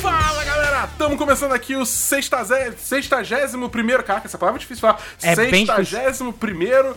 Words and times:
Fala 0.00 0.44
galera, 0.44 0.88
estamos 0.90 1.18
começando 1.18 1.52
aqui 1.52 1.76
o 1.76 1.84
61 1.84 3.68
primeiro, 3.68 4.02
caraca, 4.02 4.26
essa 4.26 4.38
palavra 4.38 4.58
é 4.58 4.60
difícil 4.60 4.76
de 4.76 4.80
falar. 4.80 5.00
É 5.22 5.36
bem 5.36 5.66
61 5.66 6.32
primeiro 6.32 6.96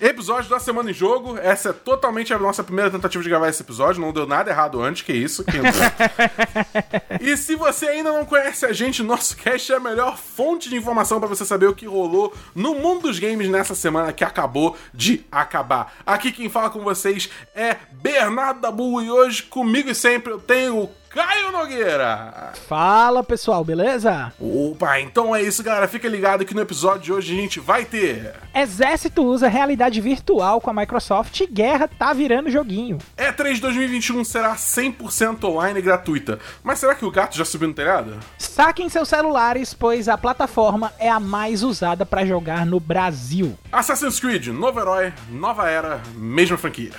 episódio 0.00 0.48
da 0.48 0.58
Semana 0.58 0.90
em 0.90 0.94
Jogo. 0.94 1.36
Essa 1.38 1.70
é 1.70 1.72
totalmente 1.72 2.32
a 2.32 2.38
nossa 2.38 2.64
primeira 2.64 2.90
tentativa 2.90 3.22
de 3.22 3.28
gravar 3.28 3.48
esse 3.48 3.62
episódio, 3.62 4.00
não 4.00 4.12
deu 4.12 4.26
nada 4.26 4.50
errado 4.50 4.80
antes, 4.80 5.02
que 5.02 5.12
isso. 5.12 5.44
Que 5.44 5.58
e 7.20 7.36
se 7.36 7.54
você 7.54 7.86
ainda 7.86 8.12
não 8.12 8.24
conhece 8.24 8.64
a 8.64 8.72
gente, 8.72 9.02
nosso 9.02 9.36
cast 9.36 9.72
é 9.72 9.76
a 9.76 9.80
melhor 9.80 10.16
fonte 10.16 10.68
de 10.68 10.76
informação 10.76 11.20
para 11.20 11.28
você 11.28 11.44
saber 11.44 11.66
o 11.66 11.74
que 11.74 11.86
rolou 11.86 12.34
no 12.54 12.74
mundo 12.74 13.02
dos 13.02 13.18
games 13.18 13.48
nessa 13.48 13.74
semana 13.74 14.12
que 14.12 14.24
acabou 14.24 14.76
de 14.94 15.24
acabar. 15.30 15.94
Aqui 16.06 16.32
quem 16.32 16.48
fala 16.48 16.70
com 16.70 16.80
vocês 16.80 17.30
é 17.54 17.76
Bernardo 17.92 18.60
Dabu 18.60 19.00
e 19.02 19.10
hoje 19.10 19.42
comigo 19.42 19.90
e 19.90 19.94
sempre 19.94 20.32
eu 20.32 20.40
tenho 20.40 20.84
o 20.84 20.99
Caio 21.12 21.50
Nogueira. 21.50 22.52
Fala 22.68 23.24
pessoal, 23.24 23.64
beleza? 23.64 24.32
Opa, 24.38 25.00
então 25.00 25.34
é 25.34 25.42
isso, 25.42 25.60
galera. 25.60 25.88
Fica 25.88 26.08
ligado 26.08 26.44
que 26.44 26.54
no 26.54 26.60
episódio 26.60 27.00
de 27.00 27.12
hoje 27.12 27.32
a 27.32 27.40
gente 27.40 27.58
vai 27.58 27.84
ter. 27.84 28.32
Exército 28.54 29.24
usa 29.24 29.48
realidade 29.48 30.00
virtual 30.00 30.60
com 30.60 30.70
a 30.70 30.72
Microsoft 30.72 31.40
e 31.40 31.48
guerra 31.48 31.88
tá 31.88 32.12
virando 32.12 32.48
joguinho. 32.48 32.98
E3 33.18 33.58
2021 33.58 34.22
será 34.22 34.54
100% 34.54 35.42
online 35.42 35.80
e 35.80 35.82
gratuita. 35.82 36.38
Mas 36.62 36.78
será 36.78 36.94
que 36.94 37.04
o 37.04 37.10
gato 37.10 37.36
já 37.36 37.44
subiu 37.44 37.66
no 37.66 37.74
telhado? 37.74 38.16
Saquem 38.38 38.88
seus 38.88 39.08
celulares, 39.08 39.74
pois 39.74 40.08
a 40.08 40.16
plataforma 40.16 40.92
é 40.96 41.10
a 41.10 41.18
mais 41.18 41.64
usada 41.64 42.06
para 42.06 42.24
jogar 42.24 42.64
no 42.64 42.78
Brasil. 42.78 43.58
Assassin's 43.72 44.20
Creed, 44.20 44.46
novo 44.46 44.78
herói, 44.78 45.12
nova 45.28 45.68
era, 45.68 46.00
mesma 46.14 46.56
franquia. 46.56 46.92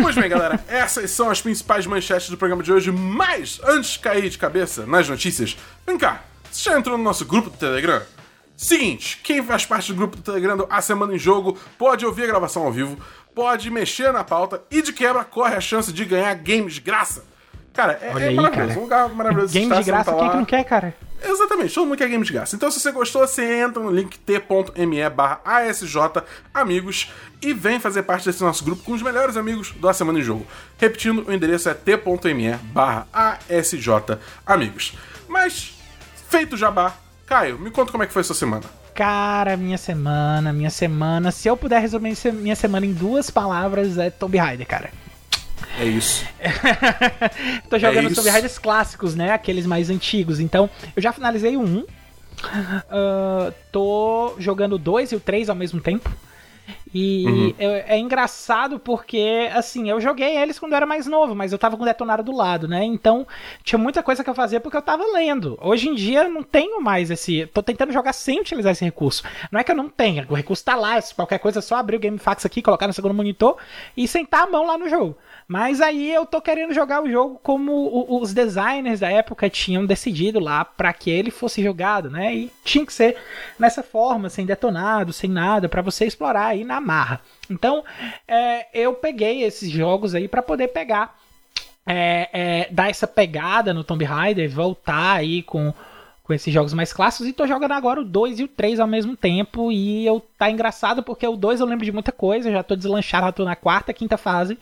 Pois 0.00 0.14
bem, 0.14 0.30
galera, 0.30 0.58
essas 0.68 1.10
são 1.10 1.28
as 1.28 1.42
principais 1.42 1.84
manchetes 1.84 2.30
do 2.30 2.38
programa 2.38 2.62
de 2.62 2.72
hoje, 2.72 2.90
mas 2.90 3.57
antes 3.64 3.90
de 3.92 3.98
cair 3.98 4.28
de 4.28 4.38
cabeça 4.38 4.86
nas 4.86 5.08
notícias, 5.08 5.56
vem 5.86 5.98
cá, 5.98 6.22
você 6.50 6.70
já 6.70 6.78
entrou 6.78 6.96
no 6.96 7.04
nosso 7.04 7.24
grupo 7.24 7.50
do 7.50 7.56
Telegram? 7.56 8.02
Seguinte, 8.56 9.20
quem 9.22 9.42
faz 9.42 9.64
parte 9.64 9.92
do 9.92 9.96
grupo 9.96 10.16
do 10.16 10.22
Telegram 10.22 10.56
do 10.56 10.66
A 10.68 10.80
Semana 10.80 11.14
em 11.14 11.18
Jogo 11.18 11.56
pode 11.78 12.04
ouvir 12.04 12.24
a 12.24 12.26
gravação 12.26 12.64
ao 12.64 12.72
vivo, 12.72 12.98
pode 13.34 13.70
mexer 13.70 14.12
na 14.12 14.24
pauta 14.24 14.60
e 14.70 14.82
de 14.82 14.92
quebra 14.92 15.24
corre 15.24 15.54
a 15.54 15.60
chance 15.60 15.92
de 15.92 16.04
ganhar 16.04 16.34
games 16.34 16.74
de 16.74 16.80
graça. 16.80 17.24
Cara, 17.72 17.98
é, 18.02 18.10
Olha 18.12 18.24
é 18.24 18.28
aí, 18.28 18.34
maravilhoso, 18.34 18.68
cara. 18.68 18.80
um 18.80 18.82
lugar 18.82 19.08
maravilhoso. 19.10 19.52
Game 19.52 19.72
de 19.76 19.84
graça, 19.84 20.10
tá 20.10 20.16
quem 20.16 20.26
lá. 20.26 20.30
que 20.32 20.36
não 20.38 20.44
quer, 20.44 20.64
cara? 20.64 20.94
Exatamente, 21.22 21.74
todo 21.74 21.86
mundo 21.86 21.98
quer 21.98 22.08
game 22.08 22.24
de 22.24 22.32
graça. 22.32 22.54
Então, 22.54 22.70
se 22.70 22.78
você 22.78 22.92
gostou, 22.92 23.26
você 23.26 23.60
entra 23.60 23.82
no 23.82 23.90
link 23.90 24.18
t.me 24.18 25.10
barra 25.10 25.40
ASJ 25.44 25.96
Amigos 26.54 27.10
e 27.42 27.52
vem 27.52 27.80
fazer 27.80 28.02
parte 28.02 28.24
desse 28.24 28.42
nosso 28.42 28.64
grupo 28.64 28.82
com 28.84 28.92
os 28.92 29.02
melhores 29.02 29.36
amigos 29.36 29.72
da 29.80 29.92
Semana 29.92 30.20
em 30.20 30.22
Jogo. 30.22 30.46
Repetindo, 30.78 31.26
o 31.26 31.32
endereço 31.32 31.68
é 31.68 31.74
t.me 31.74 32.56
barra 32.72 33.06
ASJ 33.12 34.18
Amigos. 34.46 34.94
Mas, 35.28 35.74
feito 36.28 36.54
o 36.54 36.56
jabá, 36.56 36.94
Caio, 37.26 37.58
me 37.58 37.70
conta 37.70 37.92
como 37.92 38.02
é 38.02 38.06
que 38.06 38.12
foi 38.12 38.20
a 38.20 38.24
sua 38.24 38.36
semana. 38.36 38.64
Cara, 38.94 39.56
minha 39.56 39.78
semana, 39.78 40.52
minha 40.52 40.70
semana. 40.70 41.30
Se 41.30 41.46
eu 41.46 41.56
puder 41.56 41.80
resumir 41.80 42.16
minha 42.32 42.56
semana 42.56 42.84
em 42.84 42.92
duas 42.92 43.30
palavras, 43.30 43.98
é 43.98 44.10
Tomb 44.10 44.36
Raider, 44.38 44.66
cara. 44.66 44.90
É 45.78 45.84
isso. 45.84 46.24
Tô 47.70 47.78
jogando 47.78 48.06
isso. 48.06 48.16
Tomb 48.16 48.30
Raiders 48.30 48.58
clássicos, 48.58 49.14
né? 49.14 49.30
Aqueles 49.32 49.64
mais 49.64 49.90
antigos. 49.90 50.40
Então, 50.40 50.68
eu 50.96 51.00
já 51.00 51.12
finalizei 51.12 51.56
o 51.56 51.62
1. 51.62 51.84
Ah, 52.90 53.52
tô 53.72 54.34
jogando 54.38 54.74
o 54.74 54.78
2 54.78 55.12
e 55.12 55.16
o 55.16 55.20
3 55.20 55.48
ao 55.48 55.56
mesmo 55.56 55.80
tempo. 55.80 56.10
E 56.94 57.54
é, 57.58 57.96
é 57.96 57.98
engraçado 57.98 58.78
porque, 58.78 59.48
assim, 59.54 59.90
eu 59.90 60.00
joguei 60.00 60.36
eles 60.36 60.58
quando 60.58 60.72
eu 60.72 60.76
era 60.76 60.86
mais 60.86 61.06
novo, 61.06 61.34
mas 61.34 61.52
eu 61.52 61.58
tava 61.58 61.76
com 61.76 61.82
o 61.82 61.86
detonário 61.86 62.24
do 62.24 62.32
lado, 62.32 62.66
né? 62.66 62.84
Então, 62.84 63.26
tinha 63.62 63.78
muita 63.78 64.02
coisa 64.02 64.24
que 64.24 64.30
eu 64.30 64.34
fazia 64.34 64.60
porque 64.60 64.76
eu 64.76 64.82
tava 64.82 65.04
lendo. 65.12 65.58
Hoje 65.60 65.88
em 65.88 65.94
dia, 65.94 66.24
eu 66.24 66.30
não 66.30 66.42
tenho 66.42 66.80
mais 66.80 67.10
esse. 67.10 67.46
Tô 67.46 67.62
tentando 67.62 67.92
jogar 67.92 68.12
sem 68.12 68.40
utilizar 68.40 68.72
esse 68.72 68.84
recurso. 68.84 69.22
Não 69.50 69.60
é 69.60 69.64
que 69.64 69.70
eu 69.70 69.76
não 69.76 69.88
tenha, 69.88 70.26
o 70.28 70.34
recurso 70.34 70.64
tá 70.64 70.74
lá, 70.74 70.98
qualquer 71.14 71.38
coisa 71.38 71.58
é 71.58 71.62
só 71.62 71.76
abrir 71.76 71.96
o 71.96 72.00
GameFAQs 72.00 72.46
aqui, 72.46 72.62
colocar 72.62 72.86
no 72.86 72.92
segundo 72.92 73.14
monitor 73.14 73.56
e 73.96 74.06
sentar 74.08 74.44
a 74.44 74.50
mão 74.50 74.66
lá 74.66 74.78
no 74.78 74.88
jogo. 74.88 75.16
Mas 75.46 75.80
aí 75.80 76.12
eu 76.12 76.26
tô 76.26 76.40
querendo 76.42 76.74
jogar 76.74 77.02
o 77.02 77.10
jogo 77.10 77.40
como 77.42 78.20
os 78.20 78.34
designers 78.34 79.00
da 79.00 79.10
época 79.10 79.48
tinham 79.48 79.86
decidido 79.86 80.38
lá 80.38 80.64
pra 80.64 80.92
que 80.92 81.10
ele 81.10 81.30
fosse 81.30 81.62
jogado, 81.62 82.10
né? 82.10 82.34
E 82.34 82.52
tinha 82.62 82.84
que 82.84 82.92
ser 82.92 83.16
nessa 83.58 83.82
forma, 83.82 84.28
sem 84.28 84.44
detonado, 84.44 85.12
sem 85.12 85.30
nada, 85.30 85.68
pra 85.68 85.80
você 85.80 86.04
explorar 86.04 86.48
aí 86.48 86.64
na 86.64 86.77
marra. 86.80 87.20
Então, 87.50 87.84
é, 88.26 88.66
eu 88.72 88.94
peguei 88.94 89.42
esses 89.42 89.70
jogos 89.70 90.14
aí 90.14 90.28
pra 90.28 90.42
poder 90.42 90.68
pegar, 90.68 91.18
é, 91.86 92.28
é, 92.32 92.68
dar 92.70 92.90
essa 92.90 93.06
pegada 93.06 93.72
no 93.72 93.84
Tomb 93.84 94.04
Raider, 94.04 94.50
voltar 94.50 95.16
aí 95.16 95.42
com 95.42 95.72
com 96.28 96.34
esses 96.34 96.52
jogos 96.52 96.74
mais 96.74 96.92
clássicos 96.92 97.26
e 97.26 97.32
tô 97.32 97.46
jogando 97.46 97.72
agora 97.72 98.02
o 98.02 98.04
2 98.04 98.40
e 98.40 98.44
o 98.44 98.48
3 98.48 98.80
ao 98.80 98.86
mesmo 98.86 99.16
tempo 99.16 99.72
e 99.72 100.04
eu 100.04 100.22
tá 100.36 100.50
engraçado 100.50 101.02
porque 101.02 101.26
o 101.26 101.34
2 101.34 101.58
eu 101.58 101.66
lembro 101.66 101.86
de 101.86 101.90
muita 101.90 102.12
coisa, 102.12 102.52
já 102.52 102.62
tô 102.62 102.76
deslanchado, 102.76 103.24
já 103.24 103.32
tô 103.32 103.44
na 103.46 103.56
quarta, 103.56 103.94
quinta 103.94 104.18
fase 104.18 104.58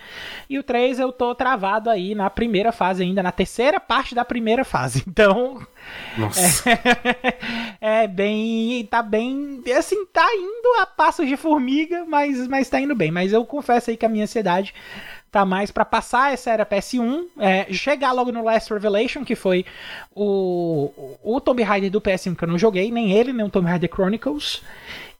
e 0.48 0.60
o 0.60 0.62
3 0.62 1.00
eu 1.00 1.10
tô 1.10 1.34
travado 1.34 1.90
aí 1.90 2.14
na 2.14 2.30
primeira 2.30 2.70
fase 2.70 3.02
ainda, 3.02 3.20
na 3.20 3.32
terceira 3.32 3.80
parte 3.80 4.14
da 4.14 4.24
primeira 4.24 4.64
fase. 4.64 5.04
Então, 5.16 5.66
Nossa. 6.16 6.62
é 7.80 8.06
bem, 8.06 8.84
tá 8.84 9.02
bem, 9.02 9.62
assim, 9.76 10.04
tá 10.06 10.28
indo 10.34 10.82
a 10.82 10.86
passos 10.86 11.26
de 11.26 11.36
formiga, 11.38 12.04
mas 12.06 12.46
mas 12.46 12.68
tá 12.68 12.78
indo 12.78 12.94
bem, 12.94 13.10
mas 13.10 13.32
eu 13.32 13.44
confesso 13.46 13.90
aí 13.90 13.96
que 13.96 14.04
a 14.04 14.08
minha 14.08 14.24
ansiedade 14.24 14.74
tá 15.36 15.44
mais 15.44 15.70
pra 15.70 15.84
passar 15.84 16.32
essa 16.32 16.50
era 16.50 16.64
PS1, 16.64 17.26
é, 17.38 17.70
chegar 17.70 18.12
logo 18.12 18.32
no 18.32 18.42
Last 18.42 18.72
Revelation, 18.72 19.22
que 19.22 19.36
foi 19.36 19.66
o, 20.14 20.90
o 21.22 21.38
Tomb 21.42 21.62
Raider 21.62 21.90
do 21.90 22.00
PS1 22.00 22.34
que 22.34 22.44
eu 22.44 22.48
não 22.48 22.58
joguei, 22.58 22.90
nem 22.90 23.12
ele, 23.12 23.34
nem 23.34 23.44
o 23.44 23.50
Tomb 23.50 23.68
Raider 23.68 23.90
Chronicles. 23.92 24.62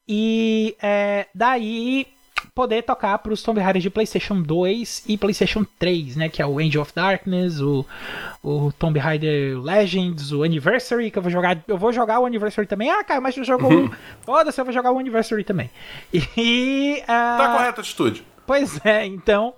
E 0.09 0.75
é, 0.81 1.27
daí 1.35 2.07
poder 2.55 2.83
tocar 2.83 3.19
pros 3.19 3.43
Tomb 3.43 3.61
Raiders 3.61 3.83
de 3.83 3.91
PlayStation 3.91 4.41
2 4.41 5.05
e 5.07 5.19
PlayStation 5.19 5.67
3, 5.79 6.17
né? 6.17 6.31
Que 6.31 6.41
é 6.41 6.47
o 6.47 6.59
Angel 6.59 6.81
of 6.81 6.95
Darkness, 6.95 7.61
o, 7.61 7.85
o 8.43 8.73
Tomb 8.73 8.99
Raider 8.99 9.61
Legends, 9.61 10.33
o 10.33 10.43
Anniversary, 10.45 11.11
que 11.11 11.19
eu 11.19 11.23
vou 11.23 11.31
jogar. 11.31 11.63
Eu 11.69 11.77
vou 11.77 11.93
jogar 11.93 12.21
o 12.21 12.25
Anniversary 12.25 12.67
também. 12.67 12.89
Ah, 12.91 13.05
cara, 13.05 13.21
mas 13.21 13.35
tu 13.35 13.45
jogou 13.45 13.71
um. 13.71 13.91
Foda-se, 14.25 14.59
eu 14.59 14.65
vou 14.65 14.73
jogar 14.73 14.93
o 14.93 14.99
Anniversary 14.99 15.45
também. 15.45 15.69
E. 16.39 17.03
ah, 17.07 17.37
Tá 17.39 17.53
correta 17.53 17.81
a 17.81 17.83
atitude. 17.83 18.25
Pois 18.47 18.81
é, 18.85 19.05
então 19.05 19.55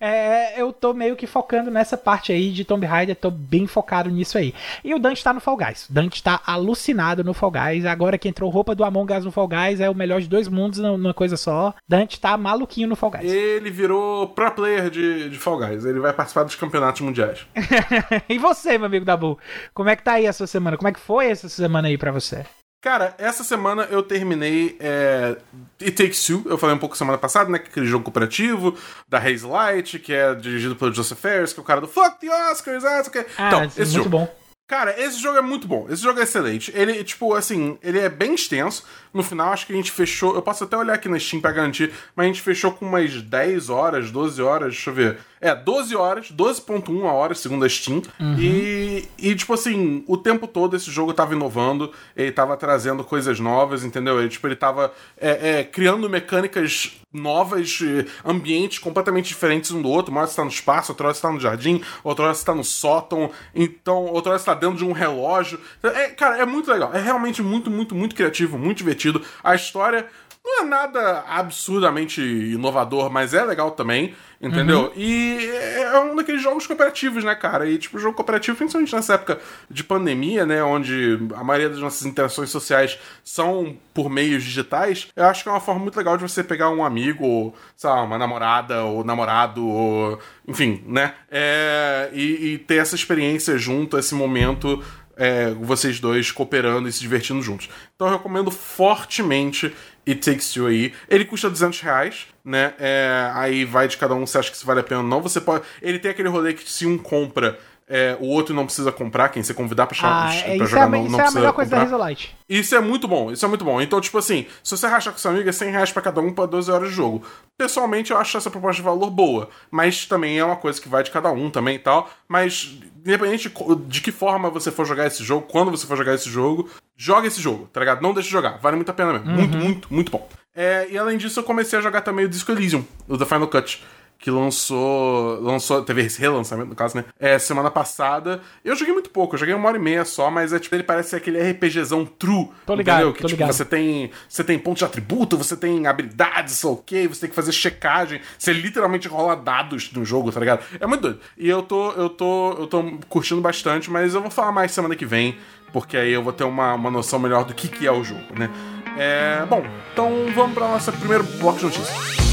é, 0.00 0.60
eu 0.60 0.72
tô 0.72 0.92
meio 0.92 1.16
que 1.16 1.26
focando 1.26 1.70
nessa 1.70 1.96
parte 1.96 2.32
aí 2.32 2.50
de 2.50 2.64
Tomb 2.64 2.84
Raider, 2.84 3.14
tô 3.14 3.30
bem 3.30 3.66
focado 3.66 4.10
nisso 4.10 4.36
aí. 4.36 4.54
E 4.82 4.94
o 4.94 4.98
Dante 4.98 5.22
tá 5.22 5.32
no 5.32 5.40
Fall 5.40 5.56
Guys. 5.56 5.88
O 5.88 5.92
Dante 5.92 6.22
tá 6.22 6.40
alucinado 6.44 7.22
no 7.22 7.32
Fall 7.32 7.52
Guys. 7.52 7.84
Agora 7.84 8.18
que 8.18 8.28
entrou 8.28 8.50
roupa 8.50 8.74
do 8.74 8.84
Among 8.84 9.12
Us 9.12 9.24
no 9.24 9.30
Fall 9.30 9.48
Guys, 9.48 9.80
é 9.80 9.88
o 9.88 9.94
melhor 9.94 10.20
de 10.20 10.28
dois 10.28 10.48
mundos 10.48 10.78
numa 10.78 11.14
coisa 11.14 11.36
só. 11.36 11.74
Dante 11.88 12.20
tá 12.20 12.36
maluquinho 12.36 12.88
no 12.88 12.96
Fall 12.96 13.10
Guys. 13.12 13.32
Ele 13.32 13.70
virou 13.70 14.28
pro 14.28 14.50
player 14.50 14.90
de, 14.90 15.30
de 15.30 15.38
Fall 15.38 15.58
Guys. 15.58 15.84
Ele 15.84 16.00
vai 16.00 16.12
participar 16.12 16.44
dos 16.44 16.56
campeonatos 16.56 17.00
mundiais. 17.00 17.46
e 18.28 18.38
você, 18.38 18.76
meu 18.78 18.86
amigo 18.86 19.04
Dabu? 19.04 19.38
Como 19.72 19.88
é 19.88 19.96
que 19.96 20.02
tá 20.02 20.12
aí 20.14 20.26
a 20.26 20.32
sua 20.32 20.46
semana? 20.46 20.76
Como 20.76 20.88
é 20.88 20.92
que 20.92 21.00
foi 21.00 21.26
essa 21.26 21.48
semana 21.48 21.88
aí 21.88 21.96
pra 21.96 22.10
você? 22.10 22.44
Cara, 22.80 23.14
essa 23.18 23.42
semana 23.42 23.88
eu 23.90 24.02
terminei 24.04 24.76
é, 24.78 25.36
It 25.80 25.92
Takes 25.92 26.24
Two. 26.24 26.44
Eu 26.46 26.56
falei 26.56 26.76
um 26.76 26.78
pouco 26.78 26.96
semana 26.96 27.18
passada, 27.18 27.50
né? 27.50 27.58
que 27.58 27.66
é 27.66 27.70
Aquele 27.70 27.86
jogo 27.86 28.04
cooperativo 28.04 28.76
da 29.08 29.18
Haze 29.18 29.44
Light, 29.44 29.98
que 29.98 30.12
é 30.12 30.32
dirigido 30.34 30.76
pelo 30.76 30.94
Joseph 30.94 31.18
Ferris, 31.18 31.52
que 31.52 31.58
é 31.58 31.62
o 31.62 31.66
cara 31.66 31.80
do 31.80 31.88
Fuck 31.88 32.20
the 32.20 32.30
Oscars, 32.50 32.84
ah, 32.84 32.96
não 32.96 33.04
sei 33.04 33.10
o 33.10 33.12
quê. 33.12 33.30
Ah, 33.36 33.48
então, 33.48 33.60
muito 33.60 33.82
esse 33.82 33.92
jogo. 33.92 34.08
bom. 34.08 34.38
Cara, 34.68 34.94
esse 35.02 35.18
jogo 35.18 35.38
é 35.38 35.40
muito 35.40 35.66
bom. 35.66 35.86
Esse 35.88 36.02
jogo 36.02 36.20
é 36.20 36.24
excelente. 36.24 36.70
Ele, 36.74 37.02
tipo, 37.02 37.34
assim, 37.34 37.78
ele 37.82 37.98
é 37.98 38.08
bem 38.08 38.34
extenso. 38.34 38.84
No 39.14 39.22
final, 39.22 39.50
acho 39.50 39.66
que 39.66 39.72
a 39.72 39.76
gente 39.76 39.90
fechou. 39.90 40.34
Eu 40.34 40.42
posso 40.42 40.62
até 40.62 40.76
olhar 40.76 40.92
aqui 40.92 41.08
na 41.08 41.18
Steam 41.18 41.40
pra 41.40 41.50
garantir, 41.50 41.90
mas 42.14 42.24
a 42.24 42.26
gente 42.28 42.42
fechou 42.42 42.72
com 42.72 42.84
umas 42.84 43.22
10 43.22 43.70
horas, 43.70 44.10
12 44.10 44.42
horas, 44.42 44.74
deixa 44.74 44.90
eu 44.90 44.94
ver. 44.94 45.18
É, 45.40 45.54
12 45.54 45.94
horas, 45.94 46.32
12.1 46.32 47.06
a 47.06 47.12
hora, 47.12 47.34
segundo 47.34 47.64
a 47.64 47.68
Steam. 47.68 48.02
E, 48.38 49.08
e, 49.18 49.34
tipo 49.34 49.54
assim, 49.54 50.04
o 50.06 50.16
tempo 50.16 50.46
todo 50.46 50.76
esse 50.76 50.90
jogo 50.90 51.12
tava 51.12 51.34
inovando, 51.34 51.92
ele 52.16 52.32
tava 52.32 52.56
trazendo 52.56 53.04
coisas 53.04 53.38
novas, 53.38 53.84
entendeu? 53.84 54.18
Ele, 54.20 54.28
tipo, 54.28 54.46
ele 54.46 54.56
tava 54.56 54.92
é, 55.16 55.60
é, 55.60 55.64
criando 55.64 56.08
mecânicas 56.08 56.92
novas, 57.12 57.78
ambientes 58.24 58.78
completamente 58.78 59.28
diferentes 59.28 59.70
um 59.70 59.80
do 59.80 59.88
outro. 59.88 60.12
Uma 60.12 60.20
hora 60.20 60.30
você 60.30 60.36
tá 60.36 60.44
no 60.44 60.50
espaço, 60.50 60.92
outra 60.92 61.06
hora 61.06 61.14
você 61.14 61.22
tá 61.22 61.32
no 61.32 61.40
jardim, 61.40 61.82
outra 62.04 62.26
hora 62.26 62.34
você 62.34 62.44
tá 62.44 62.54
no 62.54 62.64
sótão, 62.64 63.30
então, 63.54 64.04
outra 64.06 64.32
hora 64.32 64.38
você 64.38 64.44
tá 64.44 64.54
dentro 64.54 64.76
de 64.76 64.84
um 64.84 64.92
relógio. 64.92 65.58
É, 65.82 66.08
cara, 66.08 66.38
é 66.38 66.46
muito 66.46 66.70
legal. 66.70 66.90
É 66.92 67.00
realmente 67.00 67.42
muito, 67.42 67.70
muito, 67.70 67.94
muito 67.94 68.14
criativo, 68.14 68.58
muito 68.58 68.78
divertido. 68.78 69.22
A 69.42 69.54
história 69.54 70.06
Não 70.48 70.62
é 70.62 70.64
nada 70.64 71.24
absurdamente 71.28 72.22
inovador, 72.22 73.10
mas 73.10 73.34
é 73.34 73.44
legal 73.44 73.72
também, 73.72 74.14
entendeu? 74.40 74.84
Uhum. 74.84 74.92
E 74.96 75.46
é 75.52 76.00
um 76.00 76.16
daqueles 76.16 76.42
jogos 76.42 76.66
cooperativos, 76.66 77.22
né, 77.22 77.34
cara? 77.34 77.68
E, 77.68 77.76
tipo, 77.76 77.98
jogo 77.98 78.16
cooperativo, 78.16 78.56
principalmente 78.56 78.94
nessa 78.94 79.12
época 79.12 79.38
de 79.70 79.84
pandemia, 79.84 80.46
né, 80.46 80.62
onde 80.62 81.18
a 81.36 81.44
maioria 81.44 81.68
das 81.68 81.80
nossas 81.80 82.06
interações 82.06 82.48
sociais 82.48 82.98
são 83.22 83.76
por 83.92 84.08
meios 84.08 84.42
digitais, 84.42 85.08
eu 85.14 85.26
acho 85.26 85.42
que 85.42 85.50
é 85.50 85.52
uma 85.52 85.60
forma 85.60 85.82
muito 85.82 85.98
legal 85.98 86.16
de 86.16 86.22
você 86.22 86.42
pegar 86.42 86.70
um 86.70 86.82
amigo, 86.82 87.26
ou, 87.26 87.54
sei 87.76 87.90
lá, 87.90 88.02
uma 88.02 88.16
namorada, 88.16 88.84
ou 88.84 89.04
namorado, 89.04 89.66
ou. 89.66 90.18
Enfim, 90.46 90.82
né? 90.86 91.12
É, 91.30 92.08
e, 92.14 92.54
e 92.54 92.58
ter 92.58 92.76
essa 92.76 92.94
experiência 92.94 93.58
junto, 93.58 93.98
esse 93.98 94.14
momento 94.14 94.82
é, 95.18 95.50
vocês 95.50 95.98
dois 95.98 96.30
cooperando 96.30 96.88
e 96.88 96.92
se 96.92 97.00
divertindo 97.00 97.42
juntos. 97.42 97.68
Então 97.94 98.06
eu 98.06 98.16
recomendo 98.16 98.50
fortemente 98.50 99.74
It 100.08 100.20
Takes 100.20 100.52
Two 100.52 100.66
aí. 100.66 100.92
Ele 101.08 101.24
custa 101.24 101.50
200 101.50 101.80
reais, 101.80 102.26
né? 102.44 102.72
É, 102.78 103.30
aí 103.34 103.64
vai 103.64 103.86
de 103.86 103.96
cada 103.96 104.14
um 104.14 104.26
se 104.26 104.38
acha 104.38 104.50
que 104.50 104.56
isso 104.56 104.66
vale 104.66 104.80
a 104.80 104.82
pena 104.82 105.02
ou 105.02 105.06
não. 105.06 105.20
Você 105.20 105.40
pode. 105.40 105.64
Ele 105.82 105.98
tem 105.98 106.10
aquele 106.10 106.28
rolê 106.28 106.54
que 106.54 106.68
se 106.68 106.86
um 106.86 106.96
compra 106.96 107.58
é, 107.88 108.16
o 108.20 108.26
outro 108.26 108.54
não 108.54 108.66
precisa 108.66 108.92
comprar, 108.92 109.30
quem 109.30 109.42
você 109.42 109.54
convidar 109.54 109.86
pra, 109.86 109.96
chamar, 109.96 110.30
ah, 110.30 110.56
pra 110.56 110.66
jogar 110.66 110.82
é, 110.82 110.88
não, 110.90 111.04
não 111.04 111.06
Isso 111.06 111.20
é 111.20 111.26
a 111.26 111.30
melhor 111.30 111.52
coisa 111.54 111.86
comprar. 111.86 111.98
da. 111.98 112.16
Isso 112.48 112.74
é 112.74 112.80
muito 112.80 113.08
bom, 113.08 113.32
isso 113.32 113.44
é 113.44 113.48
muito 113.48 113.64
bom. 113.64 113.80
Então, 113.80 113.98
tipo 114.00 114.18
assim, 114.18 114.46
se 114.62 114.76
você 114.76 114.86
rachar 114.86 115.12
com 115.12 115.18
seu 115.18 115.30
amigo, 115.30 115.48
é 115.48 115.52
100 115.52 115.70
reais 115.70 115.90
pra 115.90 116.02
cada 116.02 116.20
um 116.20 116.32
pra 116.32 116.44
12 116.44 116.70
horas 116.70 116.90
de 116.90 116.94
jogo. 116.94 117.24
Pessoalmente, 117.56 118.10
eu 118.10 118.18
acho 118.18 118.36
essa 118.36 118.50
proposta 118.50 118.76
de 118.76 118.82
valor 118.82 119.10
boa, 119.10 119.48
mas 119.70 120.04
também 120.04 120.38
é 120.38 120.44
uma 120.44 120.56
coisa 120.56 120.80
que 120.80 120.88
vai 120.88 121.02
de 121.02 121.10
cada 121.10 121.30
um 121.30 121.50
também 121.50 121.76
e 121.76 121.78
tal. 121.78 122.10
Mas, 122.28 122.78
independente 123.04 123.50
de 123.86 124.00
que 124.02 124.12
forma 124.12 124.50
você 124.50 124.70
for 124.70 124.84
jogar 124.84 125.06
esse 125.06 125.24
jogo, 125.24 125.46
quando 125.50 125.70
você 125.70 125.86
for 125.86 125.96
jogar 125.96 126.14
esse 126.14 126.28
jogo, 126.28 126.68
joga 126.94 127.26
esse 127.26 127.40
jogo, 127.40 127.70
tá 127.72 127.80
ligado? 127.80 128.02
Não 128.02 128.12
deixe 128.12 128.28
de 128.28 128.32
jogar, 128.32 128.58
vale 128.58 128.76
muito 128.76 128.90
a 128.90 128.94
pena 128.94 129.14
mesmo. 129.14 129.30
Uhum. 129.30 129.36
Muito, 129.36 129.56
muito, 129.56 129.94
muito 129.94 130.12
bom. 130.12 130.28
É, 130.54 130.88
e 130.90 130.98
além 130.98 131.16
disso, 131.16 131.38
eu 131.40 131.44
comecei 131.44 131.78
a 131.78 131.82
jogar 131.82 132.00
também 132.02 132.24
o 132.24 132.28
Disco 132.28 132.50
Elysium, 132.52 132.84
o 133.08 133.16
The 133.16 133.24
Final 133.24 133.48
Cut 133.48 133.82
que 134.18 134.30
lançou. 134.30 135.40
lançou 135.40 135.80
teve 135.82 136.02
esse 136.02 136.20
relançamento, 136.20 136.68
no 136.68 136.74
caso, 136.74 136.96
né? 136.96 137.04
É, 137.20 137.38
semana 137.38 137.70
passada. 137.70 138.40
Eu 138.64 138.74
joguei 138.74 138.92
muito 138.92 139.10
pouco, 139.10 139.34
eu 139.34 139.38
joguei 139.38 139.54
uma 139.54 139.68
hora 139.68 139.76
e 139.76 139.80
meia 139.80 140.04
só, 140.04 140.30
mas 140.30 140.52
é, 140.52 140.58
tipo, 140.58 140.74
ele 140.74 140.82
parece 140.82 141.14
aquele 141.14 141.38
RPGzão 141.40 142.04
true. 142.04 142.48
Tô 142.66 142.74
ligado. 142.74 142.96
Entendeu? 142.96 143.12
Que 143.12 143.18
tipo, 143.20 143.30
ligado. 143.30 143.52
você 143.52 143.64
tem. 143.64 144.10
Você 144.28 144.42
tem 144.42 144.58
pontos 144.58 144.80
de 144.80 144.84
atributo, 144.84 145.38
você 145.38 145.56
tem 145.56 145.86
habilidades, 145.86 146.54
sei 146.54 146.68
ok, 146.68 147.08
você 147.08 147.20
tem 147.20 147.30
que 147.30 147.36
fazer 147.36 147.52
checagem. 147.52 148.20
Você 148.36 148.52
literalmente 148.52 149.06
rola 149.06 149.36
dados 149.36 149.92
no 149.92 150.04
jogo, 150.04 150.32
tá 150.32 150.40
ligado? 150.40 150.64
É 150.80 150.86
muito 150.86 151.02
doido. 151.02 151.20
E 151.36 151.48
eu 151.48 151.62
tô. 151.62 151.92
Eu 151.92 152.08
tô. 152.08 152.56
Eu 152.58 152.66
tô 152.66 152.82
curtindo 153.08 153.40
bastante, 153.40 153.88
mas 153.88 154.14
eu 154.14 154.20
vou 154.20 154.30
falar 154.30 154.50
mais 154.50 154.72
semana 154.72 154.96
que 154.96 155.06
vem, 155.06 155.38
porque 155.72 155.96
aí 155.96 156.12
eu 156.12 156.24
vou 156.24 156.32
ter 156.32 156.44
uma, 156.44 156.74
uma 156.74 156.90
noção 156.90 157.20
melhor 157.20 157.44
do 157.44 157.54
que, 157.54 157.68
que 157.68 157.86
é 157.86 157.92
o 157.92 158.02
jogo, 158.02 158.36
né? 158.36 158.50
É, 158.96 159.46
bom, 159.46 159.64
então 159.92 160.10
vamos 160.34 160.54
para 160.54 160.66
nossa 160.66 160.90
primeiro 160.90 161.22
bloco 161.22 161.58
de 161.58 161.66
notícias. 161.66 162.27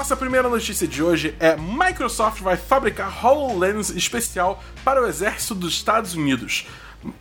Nossa 0.00 0.16
primeira 0.16 0.48
notícia 0.48 0.88
de 0.88 1.02
hoje 1.02 1.36
é 1.38 1.54
Microsoft 1.56 2.40
vai 2.40 2.56
fabricar 2.56 3.22
HoloLens 3.22 3.90
especial 3.90 4.64
para 4.82 5.02
o 5.02 5.06
exército 5.06 5.54
dos 5.54 5.74
Estados 5.74 6.14
Unidos. 6.14 6.66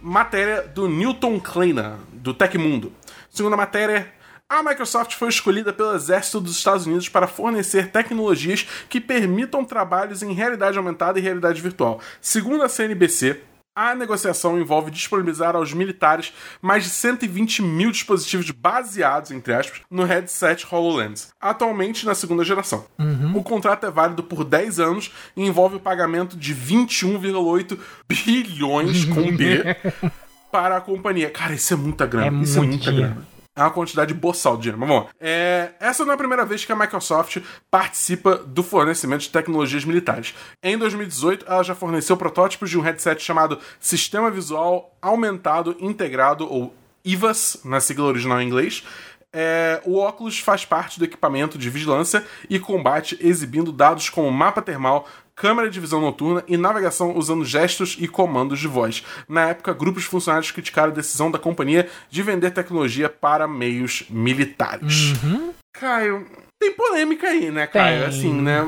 Matéria 0.01 0.61
do 0.61 0.87
Newton 0.87 1.41
Kleiner, 1.41 1.95
do 2.13 2.33
Tecmundo. 2.33 2.93
Segundo 3.29 3.55
a 3.55 3.57
matéria, 3.57 4.13
a 4.47 4.63
Microsoft 4.63 5.15
foi 5.15 5.27
escolhida 5.27 5.73
pelo 5.73 5.93
exército 5.93 6.39
dos 6.39 6.55
Estados 6.55 6.85
Unidos 6.85 7.09
para 7.09 7.27
fornecer 7.27 7.91
tecnologias 7.91 8.65
que 8.87 9.01
permitam 9.01 9.65
trabalhos 9.65 10.23
em 10.23 10.31
realidade 10.31 10.77
aumentada 10.77 11.19
e 11.19 11.21
realidade 11.21 11.61
virtual. 11.61 11.99
Segundo 12.21 12.63
a 12.63 12.69
CNBC, 12.69 13.41
a 13.75 13.95
negociação 13.95 14.59
envolve 14.59 14.91
disponibilizar 14.91 15.55
aos 15.55 15.73
militares 15.73 16.33
mais 16.61 16.83
de 16.83 16.89
120 16.89 17.61
mil 17.61 17.91
dispositivos 17.91 18.51
baseados, 18.51 19.31
entre 19.31 19.53
aspas, 19.53 19.81
no 19.89 20.03
headset 20.03 20.65
HoloLens, 20.69 21.29
atualmente 21.39 22.05
na 22.05 22.13
segunda 22.13 22.43
geração. 22.43 22.85
Uhum. 22.97 23.37
O 23.37 23.43
contrato 23.43 23.85
é 23.85 23.91
válido 23.91 24.23
por 24.23 24.43
10 24.43 24.79
anos 24.79 25.11
e 25.35 25.45
envolve 25.45 25.77
o 25.77 25.79
pagamento 25.79 26.35
de 26.35 26.53
21,8 26.53 27.77
bilhões 28.07 29.05
com 29.05 29.35
B 29.35 29.63
para 30.51 30.77
a 30.77 30.81
companhia. 30.81 31.29
Cara, 31.29 31.53
isso 31.53 31.73
é 31.73 31.77
muita 31.77 32.05
grana. 32.05 32.39
É 32.39 32.43
isso 32.43 32.57
é 32.57 32.61
muita 32.61 32.91
dinheiro. 32.91 33.13
grana. 33.13 33.38
É 33.55 33.61
uma 33.61 33.71
quantidade 33.71 34.13
boçal 34.13 34.55
de 34.55 34.63
dinheiro. 34.63 34.79
Mas 34.79 34.89
vamos 34.89 35.03
lá. 35.05 35.09
É, 35.19 35.71
essa 35.79 36.05
não 36.05 36.11
é 36.11 36.15
a 36.15 36.17
primeira 36.17 36.45
vez 36.45 36.63
que 36.63 36.71
a 36.71 36.75
Microsoft 36.75 37.37
participa 37.69 38.37
do 38.37 38.63
fornecimento 38.63 39.21
de 39.21 39.29
tecnologias 39.29 39.83
militares. 39.83 40.33
Em 40.63 40.77
2018, 40.77 41.45
ela 41.47 41.63
já 41.63 41.75
forneceu 41.75 42.15
protótipos 42.15 42.69
de 42.69 42.77
um 42.77 42.81
headset 42.81 43.21
chamado 43.21 43.59
Sistema 43.79 44.31
Visual 44.31 44.95
Aumentado 45.01 45.75
Integrado, 45.79 46.51
ou 46.51 46.73
IVAS, 47.03 47.61
na 47.65 47.79
sigla 47.79 48.05
original 48.05 48.41
em 48.41 48.47
inglês, 48.47 48.83
é, 49.31 49.81
o 49.85 49.97
óculos 49.97 50.39
faz 50.39 50.65
parte 50.65 50.97
do 50.97 51.05
equipamento 51.05 51.57
de 51.57 51.69
vigilância 51.69 52.25
e 52.49 52.59
combate, 52.59 53.17
exibindo 53.21 53.71
dados 53.71 54.09
como 54.09 54.31
mapa 54.31 54.61
termal, 54.61 55.07
câmera 55.39 55.69
de 55.69 55.79
visão 55.79 56.01
noturna 56.01 56.43
e 56.49 56.57
navegação 56.57 57.15
usando 57.15 57.45
gestos 57.45 57.95
e 57.97 58.09
comandos 58.09 58.59
de 58.59 58.67
voz. 58.67 59.05
Na 59.27 59.47
época, 59.47 59.71
grupos 59.71 60.03
de 60.03 60.09
funcionários 60.09 60.51
criticaram 60.51 60.91
a 60.91 60.95
decisão 60.95 61.31
da 61.31 61.39
companhia 61.39 61.87
de 62.09 62.21
vender 62.21 62.51
tecnologia 62.51 63.07
para 63.07 63.47
meios 63.47 64.03
militares. 64.09 65.13
Uhum. 65.23 65.53
Caio, 65.71 66.27
tem 66.59 66.73
polêmica 66.73 67.27
aí, 67.27 67.49
né, 67.49 67.65
Caio? 67.67 67.99
Tem. 67.99 68.07
Assim, 68.09 68.33
né? 68.33 68.59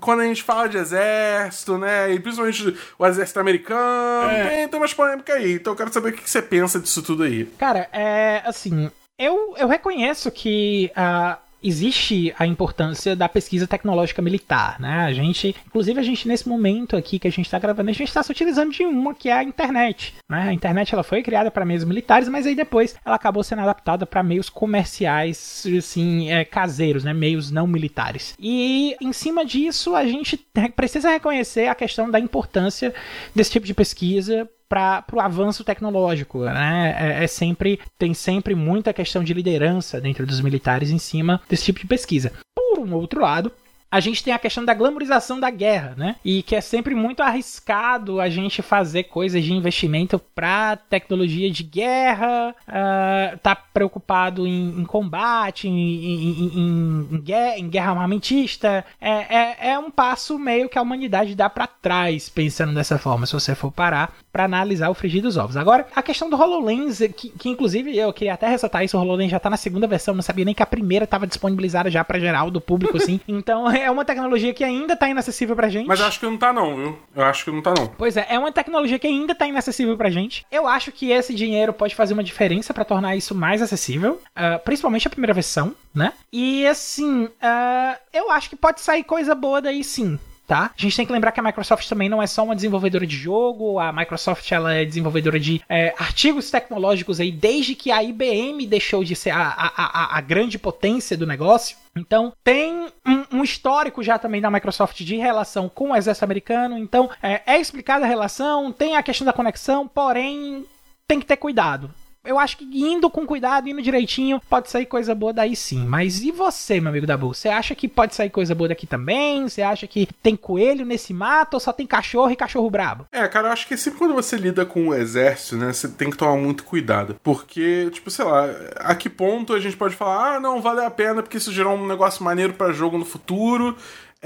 quando 0.00 0.20
a 0.20 0.24
gente 0.24 0.42
fala 0.42 0.68
de 0.68 0.76
exército, 0.76 1.78
né? 1.78 2.12
E 2.12 2.20
principalmente 2.20 2.76
o 2.98 3.06
exército 3.06 3.40
americano, 3.40 4.30
é. 4.30 4.48
tem, 4.48 4.68
tem 4.68 4.80
umas 4.80 4.92
polêmicas 4.92 5.34
aí. 5.34 5.54
Então 5.54 5.72
eu 5.72 5.76
quero 5.76 5.92
saber 5.92 6.10
o 6.10 6.12
que 6.12 6.28
você 6.28 6.42
pensa 6.42 6.78
disso 6.78 7.02
tudo 7.02 7.22
aí. 7.22 7.46
Cara, 7.56 7.88
é 7.90 8.42
assim. 8.44 8.90
Eu, 9.18 9.54
eu 9.56 9.66
reconheço 9.66 10.30
que 10.30 10.92
uh, 10.92 11.38
existe 11.62 12.34
a 12.38 12.46
importância 12.46 13.16
da 13.16 13.28
pesquisa 13.28 13.66
tecnológica 13.66 14.22
militar, 14.22 14.78
né? 14.80 15.04
A 15.04 15.12
gente, 15.12 15.54
inclusive 15.66 15.98
a 15.98 16.02
gente 16.02 16.28
nesse 16.28 16.48
momento 16.48 16.96
aqui 16.96 17.18
que 17.18 17.28
a 17.28 17.30
gente 17.30 17.46
está 17.46 17.58
gravando, 17.58 17.90
a 17.90 17.92
gente 17.92 18.08
está 18.08 18.22
se 18.22 18.30
utilizando 18.30 18.72
de 18.72 18.84
uma 18.84 19.14
que 19.14 19.28
é 19.28 19.32
a 19.32 19.42
internet, 19.42 20.14
né? 20.28 20.48
A 20.48 20.52
internet 20.52 20.92
ela 20.94 21.02
foi 21.02 21.22
criada 21.22 21.50
para 21.50 21.64
meios 21.64 21.84
militares, 21.84 22.28
mas 22.28 22.46
aí 22.46 22.54
depois 22.54 22.96
ela 23.04 23.16
acabou 23.16 23.42
sendo 23.42 23.62
adaptada 23.62 24.06
para 24.06 24.22
meios 24.22 24.48
comerciais, 24.48 25.64
assim, 25.76 26.30
é, 26.30 26.44
caseiros, 26.44 27.04
né? 27.04 27.12
Meios 27.12 27.50
não 27.50 27.66
militares. 27.66 28.34
E 28.38 28.96
em 29.00 29.12
cima 29.12 29.44
disso 29.44 29.94
a 29.94 30.04
gente 30.04 30.36
precisa 30.74 31.10
reconhecer 31.10 31.68
a 31.68 31.74
questão 31.74 32.10
da 32.10 32.20
importância 32.20 32.94
desse 33.34 33.50
tipo 33.50 33.66
de 33.66 33.74
pesquisa 33.74 34.48
para 34.68 35.04
o 35.12 35.20
avanço 35.20 35.64
tecnológico, 35.64 36.44
né? 36.44 36.96
É, 36.98 37.24
é, 37.24 37.26
sempre 37.26 37.78
tem 37.98 38.14
sempre 38.14 38.54
muita 38.54 38.92
questão 38.92 39.22
de 39.22 39.32
liderança 39.32 40.00
dentro 40.00 40.26
dos 40.26 40.40
militares 40.40 40.90
em 40.90 40.98
cima 40.98 41.40
desse 41.48 41.64
tipo 41.64 41.80
de 41.80 41.86
pesquisa. 41.86 42.32
Por 42.54 42.80
um 42.80 42.94
outro 42.94 43.20
lado, 43.20 43.52
a 43.96 44.00
gente 44.00 44.22
tem 44.22 44.34
a 44.34 44.38
questão 44.38 44.62
da 44.62 44.74
glamorização 44.74 45.40
da 45.40 45.48
guerra, 45.48 45.94
né? 45.96 46.16
E 46.22 46.42
que 46.42 46.54
é 46.54 46.60
sempre 46.60 46.94
muito 46.94 47.22
arriscado 47.22 48.20
a 48.20 48.28
gente 48.28 48.60
fazer 48.60 49.04
coisas 49.04 49.42
de 49.42 49.54
investimento 49.54 50.18
para 50.34 50.76
tecnologia 50.76 51.50
de 51.50 51.62
guerra, 51.62 52.54
uh, 52.68 53.38
tá 53.38 53.56
preocupado 53.56 54.46
em, 54.46 54.80
em 54.80 54.84
combate, 54.84 55.66
em, 55.66 55.72
em, 55.72 57.08
em, 57.10 57.20
guerra, 57.22 57.58
em 57.58 57.68
guerra 57.70 57.92
armamentista. 57.92 58.84
É, 59.00 59.10
é, 59.10 59.70
é, 59.70 59.78
um 59.78 59.90
passo 59.90 60.38
meio 60.38 60.68
que 60.68 60.78
a 60.78 60.82
humanidade 60.82 61.34
dá 61.34 61.48
para 61.48 61.66
trás, 61.66 62.28
pensando 62.28 62.74
dessa 62.74 62.98
forma, 62.98 63.24
se 63.24 63.32
você 63.32 63.54
for 63.54 63.72
parar 63.72 64.14
para 64.30 64.44
analisar 64.44 64.90
o 64.90 64.94
frigir 64.94 65.22
dos 65.22 65.38
ovos. 65.38 65.56
Agora, 65.56 65.86
a 65.96 66.02
questão 66.02 66.28
do 66.28 66.36
HoloLens, 66.36 66.98
que, 67.16 67.30
que 67.30 67.48
inclusive 67.48 67.96
eu 67.96 68.12
queria 68.12 68.34
até 68.34 68.46
ressaltar 68.46 68.84
isso, 68.84 68.98
o 68.98 69.00
HoloLens 69.00 69.30
já 69.30 69.40
tá 69.40 69.48
na 69.48 69.56
segunda 69.56 69.86
versão, 69.86 70.14
não 70.14 70.20
sabia 70.20 70.44
nem 70.44 70.54
que 70.54 70.62
a 70.62 70.66
primeira 70.66 71.04
estava 71.04 71.26
disponibilizada 71.26 71.90
já 71.90 72.04
para 72.04 72.20
geral 72.20 72.50
do 72.50 72.60
público, 72.60 72.98
assim. 72.98 73.18
Então, 73.28 73.70
é 73.70 73.85
uma 73.90 74.04
tecnologia 74.04 74.52
que 74.52 74.64
ainda 74.64 74.96
tá 74.96 75.08
inacessível 75.08 75.54
pra 75.56 75.68
gente. 75.68 75.86
Mas 75.86 76.00
acho 76.00 76.20
que 76.20 76.26
não 76.26 76.36
tá 76.36 76.52
não, 76.52 76.76
viu? 76.76 76.98
Eu 77.14 77.24
acho 77.24 77.44
que 77.44 77.50
não 77.50 77.62
tá 77.62 77.74
não. 77.76 77.86
Pois 77.86 78.16
é, 78.16 78.26
é 78.28 78.38
uma 78.38 78.52
tecnologia 78.52 78.98
que 78.98 79.06
ainda 79.06 79.34
tá 79.34 79.46
inacessível 79.46 79.96
pra 79.96 80.10
gente. 80.10 80.46
Eu 80.50 80.66
acho 80.66 80.92
que 80.92 81.10
esse 81.10 81.34
dinheiro 81.34 81.72
pode 81.72 81.94
fazer 81.94 82.14
uma 82.14 82.24
diferença 82.24 82.72
para 82.72 82.84
tornar 82.84 83.16
isso 83.16 83.34
mais 83.34 83.62
acessível, 83.62 84.20
uh, 84.36 84.58
principalmente 84.64 85.06
a 85.06 85.10
primeira 85.10 85.34
versão, 85.34 85.74
né? 85.94 86.12
E 86.32 86.66
assim, 86.66 87.24
uh, 87.24 87.98
eu 88.12 88.30
acho 88.30 88.50
que 88.50 88.56
pode 88.56 88.80
sair 88.80 89.04
coisa 89.04 89.34
boa 89.34 89.60
daí 89.60 89.82
sim 89.82 90.18
tá? 90.46 90.70
A 90.76 90.80
gente 90.80 90.96
tem 90.96 91.04
que 91.04 91.12
lembrar 91.12 91.32
que 91.32 91.40
a 91.40 91.42
Microsoft 91.42 91.88
também 91.88 92.08
não 92.08 92.22
é 92.22 92.26
só 92.26 92.44
uma 92.44 92.54
desenvolvedora 92.54 93.06
de 93.06 93.16
jogo, 93.16 93.78
a 93.78 93.92
Microsoft 93.92 94.50
ela 94.52 94.72
é 94.72 94.84
desenvolvedora 94.84 95.40
de 95.40 95.60
é, 95.68 95.92
artigos 95.98 96.50
tecnológicos 96.50 97.18
aí 97.18 97.32
desde 97.32 97.74
que 97.74 97.90
a 97.90 98.02
IBM 98.02 98.66
deixou 98.66 99.02
de 99.02 99.16
ser 99.16 99.30
a, 99.30 99.42
a, 99.42 99.72
a, 99.76 100.18
a 100.18 100.20
grande 100.20 100.58
potência 100.58 101.16
do 101.16 101.26
negócio. 101.26 101.76
Então, 101.96 102.32
tem 102.44 102.88
um, 103.06 103.38
um, 103.38 103.42
histórico 103.42 104.02
já 104.02 104.18
também 104.18 104.40
da 104.40 104.50
Microsoft 104.50 104.98
de 104.98 105.16
relação 105.16 105.68
com 105.68 105.90
o 105.90 105.96
exército 105.96 106.24
americano. 106.24 106.78
Então, 106.78 107.10
é, 107.22 107.42
é 107.46 107.60
explicada 107.60 108.04
a 108.04 108.08
relação, 108.08 108.70
tem 108.70 108.96
a 108.96 109.02
questão 109.02 109.24
da 109.24 109.32
conexão, 109.32 109.88
porém, 109.88 110.66
tem 111.08 111.18
que 111.18 111.26
ter 111.26 111.38
cuidado 111.38 111.90
eu 112.26 112.38
acho 112.38 112.58
que 112.58 112.64
indo 112.64 113.08
com 113.08 113.26
cuidado, 113.26 113.68
indo 113.68 113.80
direitinho, 113.80 114.40
pode 114.48 114.70
sair 114.70 114.86
coisa 114.86 115.14
boa 115.14 115.32
daí 115.32 115.54
sim. 115.56 115.84
Mas 115.86 116.22
e 116.22 116.30
você, 116.30 116.80
meu 116.80 116.90
amigo 116.90 117.06
Dabu? 117.06 117.34
Você 117.34 117.48
acha 117.48 117.74
que 117.74 117.88
pode 117.88 118.14
sair 118.14 118.30
coisa 118.30 118.54
boa 118.54 118.68
daqui 118.68 118.86
também? 118.86 119.48
Você 119.48 119.62
acha 119.62 119.86
que 119.86 120.08
tem 120.22 120.36
coelho 120.36 120.84
nesse 120.84 121.14
mato 121.14 121.54
ou 121.54 121.60
só 121.60 121.72
tem 121.72 121.86
cachorro 121.86 122.30
e 122.30 122.36
cachorro 122.36 122.68
brabo? 122.70 123.06
É, 123.12 123.26
cara, 123.28 123.48
eu 123.48 123.52
acho 123.52 123.66
que 123.66 123.76
sempre 123.76 123.98
quando 123.98 124.14
você 124.14 124.36
lida 124.36 124.66
com 124.66 124.88
o 124.88 124.94
exército, 124.94 125.56
né, 125.56 125.72
você 125.72 125.88
tem 125.88 126.10
que 126.10 126.16
tomar 126.16 126.36
muito 126.36 126.64
cuidado. 126.64 127.16
Porque, 127.22 127.88
tipo, 127.92 128.10
sei 128.10 128.24
lá, 128.24 128.46
a 128.76 128.94
que 128.94 129.08
ponto 129.08 129.52
a 129.52 129.60
gente 129.60 129.76
pode 129.76 129.94
falar, 129.94 130.36
ah, 130.36 130.40
não, 130.40 130.60
vale 130.60 130.84
a 130.84 130.90
pena 130.90 131.22
porque 131.22 131.36
isso 131.36 131.52
gerou 131.52 131.74
um 131.74 131.86
negócio 131.86 132.24
maneiro 132.24 132.52
para 132.54 132.72
jogo 132.72 132.98
no 132.98 133.04
futuro 133.04 133.76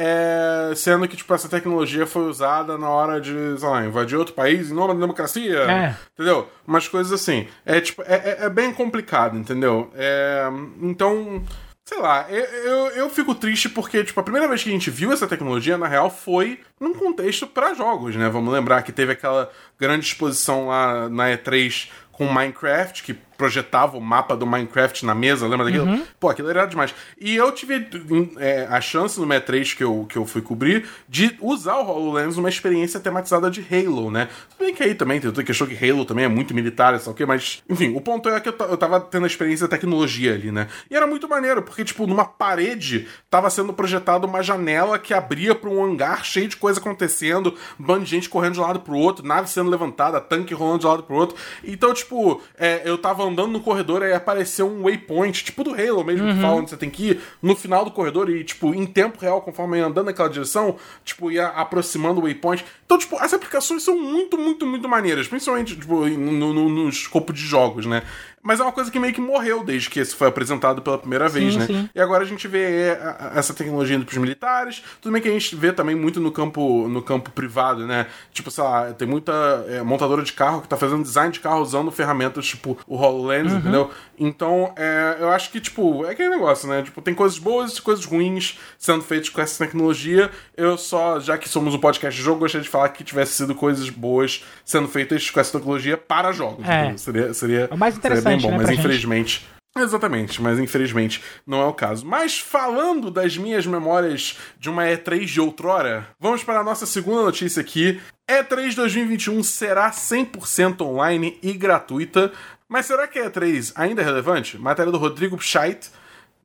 é, 0.02 0.72
sendo 0.74 1.06
que 1.06 1.14
tipo, 1.14 1.34
essa 1.34 1.46
tecnologia 1.46 2.06
foi 2.06 2.22
usada 2.22 2.78
na 2.78 2.88
hora 2.88 3.20
de, 3.20 3.34
sei 3.58 3.68
lá, 3.68 3.84
invadir 3.84 4.16
outro 4.16 4.32
país 4.32 4.70
em 4.70 4.74
nome 4.74 4.94
da 4.94 5.00
democracia. 5.00 5.58
É. 5.58 5.96
Entendeu? 6.14 6.48
Umas 6.66 6.88
coisas 6.88 7.12
assim. 7.12 7.46
É, 7.66 7.82
tipo, 7.82 8.02
é, 8.06 8.14
é, 8.14 8.44
é 8.46 8.48
bem 8.48 8.72
complicado, 8.72 9.36
entendeu? 9.36 9.92
É, 9.94 10.48
então. 10.80 11.44
Sei 11.84 11.98
lá, 11.98 12.24
eu, 12.30 12.44
eu, 12.44 12.86
eu, 12.90 13.10
fico 13.10 13.34
triste 13.34 13.68
porque, 13.68 14.04
tipo, 14.04 14.20
a 14.20 14.22
primeira 14.22 14.46
vez 14.46 14.62
que 14.62 14.68
a 14.68 14.72
gente 14.72 14.90
viu 14.90 15.12
essa 15.12 15.26
tecnologia, 15.26 15.76
na 15.76 15.88
real, 15.88 16.08
foi 16.08 16.60
num 16.78 16.94
contexto 16.94 17.48
para 17.48 17.74
jogos, 17.74 18.14
né? 18.14 18.28
Vamos 18.28 18.52
lembrar 18.52 18.82
que 18.82 18.92
teve 18.92 19.12
aquela 19.12 19.50
grande 19.78 20.06
exposição 20.06 20.68
lá 20.68 21.08
na 21.08 21.30
E3 21.30 21.90
com 22.12 22.32
Minecraft, 22.32 23.02
que 23.02 23.18
projetava 23.40 23.96
o 23.96 24.00
mapa 24.02 24.36
do 24.36 24.46
Minecraft 24.46 25.06
na 25.06 25.14
mesa, 25.14 25.48
lembra 25.48 25.64
daquilo? 25.64 25.86
Uhum. 25.86 26.02
Pô, 26.20 26.28
aquilo 26.28 26.50
era 26.50 26.66
demais. 26.66 26.94
E 27.18 27.34
eu 27.34 27.50
tive 27.52 27.88
é, 28.36 28.66
a 28.68 28.82
chance 28.82 29.18
no 29.18 29.26
MET3 29.26 29.74
que 29.74 29.82
eu, 29.82 30.04
que 30.06 30.18
eu 30.18 30.26
fui 30.26 30.42
cobrir 30.42 30.86
de 31.08 31.34
usar 31.40 31.76
o 31.76 31.88
HoloLens 31.88 32.36
numa 32.36 32.50
experiência 32.50 33.00
tematizada 33.00 33.50
de 33.50 33.64
Halo, 33.70 34.10
né? 34.10 34.28
Tudo 34.50 34.66
bem 34.66 34.74
que 34.74 34.82
aí 34.82 34.94
também 34.94 35.18
tem 35.18 35.32
que 35.32 35.52
achou 35.52 35.66
que 35.66 35.74
Halo 35.74 36.04
também 36.04 36.26
é 36.26 36.28
muito 36.28 36.54
militar, 36.54 36.98
sabe 37.00 37.12
o 37.12 37.14
quê? 37.14 37.24
Mas, 37.24 37.62
enfim, 37.66 37.96
o 37.96 38.00
ponto 38.02 38.28
é 38.28 38.38
que 38.40 38.50
eu, 38.50 38.54
eu 38.58 38.76
tava 38.76 39.00
tendo 39.00 39.24
a 39.24 39.26
experiência 39.26 39.66
da 39.66 39.74
tecnologia 39.74 40.34
ali, 40.34 40.52
né? 40.52 40.68
E 40.90 40.94
era 40.94 41.06
muito 41.06 41.26
maneiro, 41.26 41.62
porque, 41.62 41.82
tipo, 41.82 42.06
numa 42.06 42.26
parede 42.26 43.08
tava 43.30 43.48
sendo 43.48 43.72
projetada 43.72 44.26
uma 44.26 44.42
janela 44.42 44.98
que 44.98 45.14
abria 45.14 45.54
para 45.54 45.70
um 45.70 45.82
hangar 45.82 46.26
cheio 46.26 46.46
de 46.46 46.58
coisa 46.58 46.78
acontecendo, 46.78 47.56
um 47.78 47.84
bando 47.84 48.04
de 48.04 48.10
gente 48.10 48.28
correndo 48.28 48.52
de 48.52 48.60
um 48.60 48.64
lado 48.64 48.80
pro 48.80 48.98
outro, 48.98 49.26
nave 49.26 49.48
sendo 49.48 49.70
levantada, 49.70 50.20
tanque 50.20 50.52
rolando 50.52 50.80
de 50.80 50.86
um 50.86 50.90
lado 50.90 51.02
pro 51.04 51.16
outro. 51.16 51.36
Então, 51.64 51.94
tipo, 51.94 52.42
é, 52.58 52.82
eu 52.84 52.98
tava 52.98 53.29
andando 53.30 53.52
no 53.52 53.60
corredor 53.60 54.02
e 54.02 54.12
apareceu 54.12 54.66
um 54.68 54.82
waypoint, 54.82 55.44
tipo 55.44 55.64
do 55.64 55.70
Halo 55.70 56.04
mesmo, 56.04 56.26
uhum. 56.26 56.34
que 56.34 56.40
fala 56.40 56.56
onde 56.56 56.70
você 56.70 56.76
tem 56.76 56.90
que 56.90 57.10
ir, 57.10 57.20
no 57.42 57.56
final 57.56 57.84
do 57.84 57.90
corredor 57.90 58.28
e, 58.28 58.44
tipo, 58.44 58.74
em 58.74 58.86
tempo 58.86 59.18
real, 59.18 59.40
conforme 59.40 59.78
ia 59.78 59.86
andando 59.86 60.06
naquela 60.06 60.28
direção, 60.28 60.76
tipo, 61.04 61.30
ia 61.30 61.46
aproximando 61.48 62.20
o 62.20 62.24
waypoint. 62.24 62.64
Então, 62.84 62.98
tipo, 62.98 63.16
as 63.16 63.32
aplicações 63.32 63.82
são 63.82 63.98
muito, 63.98 64.36
muito, 64.36 64.66
muito 64.66 64.88
maneiras, 64.88 65.28
principalmente, 65.28 65.76
tipo, 65.76 66.06
no, 66.06 66.52
no, 66.52 66.68
no 66.68 66.88
escopo 66.88 67.32
de 67.32 67.40
jogos, 67.40 67.86
né? 67.86 68.02
Mas 68.42 68.58
é 68.58 68.62
uma 68.62 68.72
coisa 68.72 68.90
que 68.90 68.98
meio 68.98 69.12
que 69.12 69.20
morreu 69.20 69.62
desde 69.62 69.90
que 69.90 70.00
esse 70.00 70.14
foi 70.14 70.28
apresentado 70.28 70.80
pela 70.80 70.96
primeira 70.96 71.28
vez, 71.28 71.52
sim, 71.52 71.58
né? 71.58 71.66
Sim. 71.66 71.90
E 71.94 72.00
agora 72.00 72.24
a 72.24 72.26
gente 72.26 72.48
vê 72.48 72.88
é, 72.88 73.32
essa 73.34 73.52
tecnologia 73.52 73.94
indo 73.94 74.06
pros 74.06 74.16
militares. 74.16 74.82
Tudo 75.00 75.12
bem 75.12 75.20
que 75.20 75.28
a 75.28 75.32
gente 75.32 75.54
vê 75.54 75.72
também 75.72 75.94
muito 75.94 76.20
no 76.20 76.32
campo, 76.32 76.88
no 76.88 77.02
campo 77.02 77.30
privado, 77.30 77.86
né? 77.86 78.06
Tipo, 78.32 78.50
sei 78.50 78.64
lá, 78.64 78.92
tem 78.94 79.06
muita 79.06 79.32
é, 79.68 79.82
montadora 79.82 80.22
de 80.22 80.32
carro 80.32 80.62
que 80.62 80.68
tá 80.68 80.76
fazendo 80.76 81.02
design 81.02 81.30
de 81.30 81.40
carro 81.40 81.60
usando 81.60 81.90
ferramentas 81.90 82.46
tipo 82.46 82.78
o 82.86 82.96
HoloLens, 82.96 83.52
uhum. 83.52 83.58
entendeu? 83.58 83.90
Então, 84.18 84.72
é, 84.76 85.16
eu 85.18 85.30
acho 85.30 85.50
que, 85.50 85.60
tipo, 85.60 86.04
é 86.06 86.10
aquele 86.10 86.30
negócio, 86.30 86.68
né? 86.68 86.82
Tipo, 86.82 87.02
tem 87.02 87.14
coisas 87.14 87.38
boas 87.38 87.76
e 87.76 87.82
coisas 87.82 88.04
ruins 88.04 88.58
sendo 88.78 89.02
feitas 89.02 89.28
com 89.28 89.40
essa 89.40 89.64
tecnologia. 89.64 90.30
Eu 90.56 90.78
só, 90.78 91.20
já 91.20 91.36
que 91.36 91.48
somos 91.48 91.74
um 91.74 91.78
podcast 91.78 92.18
de 92.18 92.24
jogo, 92.24 92.40
gostaria 92.40 92.62
de 92.62 92.68
falar 92.68 92.88
que 92.90 93.04
tivesse 93.04 93.32
sido 93.32 93.54
coisas 93.54 93.88
boas 93.90 94.44
sendo 94.64 94.88
feitas 94.88 95.28
com 95.30 95.40
essa 95.40 95.58
tecnologia 95.58 95.96
para 95.96 96.32
jogos. 96.32 96.66
É. 96.68 96.96
Seria, 96.96 97.34
seria, 97.34 97.68
é 97.70 97.74
o 97.74 97.78
mais 97.78 97.96
interessante 97.96 98.29
bem 98.36 98.40
bom, 98.40 98.50
né, 98.50 98.56
mas 98.58 98.70
infelizmente. 98.70 99.40
Gente. 99.40 99.60
Exatamente, 99.78 100.42
mas 100.42 100.58
infelizmente 100.58 101.22
não 101.46 101.60
é 101.62 101.64
o 101.64 101.72
caso. 101.72 102.04
Mas 102.04 102.38
falando 102.38 103.10
das 103.10 103.36
minhas 103.36 103.64
memórias 103.66 104.36
de 104.58 104.68
uma 104.68 104.82
E3 104.84 105.26
de 105.26 105.40
outrora, 105.40 106.08
vamos 106.18 106.42
para 106.42 106.60
a 106.60 106.64
nossa 106.64 106.86
segunda 106.86 107.22
notícia 107.22 107.60
aqui. 107.60 108.00
E3 108.28 108.74
2021 108.74 109.42
será 109.42 109.90
100% 109.90 110.80
online 110.82 111.38
e 111.42 111.52
gratuita. 111.52 112.32
Mas 112.68 112.86
será 112.86 113.06
que 113.06 113.18
a 113.18 113.30
E3 113.30 113.72
ainda 113.76 114.02
é 114.02 114.04
relevante? 114.04 114.58
Matéria 114.58 114.90
do 114.90 114.98
Rodrigo 114.98 115.40
Scheidt, 115.40 115.90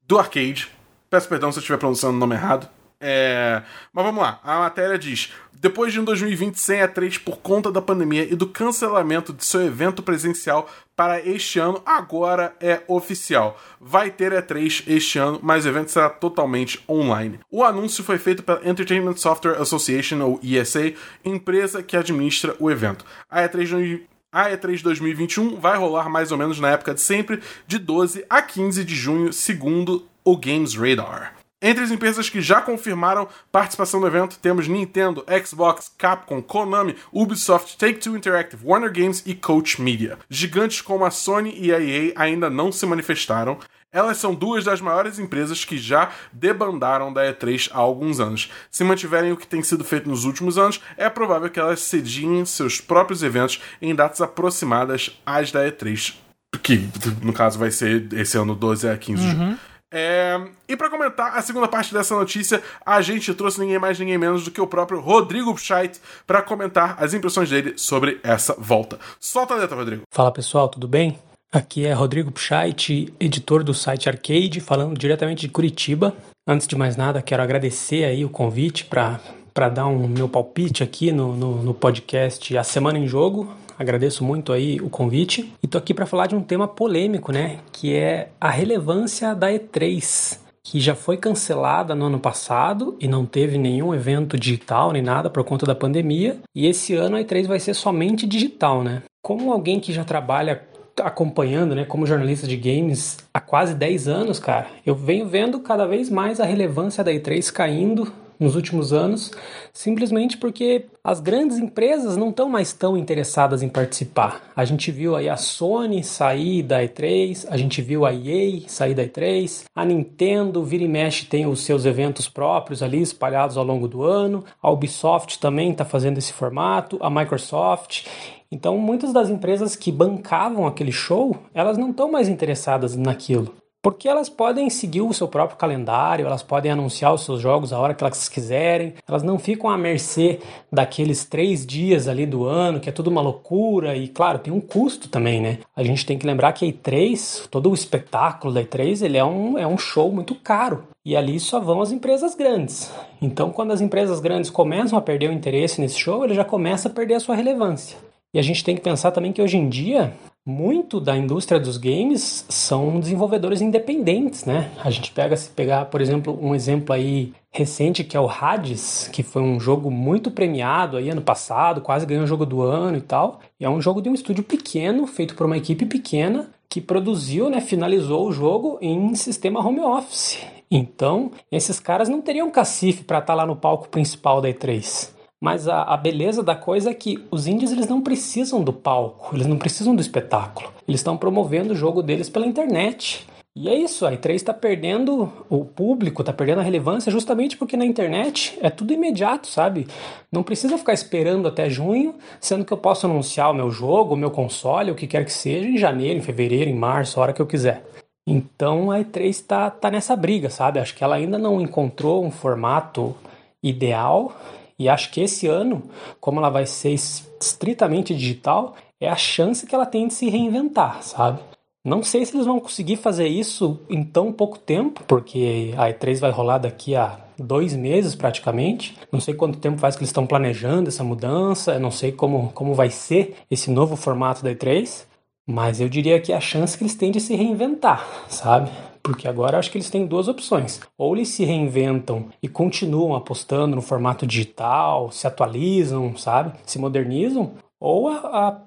do 0.08 0.20
Arcade. 0.20 0.70
Peço 1.10 1.28
perdão 1.28 1.52
se 1.52 1.58
eu 1.58 1.62
estiver 1.62 1.78
pronunciando 1.78 2.16
o 2.16 2.20
nome 2.20 2.36
errado. 2.36 2.70
É... 3.00 3.62
Mas 3.92 4.06
vamos 4.06 4.22
lá, 4.22 4.40
a 4.44 4.60
matéria 4.60 4.98
diz: 4.98 5.34
depois 5.60 5.94
de 5.94 6.00
um 6.00 6.04
2020 6.04 6.60
sem 6.60 6.80
E3 6.80 7.20
por 7.24 7.38
conta 7.38 7.72
da 7.72 7.82
pandemia 7.82 8.24
e 8.24 8.36
do 8.36 8.48
cancelamento 8.48 9.34
de 9.34 9.46
seu 9.46 9.62
evento 9.62 10.04
presencial 10.04 10.70
para 10.96 11.20
este 11.20 11.60
ano, 11.60 11.82
agora 11.86 12.56
é 12.60 12.82
oficial. 12.88 13.60
Vai 13.80 14.10
ter 14.12 14.32
E3 14.32 14.84
este 14.88 15.20
ano, 15.20 15.40
mas 15.42 15.66
o 15.66 15.70
evento 15.70 15.92
será 15.92 16.10
totalmente 16.10 16.84
online. 16.88 17.40
O 17.52 17.64
anúncio 17.64 18.04
foi 18.04 18.18
feito 18.18 18.44
pela 18.44 18.68
Entertainment 18.68 19.18
Software 19.18 19.60
Association, 19.60 20.22
ou 20.22 20.40
ESA, 20.44 20.94
empresa 21.24 21.84
que 21.84 21.98
administra 21.98 22.56
o 22.60 22.72
evento. 22.72 23.06
A 23.30 23.42
E3 23.42 24.02
a 24.32 24.50
E3 24.50 24.82
2021 24.82 25.62
vai 25.62 25.78
rolar 25.78 26.10
mais 26.10 26.30
ou 26.30 26.38
menos 26.38 26.60
na 26.60 26.72
época 26.72 26.94
de 26.94 27.00
sempre, 27.00 27.42
de 27.66 27.80
12 27.80 28.26
a 28.30 28.42
15 28.42 28.84
de 28.84 28.94
junho, 28.94 29.32
segundo 29.32 30.06
o 30.26 30.36
Games 30.36 30.76
Radar. 30.76 31.45
Entre 31.68 31.84
as 31.84 31.90
empresas 31.90 32.30
que 32.30 32.44
já 32.44 32.62
confirmaram 32.62 33.28
participação 33.52 34.00
no 34.00 34.06
evento, 34.06 34.38
temos 34.40 34.68
Nintendo, 34.68 35.26
Xbox, 35.44 35.92
Capcom, 35.98 36.40
Konami, 36.40 36.96
Ubisoft, 37.12 37.76
Take-Two 37.76 38.16
Interactive, 38.16 38.64
Warner 38.64 38.92
Games 38.92 39.24
e 39.26 39.34
Coach 39.34 39.82
Media. 39.82 40.20
Gigantes 40.30 40.80
como 40.82 41.04
a 41.06 41.10
Sony 41.10 41.58
e 41.60 41.74
a 41.74 41.80
EA 41.80 42.14
ainda 42.18 42.52
não 42.52 42.72
se 42.72 42.86
manifestaram. 42.86 43.58
Elas 43.92 44.18
são 44.18 44.36
duas 44.36 44.64
das 44.64 44.80
maiores 44.80 45.18
empresas 45.18 45.66
que 45.66 45.76
já 45.76 46.12
debandaram 46.32 47.12
da 47.12 47.24
E3 47.34 47.72
há 47.74 47.80
alguns 47.80 48.20
anos. 48.20 48.52
Se 48.70 48.84
mantiverem 48.84 49.32
o 49.32 49.38
que 49.38 49.48
tem 49.48 49.64
sido 49.64 49.84
feito 49.84 50.08
nos 50.08 50.24
últimos 50.24 50.60
anos, 50.60 50.80
é 50.96 51.10
provável 51.10 51.50
que 51.50 51.60
elas 51.60 51.80
cediem 51.80 52.46
seus 52.46 52.80
próprios 52.80 53.24
eventos 53.24 53.60
em 53.82 53.96
datas 53.96 54.22
aproximadas 54.22 55.20
às 55.26 55.52
da 55.52 55.66
E3, 55.66 56.14
que 56.62 56.88
no 57.24 57.34
caso 57.34 57.58
vai 57.58 57.72
ser 57.72 58.08
esse 58.14 58.38
ano 58.38 58.54
12 58.54 58.88
a 58.88 58.96
15 58.96 59.28
de 59.28 59.36
uhum. 59.36 59.58
É... 59.92 60.40
E 60.68 60.76
para 60.76 60.90
comentar 60.90 61.38
a 61.38 61.42
segunda 61.42 61.68
parte 61.68 61.94
dessa 61.94 62.16
notícia, 62.16 62.62
a 62.86 63.02
gente 63.02 63.34
trouxe 63.34 63.60
ninguém 63.60 63.80
mais, 63.80 64.00
ninguém 64.00 64.18
menos 64.18 64.44
do 64.44 64.52
que 64.52 64.62
o 64.62 64.68
próprio 64.68 65.00
Rodrigo 65.00 65.56
Scheidt 65.58 66.00
para 66.26 66.42
comentar 66.42 66.96
as 67.02 67.14
impressões 67.14 67.50
dele 67.50 67.74
sobre 67.78 68.20
essa 68.24 68.56
volta. 68.58 69.00
Solta 69.20 69.54
a 69.54 69.58
letra, 69.58 69.76
Rodrigo. 69.76 70.04
Fala 70.12 70.32
pessoal, 70.32 70.68
tudo 70.68 70.88
bem? 70.88 71.18
Aqui 71.52 71.86
é 71.86 71.94
Rodrigo 71.94 72.32
Pscheit, 72.34 73.14
editor 73.18 73.64
do 73.64 73.74
site 73.74 74.10
Arcade, 74.10 74.60
falando 74.60 74.98
diretamente 74.98 75.42
de 75.42 75.50
Curitiba. 75.50 76.14
Antes 76.46 76.68
de 76.68 76.76
mais 76.76 76.98
nada, 76.98 77.22
quero 77.22 77.42
agradecer 77.42 78.04
aí 78.04 78.26
o 78.26 78.30
convite 78.30 78.84
para 78.84 79.70
dar 79.70 79.88
um 79.88 80.06
meu 80.06 80.28
palpite 80.28 80.84
aqui 80.84 81.14
no, 81.14 81.34
no, 81.34 81.64
no 81.64 81.74
podcast 81.74 82.58
A 82.58 82.64
Semana 82.64 83.00
em 83.00 83.08
Jogo, 83.08 83.50
agradeço 83.78 84.24
muito 84.24 84.52
aí 84.52 84.80
o 84.82 84.90
convite. 84.90 85.54
E 85.62 85.68
tô 85.68 85.78
aqui 85.78 85.94
para 85.94 86.06
falar 86.06 86.28
de 86.28 86.36
um 86.36 86.42
tema 86.42 86.68
polêmico, 86.68 87.32
né, 87.32 87.60
que 87.72 87.94
é 87.94 88.30
a 88.40 88.50
relevância 88.50 89.34
da 89.34 89.52
E3, 89.52 90.40
que 90.64 90.80
já 90.80 90.96
foi 90.96 91.18
cancelada 91.18 91.94
no 91.94 92.06
ano 92.06 92.20
passado 92.20 92.96
e 93.00 93.08
não 93.08 93.26
teve 93.26 93.58
nenhum 93.58 93.94
evento 93.94 94.38
digital 94.38 94.92
nem 94.92 95.02
nada 95.02 95.30
por 95.30 95.44
conta 95.44 95.66
da 95.66 95.76
pandemia, 95.76 96.38
e 96.56 96.66
esse 96.66 96.96
ano 96.96 97.18
a 97.18 97.22
E3 97.22 97.48
vai 97.48 97.60
ser 97.60 97.74
somente 97.74 98.26
digital, 98.26 98.84
né? 98.84 99.04
Como 99.22 99.52
alguém 99.52 99.80
que 99.80 99.94
já 99.94 100.04
trabalha 100.04 100.64
acompanhando, 101.04 101.76
né, 101.76 101.84
como 101.84 102.06
jornalista 102.06 102.48
de 102.48 102.56
games 102.56 103.18
há 103.34 103.40
quase 103.40 103.76
10 103.76 104.08
anos, 104.08 104.40
cara, 104.40 104.68
eu 104.86 104.96
venho 104.96 105.28
vendo 105.28 105.60
cada 105.60 105.86
vez 105.86 106.10
mais 106.10 106.40
a 106.40 106.46
relevância 106.46 107.04
da 107.04 107.12
E3 107.12 107.52
caindo 107.52 108.12
nos 108.40 108.56
últimos 108.56 108.94
anos, 108.94 109.32
simplesmente 109.72 110.38
porque 110.38 110.86
as 111.04 111.20
grandes 111.20 111.58
empresas 111.58 112.18
não 112.18 112.30
estão 112.30 112.50
mais 112.50 112.74
tão 112.74 112.98
interessadas 112.98 113.62
em 113.62 113.70
participar. 113.70 114.52
A 114.56 114.66
gente 114.66 114.92
viu 114.92 115.16
aí 115.16 115.30
a 115.30 115.38
Sony 115.38 116.04
sair 116.04 116.64
da 116.64 116.82
E3, 116.82 117.46
a 117.50 117.58
gente 117.58 117.82
viu 117.82 118.06
a 118.06 118.14
EA 118.14 118.62
sair 118.68 118.94
da 118.94 119.04
E3, 119.04 119.66
a 119.76 119.86
Nintendo 119.86 120.64
vira 120.64 120.84
e 120.84 120.88
mexe 120.88 121.26
tem 121.26 121.46
os 121.46 121.62
seus 121.62 121.86
eventos 121.86 122.28
próprios 122.28 122.82
ali 122.82 123.02
espalhados 123.02 123.58
ao 123.58 123.64
longo 123.64 123.88
do 123.88 124.04
ano, 124.04 124.44
a 124.62 124.70
Ubisoft 124.70 125.40
também 125.40 125.72
está 125.72 125.86
fazendo 125.86 126.18
esse 126.18 126.34
formato, 126.34 126.98
a 127.02 127.10
Microsoft. 127.10 128.06
Então, 128.52 128.78
muitas 128.78 129.12
das 129.12 129.30
empresas 129.30 129.76
que 129.76 129.92
bancavam 129.92 130.68
aquele 130.68 130.92
show, 130.92 131.36
elas 131.54 131.78
não 131.78 131.90
estão 131.90 132.12
mais 132.12 132.30
interessadas 132.30 132.96
naquilo. 132.96 133.54
Porque 133.86 134.10
elas 134.10 134.30
podem 134.30 134.68
seguir 134.68 135.02
o 135.02 135.14
seu 135.14 135.28
próprio 135.28 135.60
calendário, 135.60 136.26
elas 136.26 136.42
podem 136.42 136.72
anunciar 136.72 137.14
os 137.14 137.24
seus 137.24 137.40
jogos 137.40 137.72
a 137.72 137.78
hora 137.78 137.94
que 137.94 138.04
elas 138.04 138.28
quiserem, 138.28 138.96
elas 139.08 139.22
não 139.22 139.38
ficam 139.38 139.70
à 139.70 139.78
mercê 139.78 140.40
daqueles 140.72 141.24
três 141.24 141.64
dias 141.64 142.08
ali 142.08 142.26
do 142.26 142.46
ano, 142.46 142.80
que 142.80 142.90
é 142.90 142.92
tudo 142.92 143.12
uma 143.12 143.22
loucura, 143.22 143.96
e 143.96 144.08
claro, 144.08 144.40
tem 144.40 144.52
um 144.52 144.60
custo 144.60 145.08
também, 145.08 145.40
né? 145.40 145.60
A 145.76 145.84
gente 145.84 146.04
tem 146.04 146.18
que 146.18 146.26
lembrar 146.26 146.54
que 146.54 146.66
a 146.66 146.68
E3, 146.68 147.48
todo 147.48 147.70
o 147.70 147.76
espetáculo 147.76 148.52
da 148.52 148.64
E3, 148.64 149.06
ele 149.06 149.20
é 149.20 149.24
um, 149.24 149.56
é 149.56 149.68
um 149.68 149.78
show 149.78 150.12
muito 150.12 150.34
caro. 150.34 150.86
E 151.06 151.16
ali 151.16 151.40
só 151.40 151.60
vão 151.60 151.80
as 151.80 151.92
empresas 151.92 152.34
grandes. 152.34 152.92
Então, 153.22 153.52
quando 153.52 153.72
as 153.72 153.82
empresas 153.82 154.20
grandes 154.20 154.50
começam 154.50 154.98
a 154.98 155.02
perder 155.02 155.30
o 155.30 155.34
interesse 155.34 155.80
nesse 155.80 156.00
show, 156.00 156.26
ele 156.26 156.34
já 156.34 156.44
começa 156.44 156.90
a 156.90 156.92
perder 156.92 157.14
a 157.14 157.20
sua 157.20 157.36
relevância. 157.36 158.00
E 158.34 158.40
a 158.40 158.42
gente 158.42 158.64
tem 158.64 158.76
que 158.76 158.82
pensar 158.82 159.12
também 159.12 159.32
que 159.32 159.44
hoje 159.44 159.58
em 159.58 159.70
dia 159.70 160.12
muito 160.46 161.00
da 161.00 161.18
indústria 161.18 161.60
dos 161.60 161.76
games 161.78 162.46
são 162.48 163.00
desenvolvedores 163.00 163.62
independentes, 163.62 164.46
né? 164.46 164.72
A 164.84 164.92
gente 164.92 165.12
pega 165.12 165.36
se 165.36 165.50
pegar, 165.50 165.86
por 165.86 166.02
exemplo, 166.02 166.38
um 166.40 166.54
exemplo 166.54 166.94
aí 166.94 167.34
recente 167.52 168.04
que 168.04 168.16
é 168.16 168.20
o 168.20 168.30
Hades, 168.30 169.10
que 169.12 169.24
foi 169.24 169.42
um 169.42 169.60
jogo 169.60 169.90
muito 169.90 170.30
premiado 170.30 170.98
aí 170.98 171.10
ano 171.10 171.22
passado, 171.22 171.82
quase 171.82 172.06
ganhou 172.06 172.26
o 172.26 172.28
jogo 172.28 172.46
do 172.46 172.62
ano 172.62 172.98
e 172.98 173.02
tal. 173.02 173.40
E 173.60 173.66
é 173.66 173.70
um 173.70 173.82
jogo 173.82 174.02
de 174.02 174.10
um 174.10 174.14
estúdio 174.14 174.44
pequeno, 174.44 175.08
feito 175.08 175.36
por 175.36 175.48
uma 175.48 175.58
equipe 175.58 175.86
pequena, 175.86 176.48
que 176.70 176.80
produziu, 176.80 177.50
né, 177.50 177.60
finalizou 177.60 178.28
o 178.28 178.32
jogo 178.32 178.78
em 178.82 179.16
sistema 179.16 179.66
home 179.66 179.80
office. 179.80 180.38
Então, 180.70 181.32
esses 181.52 181.80
caras 181.80 182.10
não 182.10 182.22
teriam 182.22 182.52
cacife 182.52 183.04
para 183.04 183.20
estar 183.20 183.34
tá 183.34 183.36
lá 183.36 183.46
no 183.46 183.56
palco 183.56 183.88
principal 183.88 184.42
da 184.42 184.50
E3. 184.50 185.10
Mas 185.42 185.68
a, 185.68 185.84
a, 185.84 185.98
beleza 185.98 186.42
da 186.42 186.56
coisa 186.56 186.90
é 186.90 186.94
que 186.94 187.24
os 187.30 187.46
indies 187.46 187.72
eles 187.72 187.88
não 187.88 188.02
precisam 188.02 188.64
do 188.64 188.74
palco, 188.74 189.36
eles 189.36 189.48
não 189.48 189.58
precisam 189.58 189.96
do 189.96 190.02
espetáculo. 190.02 190.72
Eles 190.88 191.02
estão 191.02 191.18
promovendo 191.18 191.74
o 191.74 191.76
jogo 191.76 192.02
deles 192.02 192.30
pela 192.30 192.48
internet. 192.48 193.26
E 193.58 193.70
é 193.70 193.76
isso, 193.76 194.06
a 194.06 194.12
E3 194.12 194.36
está 194.36 194.54
perdendo 194.54 195.32
o 195.50 195.64
público, 195.64 196.22
está 196.22 196.34
perdendo 196.34 196.60
a 196.60 196.64
relevância 196.64 197.10
justamente 197.10 197.56
porque 197.56 197.78
na 197.78 197.86
internet 197.86 198.58
é 198.62 198.70
tudo 198.70 198.92
imediato, 198.92 199.48
sabe? 199.48 199.88
Não 200.30 200.44
precisa 200.44 200.78
ficar 200.78 200.92
esperando 200.92 201.48
até 201.48 201.70
junho, 201.70 202.16
sendo 202.42 202.66
que 202.66 202.74
eu 202.74 202.78
posso 202.78 203.06
anunciar 203.06 203.52
o 203.52 203.54
meu 203.54 203.72
jogo, 203.72 204.14
o 204.14 204.18
meu 204.18 204.30
console, 204.30 204.92
o 204.92 204.96
que 204.96 205.08
quer 205.08 205.24
que 205.24 205.32
seja, 205.32 205.70
em 205.70 205.78
janeiro, 205.78 206.20
em 206.20 206.22
fevereiro, 206.22 206.70
em 206.70 206.76
março, 206.76 207.18
a 207.18 207.24
hora 207.24 207.34
que 207.34 207.42
eu 207.42 207.48
quiser. 207.48 207.86
Então 208.28 208.92
a 208.92 209.00
E3 209.00 209.26
está 209.28 209.70
tá 209.70 209.90
nessa 209.90 210.18
briga, 210.18 210.50
sabe? 210.50 210.80
Acho 210.80 210.94
que 210.94 211.04
ela 211.04 211.16
ainda 211.16 211.38
não 211.38 211.62
encontrou 211.62 212.26
um 212.26 212.32
formato 212.32 213.16
ideal 213.64 214.36
e 214.78 214.90
acho 214.90 215.12
que 215.12 215.22
esse 215.22 215.48
ano, 215.48 215.84
como 216.20 216.40
ela 216.40 216.50
vai 216.50 216.66
ser 216.66 216.92
estritamente 216.92 218.14
digital, 218.14 218.76
é 219.00 219.10
a 219.10 219.16
chance 219.16 219.66
que 219.66 219.74
ela 219.74 219.86
tem 219.86 220.08
de 220.08 220.14
se 220.14 220.30
reinventar, 220.30 221.02
sabe? 221.04 221.40
Não 221.84 222.02
sei 222.02 222.26
se 222.26 222.36
eles 222.36 222.48
vão 222.48 222.60
conseguir 222.60 222.96
fazer 222.96 223.28
isso 223.28 223.80
em 223.90 224.04
tão 224.04 224.32
pouco 224.32 224.58
tempo, 224.58 225.04
porque 225.08 225.72
a 225.78 225.90
E3 225.90 226.20
vai 226.20 226.32
rolar 226.32 226.58
daqui 226.58 226.96
a 226.96 227.20
dois 227.38 227.76
meses 227.76 228.16
praticamente. 228.16 228.98
Não 229.12 229.20
sei 229.20 229.34
quanto 229.34 229.60
tempo 229.60 229.78
faz 229.78 229.96
que 229.96 230.02
eles 230.02 230.10
estão 230.10 230.26
planejando 230.26 230.90
essa 230.90 231.04
mudança, 231.04 231.78
não 231.78 231.92
sei 231.92 232.12
como, 232.12 232.52
como 232.54 232.74
vai 232.74 232.90
ser 232.90 233.36
esse 233.52 233.70
novo 233.70 233.96
formato 233.96 234.44
da 234.44 234.52
E3, 234.52 235.06
mas 235.48 235.80
eu 235.80 235.88
diria 235.88 236.20
que 236.20 236.34
é 236.34 236.36
a 236.36 236.42
chance 236.42 236.76
que 236.76 236.84
eles 236.84 236.96
têm 236.96 237.12
de 237.12 237.20
se 237.20 237.36
reinventar, 237.36 238.04
sabe? 238.28 238.72
Porque 239.06 239.28
agora 239.28 239.60
acho 239.60 239.70
que 239.70 239.78
eles 239.78 239.92
têm 239.92 240.08
duas 240.08 240.28
opções. 240.28 240.82
Ou 240.98 241.16
eles 241.16 241.30
se 241.30 241.46
reinventam 241.46 242.26
e 242.42 242.48
continuam 242.48 243.16
apostando 243.16 243.76
no 243.76 243.82
formato 243.82 244.26
digital, 244.26 245.12
se 245.12 245.28
atualizam, 245.28 246.18
sabe? 246.18 246.54
Se 246.66 246.80
modernizam, 246.80 247.52
ou 247.80 248.08
a, 248.08 248.16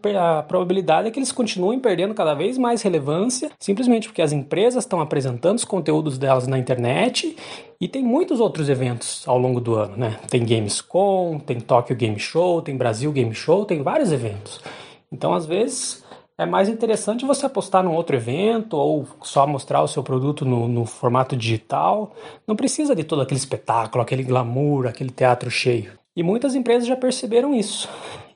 a, 0.05 0.39
a, 0.39 0.43
probabilidade 0.45 1.09
é 1.09 1.11
que 1.11 1.19
eles 1.19 1.33
continuem 1.33 1.81
perdendo 1.81 2.15
cada 2.15 2.35
vez 2.35 2.57
mais 2.57 2.83
relevância, 2.83 3.51
simplesmente 3.59 4.07
porque 4.07 4.23
as 4.23 4.31
empresas 4.31 4.85
estão 4.85 5.01
apresentando 5.01 5.57
os 5.57 5.65
conteúdos 5.65 6.17
delas 6.19 6.47
na 6.47 6.57
internet 6.57 7.37
e 7.81 7.89
tem 7.89 8.05
muitos 8.05 8.39
outros 8.39 8.69
eventos 8.69 9.27
ao 9.27 9.37
longo 9.37 9.61
do 9.61 9.75
ano, 9.75 9.97
né? 9.97 10.21
Tem 10.31 10.47
Gamescom, 10.47 11.41
tem 11.41 11.59
Tokyo 11.59 11.97
Game 11.97 12.19
Show, 12.21 12.63
tem 12.63 12.77
Brasil 12.77 13.11
Game 13.11 13.35
Show, 13.35 13.65
tem 13.65 13.83
vários 13.83 14.13
eventos. 14.13 14.61
Então, 15.11 15.35
às 15.35 15.47
vezes, 15.47 16.05
é 16.39 16.47
mais 16.47 16.69
interessante 16.69 17.27
você 17.27 17.45
apostar 17.47 17.83
num 17.83 17.95
outro 17.95 18.15
evento 18.15 18.77
ou 18.77 19.05
só 19.23 19.45
mostrar 19.45 19.83
o 19.83 19.89
seu 19.89 20.05
produto 20.05 20.45
no, 20.45 20.69
no, 20.69 20.87
formato 20.87 21.37
digital. 21.37 22.15
Não 22.47 22.55
precisa 22.55 22.95
de 22.95 23.03
todo 23.03 23.23
aquele 23.23 23.41
espetáculo, 23.41 24.03
aquele 24.03 24.23
glamour, 24.23 24.87
aquele 24.87 25.11
teatro 25.11 25.51
cheio. 25.51 25.93
E 26.17 26.23
muitas 26.23 26.55
empresas 26.55 26.87
já 26.87 26.97
perceberam 26.97 27.53
isso. 27.53 27.89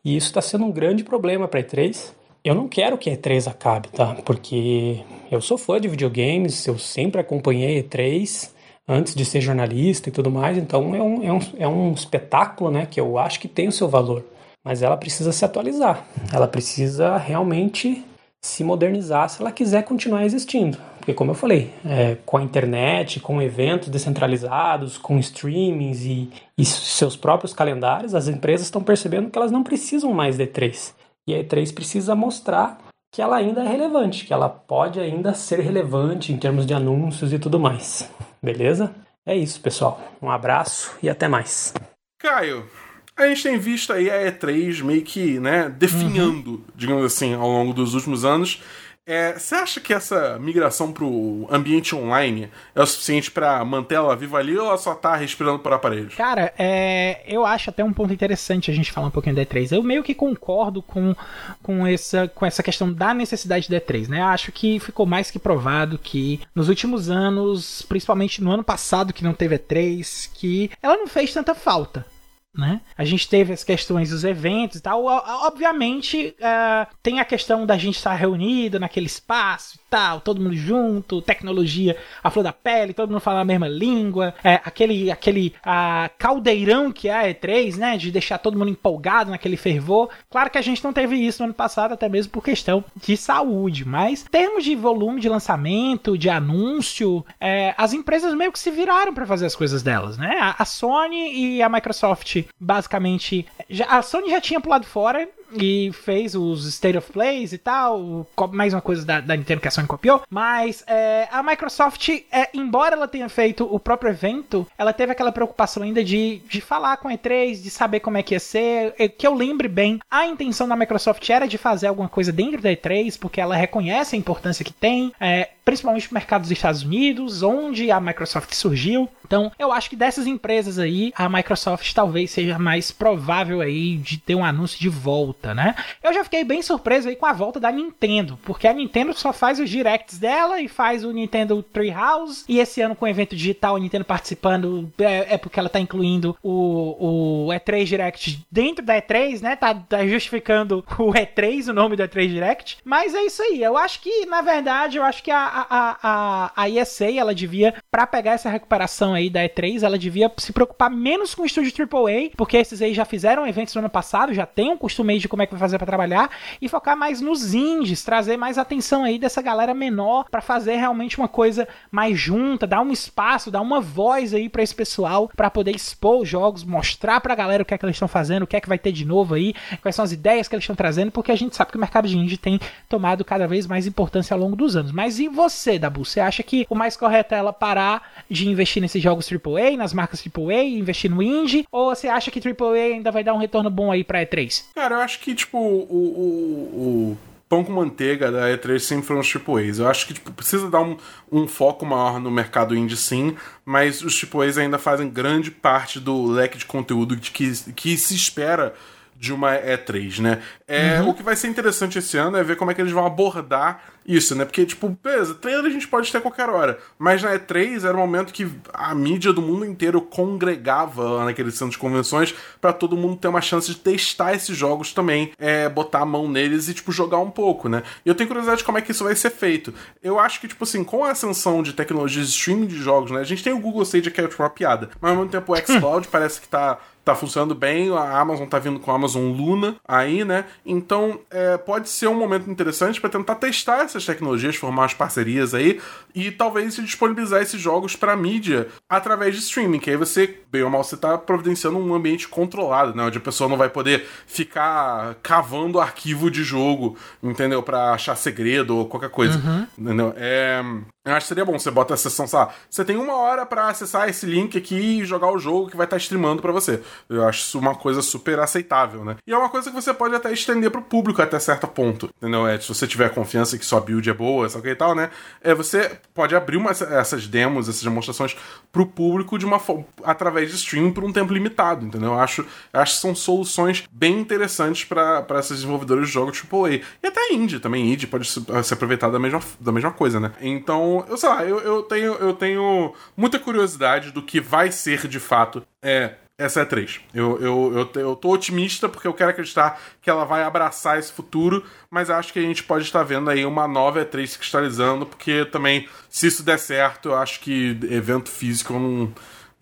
E 0.04 0.16
isso 0.16 0.26
está 0.26 0.40
sendo 0.40 0.64
um 0.64 0.73
grande 0.73 1.04
problema 1.04 1.47
para 1.47 1.61
a 1.61 1.62
E3. 1.62 2.12
Eu 2.44 2.56
não 2.56 2.66
quero 2.66 2.99
que 2.99 3.09
a 3.09 3.16
E3 3.16 3.49
acabe, 3.49 3.88
tá? 3.90 4.16
Porque 4.25 5.00
eu 5.30 5.40
sou 5.40 5.56
fã 5.56 5.80
de 5.80 5.87
videogames, 5.87 6.66
eu 6.66 6.76
sempre 6.78 7.21
acompanhei 7.21 7.78
a 7.78 7.85
E3 7.85 8.50
antes 8.88 9.14
de 9.14 9.25
ser 9.25 9.40
jornalista 9.40 10.09
e 10.09 10.12
tudo 10.12 10.28
mais, 10.28 10.59
então 10.59 10.92
é 10.92 11.00
um, 11.00 11.23
é 11.23 11.32
um, 11.32 11.40
é 11.56 11.68
um 11.68 11.92
espetáculo 11.92 12.68
né, 12.68 12.85
que 12.85 13.00
eu 13.00 13.16
acho 13.16 13.38
que 13.38 13.47
tem 13.47 13.68
o 13.68 13.73
seu 13.73 13.88
valor 13.88 14.25
mas 14.64 14.83
ela 14.83 14.97
precisa 14.97 15.33
se 15.33 15.45
atualizar. 15.45 16.04
Ela 16.33 16.49
precisa 16.49 17.16
realmente 17.16 18.04
se 18.40 18.64
modernizar 18.64 19.28
se 19.28 19.40
ela 19.40 19.52
quiser 19.52 19.85
continuar 19.85 20.25
existindo. 20.25 20.78
Porque, 20.99 21.14
como 21.14 21.31
eu 21.31 21.35
falei, 21.35 21.73
é, 21.85 22.16
com 22.25 22.37
a 22.37 22.42
internet, 22.42 23.19
com 23.19 23.42
eventos 23.42 23.88
descentralizados, 23.88 24.99
com 24.99 25.19
streamings 25.19 26.04
e, 26.04 26.31
e, 26.57 26.64
seus 26.64 27.16
próprios 27.16 27.53
calendários, 27.53 28.14
as 28.14 28.29
empresas 28.29 28.66
estão 28.66 28.83
percebendo 28.83 29.31
que 29.31 29.38
elas 29.38 29.51
não 29.51 29.64
precisam 29.64 30.12
mais 30.12 30.37
de 30.37 30.46
E3. 30.46 30.94
E 31.27 31.35
a 31.35 31.42
E3 31.42 31.75
precisa 31.75 32.14
mostrar 32.14 32.79
que 33.12 33.20
ela 33.20 33.37
ainda 33.37 33.62
é 33.62 33.68
relevante, 33.68 34.25
que 34.25 34.33
ela 34.33 34.48
pode 34.48 34.98
ainda 34.98 35.35
ser 35.35 35.61
relevante 35.61 36.33
em 36.33 36.37
termos 36.37 36.64
de 36.64 36.72
anúncios 36.72 37.33
e 37.33 37.38
tudo 37.38 37.59
mais. 37.61 38.09
Beleza? 38.42 38.94
É 39.27 39.37
isso, 39.37 39.61
pessoal. 39.61 40.01
Um 40.20 40.31
abraço 40.31 40.96
e 41.03 41.09
até 41.11 41.29
mais. 41.29 41.75
Caio, 42.18 42.68
a 43.16 43.27
gente 43.27 43.42
tem 43.42 43.59
visto 43.59 43.92
aí 43.92 44.11
a 44.11 44.33
E3 44.33 44.83
meio 44.83 45.03
que, 45.03 45.38
né, 45.38 45.68
definhando, 45.68 46.51
uhum. 46.53 46.62
digamos 46.75 47.05
assim, 47.05 47.35
ao 47.35 47.48
longo 47.48 47.72
dos 47.72 47.94
últimos 47.94 48.25
anos. 48.25 48.61
É, 49.05 49.33
você 49.37 49.57
acha 49.57 49.81
que 49.81 49.92
essa 49.92 50.38
migração 50.38 50.92
para 50.92 51.05
o 51.05 51.48
ambiente 51.51 51.92
online 51.92 52.48
é 52.72 52.81
o 52.81 52.87
suficiente 52.87 53.33
para 53.33 53.64
manter 53.64 53.96
ela 53.96 54.14
viva 54.14 54.38
ali 54.38 54.57
ou 54.57 54.68
ela 54.68 54.79
só 54.79 54.94
tá 54.94 55.16
respirando 55.16 55.59
por 55.59 55.72
aparelhos? 55.72 56.14
Cara, 56.14 56.55
é, 56.57 57.20
eu 57.27 57.44
acho 57.44 57.68
até 57.68 57.83
um 57.83 57.92
ponto 57.92 58.12
interessante 58.14 58.70
a 58.70 58.75
gente 58.75 58.92
falar 58.92 59.09
um 59.09 59.11
pouquinho 59.11 59.35
da 59.35 59.44
E3. 59.44 59.72
Eu 59.72 59.83
meio 59.83 60.05
que 60.05 60.14
concordo 60.14 60.81
com, 60.81 61.16
com, 61.61 61.85
essa, 61.85 62.29
com 62.29 62.46
essa 62.46 62.62
questão 62.62 62.92
da 62.92 63.12
necessidade 63.12 63.68
da 63.68 63.81
E3, 63.81 64.07
né? 64.07 64.22
Acho 64.22 64.53
que 64.53 64.79
ficou 64.79 65.05
mais 65.05 65.33
que 65.33 65.38
provado 65.38 65.98
que 65.98 66.40
nos 66.55 66.68
últimos 66.68 67.11
anos, 67.11 67.83
principalmente 67.83 68.40
no 68.40 68.53
ano 68.53 68.62
passado 68.62 69.12
que 69.12 69.25
não 69.25 69.35
teve 69.35 69.59
E3, 69.59 70.31
que 70.33 70.70
ela 70.81 70.96
não 70.96 71.09
fez 71.09 71.33
tanta 71.33 71.57
falta 71.57 72.07
né? 72.55 72.83
A 72.99 73.05
gente 73.05 73.29
teve 73.29 73.53
as 73.53 73.65
questões 73.65 74.11
dos 74.11 74.25
eventos 74.25 74.79
e 74.79 74.83
tal. 74.83 75.05
Obviamente, 75.07 76.37
uh, 76.38 76.87
tem 77.03 77.19
a 77.19 77.25
questão 77.25 77.65
da 77.65 77.79
gente 77.79 77.97
estar 77.97 78.15
reunido 78.15 78.79
naquele 78.79 79.07
espaço 79.07 79.77
e 79.77 79.81
tal, 79.88 80.21
todo 80.21 80.41
mundo 80.41 80.55
junto, 80.55 81.23
tecnologia 81.23 81.97
a 82.23 82.31
flor 82.31 82.43
da 82.43 82.53
pele, 82.53 82.93
todo 82.93 83.11
mundo 83.11 83.21
fala 83.21 83.41
a 83.41 83.45
mesma 83.45 83.69
língua, 83.69 84.35
é, 84.45 84.55
aquele, 84.65 85.11
aquele 85.11 85.55
uh, 85.61 86.11
caldeirão 86.19 86.93
que 86.93 87.09
é 87.09 87.15
a 87.15 87.35
E3, 87.35 87.77
né? 87.77 87.97
De 87.97 88.11
deixar 88.11 88.37
todo 88.37 88.59
mundo 88.59 88.71
empolgado 88.71 89.31
naquele 89.31 89.57
fervor. 89.57 90.11
Claro 90.31 90.51
que 90.51 90.59
a 90.59 90.62
gente 90.62 90.85
não 90.85 90.93
teve 90.93 91.17
isso 91.17 91.43
no 91.43 91.47
ano 91.47 91.55
passado, 91.55 91.95
até 91.95 92.09
mesmo 92.09 92.33
por 92.33 92.45
questão 92.45 92.85
de 92.95 93.17
saúde, 93.17 93.87
mas 93.87 94.23
em 94.23 94.31
termos 94.31 94.62
de 94.62 94.75
volume 94.75 95.21
de 95.21 95.29
lançamento, 95.29 96.19
de 96.19 96.29
anúncio, 96.29 97.25
é, 97.41 97.75
as 97.79 97.95
empresas 97.95 98.35
meio 98.35 98.53
que 98.53 98.59
se 98.59 98.71
viraram 98.71 99.15
para 99.15 99.27
fazer 99.27 99.47
as 99.47 99.57
coisas 99.57 99.83
delas, 99.83 100.19
né? 100.19 100.37
A, 100.38 100.57
a 100.59 100.65
Sony 100.67 101.57
e 101.57 101.62
a 101.62 101.69
Microsoft 101.71 102.41
basicamente. 102.61 103.46
Já, 103.68 103.87
a 103.87 104.02
Sony 104.02 104.31
já 104.31 104.40
tinha 104.40 104.61
pulado 104.61 104.87
fora 104.87 105.28
e 105.55 105.91
fez 105.93 106.35
os 106.35 106.67
State 106.67 106.99
of 106.99 107.12
Plays 107.12 107.53
e 107.53 107.59
tal, 107.59 108.27
mais 108.53 108.73
uma 108.73 108.81
coisa 108.81 109.05
da, 109.05 109.21
da 109.21 109.37
Nintendo 109.37 109.61
que 109.61 109.69
a 109.69 109.71
Sony 109.71 109.87
copiou, 109.87 110.23
mas 110.31 110.85
é, 110.87 111.29
a 111.31 111.43
Microsoft, 111.43 112.09
é, 112.31 112.49
embora 112.55 112.95
ela 112.95 113.09
tenha 113.09 113.29
feito 113.29 113.65
o 113.65 113.79
próprio 113.79 114.11
evento, 114.11 114.67
ela 114.77 114.93
teve 114.93 115.12
aquela 115.12 115.33
preocupação 115.33 115.83
ainda 115.83 116.03
de, 116.03 116.41
de 116.49 116.61
falar 116.61 116.97
com 116.97 117.09
a 117.09 117.12
E3, 117.12 117.62
de 117.62 117.71
saber 117.71 118.01
como 118.01 118.17
é 118.17 118.23
que 118.23 118.35
ia 118.35 118.41
ser, 118.41 118.93
que 119.17 119.27
eu 119.27 119.35
lembre 119.35 119.69
bem, 119.69 120.01
a 120.11 120.27
intenção 120.27 120.69
da 120.69 120.77
Microsoft 120.77 121.29
era 121.29 121.47
de 121.47 121.59
fazer 121.59 121.87
alguma 121.87 122.09
coisa 122.09 122.33
dentro 122.33 122.61
da 122.61 122.71
E3, 122.71 123.19
porque 123.19 123.41
ela 123.41 123.57
reconhece 123.57 124.15
a 124.15 124.19
importância 124.19 124.65
que 124.65 124.73
tem, 124.73 125.12
é, 125.21 125.51
principalmente 125.65 126.09
no 126.09 126.15
mercado 126.15 126.43
dos 126.43 126.51
Estados 126.51 126.83
Unidos, 126.83 127.43
onde 127.43 127.91
a 127.91 128.01
Microsoft 128.01 128.53
surgiu. 128.55 129.09
Então, 129.25 129.51
eu 129.59 129.73
acho 129.73 129.88
que 129.88 129.97
dessas 129.97 130.27
empresas 130.27 130.79
aí, 130.79 131.12
a 131.17 131.29
Microsoft 131.29 131.93
talvez 131.95 132.31
seja 132.31 132.59
mais 132.59 132.91
provável 132.91 133.61
aí 133.61 133.97
de 133.97 134.19
ter 134.19 134.35
um 134.35 134.45
anúncio 134.45 134.79
de 134.79 134.88
volta, 134.88 135.41
né? 135.55 135.74
Eu 136.02 136.12
já 136.12 136.24
fiquei 136.24 136.44
bem 136.44 136.62
surpreso 136.62 137.09
aí 137.09 137.16
com 137.16 137.26
a 137.26 137.33
volta 137.33 137.61
da 137.61 137.70
Nintendo, 137.70 138.38
porque 138.42 138.66
a 138.66 138.72
Nintendo 138.72 139.12
só 139.14 139.33
faz 139.33 139.61
os 139.61 139.68
directs 139.68 140.18
dela 140.18 140.61
e 140.61 140.68
faz 140.68 141.05
o 141.05 141.12
Nintendo 141.12 141.62
Treehouse, 141.62 142.44
e 142.48 142.59
esse 142.59 142.81
ano 142.81 142.96
com 142.96 143.05
o 143.05 143.09
evento 143.09 143.37
digital, 143.37 143.76
a 143.76 143.81
Nintendo 143.81 144.05
participando, 144.05 144.92
é, 144.98 145.35
é 145.35 145.38
porque 145.38 145.59
ela 145.59 145.68
tá 145.68 145.81
incluindo 145.81 146.37
o, 146.42 147.46
o 147.46 147.48
E3 147.48 147.85
Direct 147.85 148.46
dentro 148.50 148.85
da 148.85 149.00
E3, 149.00 149.40
né? 149.40 149.57
Tá, 149.57 149.74
tá 149.74 150.07
justificando 150.07 150.85
o 150.98 151.12
E3, 151.12 151.68
o 151.68 151.72
nome 151.72 151.96
do 151.96 152.02
E3 152.02 152.28
Direct. 152.28 152.78
Mas 152.85 153.14
é 153.14 153.22
isso 153.22 153.42
aí, 153.42 153.62
eu 153.62 153.76
acho 153.76 154.00
que, 154.00 154.26
na 154.26 154.42
verdade, 154.42 154.98
eu 154.98 155.02
acho 155.02 155.22
que 155.22 155.31
a 155.31 155.42
a, 155.68 155.98
a, 156.02 156.52
a 156.57 156.68
ESA, 156.68 157.11
ela 157.11 157.35
devia, 157.35 157.74
para 157.90 158.07
pegar 158.07 158.33
essa 158.33 158.50
recuperação 158.50 159.14
aí 159.14 159.28
da 159.28 159.40
E3, 159.40 159.83
ela 159.83 159.98
devia 159.98 160.31
se 160.38 160.52
preocupar 160.52 160.90
menos 160.90 161.35
com 161.35 161.42
o 161.42 161.46
estúdio 161.46 161.72
AAA, 161.72 162.31
porque 162.37 162.57
esses 162.57 162.81
aí 162.83 162.94
já 162.94 163.05
fizeram 163.05 163.46
eventos 163.46 163.74
no 163.74 163.81
ano 163.81 163.90
passado, 163.90 164.35
já 164.35 164.46
tem 164.46 164.70
um 164.70 164.76
costume 164.76 165.18
de 165.18 165.28
como 165.33 165.42
é 165.42 165.47
que 165.47 165.53
vai 165.55 165.61
fazer 165.61 165.79
para 165.79 165.87
trabalhar 165.87 166.31
e 166.61 166.68
focar 166.68 166.95
mais 166.95 167.23
nos 167.23 167.55
indies, 167.55 168.05
trazer 168.05 168.37
mais 168.37 168.59
atenção 168.59 169.03
aí 169.03 169.18
dessa 169.18 169.40
galera 169.40 169.73
menor 169.73 170.27
para 170.31 170.42
fazer 170.42 170.77
realmente 170.77 171.16
uma 171.16 171.27
coisa 171.27 171.66
mais 171.90 172.18
junta, 172.18 172.66
dar 172.66 172.83
um 172.83 172.92
espaço, 172.92 173.51
dar 173.51 173.62
uma 173.62 173.81
voz 173.81 174.35
aí 174.35 174.51
para 174.51 174.62
esse 174.62 174.75
pessoal 174.75 175.31
para 175.35 175.49
poder 175.49 175.75
expor 175.75 176.21
os 176.21 176.29
jogos, 176.29 176.64
mostrar 176.64 177.18
pra 177.23 177.35
galera 177.35 177.62
o 177.62 177.66
que 177.66 177.73
é 177.73 177.79
que 177.79 177.87
eles 177.87 177.97
estão 177.97 178.09
fazendo, 178.09 178.42
o 178.42 178.47
que 178.47 178.57
é 178.57 178.61
que 178.61 178.68
vai 178.68 178.79
ter 178.79 178.92
de 178.92 179.07
novo 179.07 179.33
aí, 179.35 179.55
quais 179.81 179.97
são 179.97 180.05
as 180.05 180.12
ideias 180.12 180.49
que 180.49 180.55
eles 180.55 180.64
estão 180.64 180.77
trazendo, 180.77 181.11
porque 181.11 181.33
a 181.33 181.37
gente 181.37 181.57
sabe 181.57 181.71
que 181.71 181.79
o 181.79 181.81
mercado 181.81 182.07
de 182.07 182.18
indie 182.18 182.37
tem 182.37 182.61
tomado 182.87 183.25
cada 183.25 183.49
vez 183.49 183.66
mais 183.66 183.87
importância 183.87 184.35
ao 184.35 184.40
longo 184.40 184.55
dos 184.55 184.77
anos. 184.77 184.92
Mas 184.92 185.18
e 185.18 185.29
você, 185.29 185.79
Dabu? 185.79 186.05
Você 186.05 186.21
acha 186.21 186.42
que 186.42 186.66
o 186.68 186.75
mais 186.75 186.95
correto 186.95 187.35
é 187.35 187.38
ela 187.38 187.55
parar 187.55 188.23
de 188.29 188.47
investir 188.51 188.83
nesses 188.83 189.03
jogos 189.03 189.27
AAA, 189.33 189.79
nas 189.79 189.95
marcas 189.95 190.23
AAA, 190.23 190.64
investir 190.64 191.11
no 191.11 191.23
indie? 191.23 191.66
Ou 191.73 191.95
você 191.95 192.07
acha 192.07 192.31
que 192.31 192.38
AAA 192.38 192.97
ainda 192.97 193.11
vai 193.11 193.25
dar 193.25 193.33
um 193.33 193.38
retorno 193.38 193.71
bom 193.71 193.90
aí 193.90 194.05
pra 194.05 194.25
E3? 194.27 194.64
Cara, 194.75 194.97
eu 194.97 195.01
acho 195.01 195.12
que, 195.20 195.35
tipo, 195.35 195.59
o, 195.59 195.83
o, 195.90 197.12
o 197.12 197.18
pão 197.53 197.62
com 197.62 197.72
manteiga 197.72 198.33
da 198.33 198.48
E3 198.48 198.79
sempre 198.79 199.07
foram 199.07 199.20
os 199.20 199.31
AAAs. 199.35 199.79
Eu 199.79 199.87
acho 199.87 200.07
que 200.07 200.14
tipo, 200.14 200.33
precisa 200.33 200.70
dar 200.70 200.81
um, 200.81 200.96
um 201.31 201.46
foco 201.46 201.85
maior 201.85 202.18
no 202.18 202.31
mercado 202.31 202.75
indie, 202.75 202.96
sim, 202.96 203.37
mas 203.62 204.03
os 204.03 204.25
AAAs 204.25 204.57
ainda 204.57 204.79
fazem 204.79 205.11
grande 205.11 205.51
parte 205.51 206.01
do 206.01 206.27
leque 206.27 206.57
de 206.57 206.64
conteúdo 206.64 207.14
que, 207.16 207.53
que 207.75 207.98
se 207.98 208.14
espera 208.14 208.75
de 209.22 209.32
uma 209.32 209.54
E3, 209.54 210.18
né? 210.18 210.42
É, 210.66 211.00
uhum. 211.00 211.11
O 211.11 211.14
que 211.14 211.22
vai 211.22 211.37
ser 211.37 211.46
interessante 211.46 211.96
esse 211.96 212.18
ano 212.18 212.37
é 212.37 212.42
ver 212.42 212.56
como 212.56 212.72
é 212.72 212.74
que 212.74 212.80
eles 212.80 212.90
vão 212.90 213.06
abordar 213.06 213.80
isso, 214.04 214.35
né? 214.35 214.44
Porque, 214.44 214.66
tipo, 214.66 214.88
beleza, 215.00 215.32
trailer 215.32 215.66
a 215.66 215.70
gente 215.70 215.87
pode 215.87 216.11
ter 216.11 216.18
a 216.18 216.20
qualquer 216.20 216.48
hora, 216.48 216.76
mas 216.98 217.22
na 217.22 217.32
E3 217.38 217.85
era 217.85 217.96
o 217.96 218.00
momento 218.00 218.32
que 218.32 218.50
a 218.74 218.92
mídia 218.96 219.32
do 219.32 219.40
mundo 219.40 219.64
inteiro 219.64 220.02
congregava 220.02 221.24
naquele 221.24 221.52
centro 221.52 221.70
de 221.70 221.78
convenções 221.78 222.35
para 222.61 222.72
todo 222.72 222.96
mundo 222.96 223.14
ter 223.14 223.28
uma 223.28 223.40
chance 223.40 223.68
de 223.68 223.76
testar 223.76 224.35
esses 224.35 224.56
jogos 224.56 224.92
também, 224.92 225.30
é, 225.38 225.68
botar 225.68 226.00
a 226.00 226.04
mão 226.04 226.28
neles 226.28 226.68
e, 226.68 226.74
tipo, 226.74 226.90
jogar 226.90 227.18
um 227.18 227.30
pouco, 227.30 227.68
né? 227.68 227.85
E 228.04 228.08
eu 228.08 228.16
tenho 228.16 228.26
curiosidade 228.26 228.58
de 228.58 228.64
como 228.64 228.78
é 228.78 228.80
que 228.80 228.90
isso 228.90 229.04
vai 229.04 229.14
ser 229.14 229.30
feito. 229.30 229.72
Eu 230.02 230.18
acho 230.18 230.40
que, 230.40 230.48
tipo 230.48 230.64
assim, 230.64 230.82
com 230.82 231.04
a 231.04 231.12
ascensão 231.12 231.62
de 231.62 231.72
tecnologias 231.72 232.26
de 232.26 232.32
streaming 232.32 232.66
de 232.66 232.78
jogos, 232.78 233.12
né? 233.12 233.20
A 233.20 233.24
gente 233.24 233.44
tem 233.44 233.52
o 233.52 233.61
Google 233.61 233.85
Stage 233.85 234.11
que 234.11 234.20
é 234.20 234.26
tipo, 234.26 234.42
uma 234.42 234.50
piada, 234.50 234.90
mas 235.00 235.12
ao 235.12 235.16
mesmo 235.18 235.30
tempo 235.30 235.52
o 235.52 235.54
xCloud 235.64 236.08
parece 236.08 236.40
que 236.40 236.48
tá 236.48 236.76
tá 237.05 237.15
funcionando 237.15 237.55
bem, 237.55 237.91
a 237.91 238.19
Amazon 238.21 238.47
tá 238.47 238.59
vindo 238.59 238.79
com 238.79 238.91
a 238.91 238.95
Amazon 238.95 239.33
Luna 239.33 239.77
aí, 239.87 240.25
né? 240.25 240.45
Então 240.65 241.21
é, 241.31 241.57
pode 241.57 241.88
ser 241.88 242.07
um 242.07 242.15
momento 242.15 242.49
interessante 242.51 243.01
para 243.01 243.11
tentar 243.11 243.35
testar 243.37 243.83
essas 243.83 244.05
tecnologias, 244.05 244.57
formar 244.57 244.85
as 244.85 244.95
parcerias 244.95 245.55
aí 245.55 245.81
e 246.15 246.31
talvez 246.31 246.77
disponibilizar 246.77 247.43
esses 247.43 247.61
jogos 247.61 247.97
para 247.97 248.17
mídia 248.17 248.69
através 248.88 249.35
de 249.35 249.41
streaming, 249.41 249.79
que 249.79 249.91
aí 249.91 249.97
você, 249.97 250.38
bem 250.51 250.62
ou 250.62 250.71
mal, 250.71 250.85
você 250.85 250.97
tá 250.97 251.19
providenciando 251.19 251.79
um 251.79 251.95
ambiente 251.95 252.29
controlado, 252.29 252.95
né? 252.95 253.03
Onde 253.03 253.19
a 253.19 253.21
pessoa 253.21 253.49
não 253.49 253.57
vai 253.57 253.69
poder 253.69 254.07
ficar 254.27 255.17
cavando 255.23 255.81
arquivo 255.81 256.31
de 256.31 256.45
jogo, 256.45 256.97
entendeu? 257.23 257.62
Para 257.62 257.93
achar 257.93 258.17
segredo 258.17 258.77
ou 258.77 258.87
qualquer 258.87 259.11
coisa, 259.11 259.38
uhum. 259.38 259.67
entendeu? 259.77 260.15
É, 260.17 260.62
eu 261.05 261.15
acho 261.15 261.25
que 261.25 261.29
seria 261.29 261.45
bom 261.45 261.59
você 261.59 261.71
bota 261.71 261.95
a 261.95 261.97
sessão, 261.97 262.29
sabe? 262.29 262.53
Você 262.71 262.85
tem 262.85 262.97
uma 262.97 263.17
hora 263.17 263.45
para 263.45 263.69
acessar 263.69 264.09
esse 264.09 264.25
link 264.25 264.57
aqui 264.57 265.01
e 265.01 265.05
jogar 265.05 265.33
o 265.33 265.38
jogo 265.38 265.69
que 265.69 265.77
vai 265.77 265.85
estar 265.85 265.97
tá 265.97 266.01
streamando 266.01 266.41
para 266.41 266.53
você. 266.53 266.81
Eu 267.09 267.27
acho 267.27 267.41
isso 267.41 267.59
uma 267.59 267.75
coisa 267.75 268.01
super 268.01 268.38
aceitável, 268.38 269.05
né? 269.05 269.17
E 269.27 269.33
é 269.33 269.37
uma 269.37 269.49
coisa 269.49 269.69
que 269.69 269.75
você 269.75 269.93
pode 269.93 270.15
até 270.15 270.33
estender 270.33 270.71
pro 270.71 270.81
público 270.81 271.21
até 271.21 271.41
certo 271.41 271.67
ponto, 271.67 272.09
entendeu? 272.17 272.47
É, 272.47 272.59
se 272.61 272.69
você 272.69 272.87
tiver 272.87 273.12
confiança 273.12 273.59
que 273.59 273.65
sua 273.65 273.81
build 273.81 274.09
é 274.09 274.15
boa, 274.15 274.49
sabe 274.49 274.71
e 274.71 274.77
tal, 274.77 274.95
né? 274.95 275.11
É, 275.41 275.53
você 275.53 275.99
pode 276.15 276.37
abrir 276.37 276.57
uma, 276.57 276.71
essas 276.71 277.27
demos, 277.27 277.69
essas 277.69 277.83
demonstrações 277.83 278.37
pro 278.71 278.87
público 278.87 279.37
de 279.37 279.45
uma 279.45 279.61
através 280.05 280.51
de 280.51 280.57
streaming 280.57 280.93
por 280.93 281.03
um 281.03 281.12
tempo 281.12 281.33
limitado, 281.33 281.85
entendeu? 281.85 282.12
Eu 282.12 282.21
acho, 282.21 282.47
eu 282.73 282.81
acho 282.81 282.95
que 282.95 283.01
são 283.01 283.12
soluções 283.12 283.85
bem 283.91 284.21
interessantes 284.21 284.85
para 284.85 285.27
esses 285.41 285.57
desenvolvedores 285.57 286.07
de 286.07 286.12
jogos 286.12 286.41
AAA. 286.41 286.81
E 287.03 287.07
até 287.09 287.33
indie 287.33 287.59
também, 287.59 287.93
indie 287.93 288.07
pode 288.07 288.29
se, 288.29 288.41
se 288.62 288.73
aproveitar 288.73 289.11
da 289.11 289.19
mesma, 289.19 289.41
da 289.59 289.73
mesma 289.73 289.91
coisa, 289.91 290.21
né? 290.21 290.31
Então, 290.41 290.91
eu 291.09 291.16
sei 291.16 291.28
lá, 291.28 291.44
eu, 291.44 291.61
eu, 291.61 291.83
tenho, 291.83 292.14
eu 292.14 292.33
tenho 292.35 292.94
muita 293.16 293.38
curiosidade 293.38 294.11
do 294.11 294.22
que 294.22 294.40
vai 294.40 294.70
ser 294.70 295.07
de 295.09 295.18
fato 295.20 295.62
é, 295.83 296.14
essa 296.38 296.61
é 296.61 296.64
3. 296.64 297.00
Eu, 297.14 297.38
eu, 297.40 297.88
eu, 297.94 298.00
eu 298.00 298.16
tô 298.16 298.31
otimista 298.31 298.88
porque 298.88 299.07
eu 299.07 299.14
quero 299.14 299.31
acreditar 299.31 299.81
que 300.00 300.11
ela 300.11 300.24
vai 300.24 300.42
abraçar 300.42 300.98
esse 300.98 301.12
futuro, 301.12 301.64
mas 301.90 302.11
acho 302.11 302.33
que 302.33 302.38
a 302.38 302.42
gente 302.42 302.64
pode 302.64 302.85
estar 302.85 303.02
vendo 303.02 303.31
aí 303.31 303.44
uma 303.44 303.68
nova 303.68 304.05
E3 304.05 304.26
se 304.26 304.38
cristalizando, 304.38 305.07
porque 305.07 305.44
também, 305.44 305.88
se 306.11 306.26
isso 306.26 306.42
der 306.42 306.59
certo, 306.59 307.11
eu 307.11 307.14
acho 307.16 307.40
que 307.40 307.78
evento 307.90 308.28
físico 308.28 308.72
não, 308.72 309.12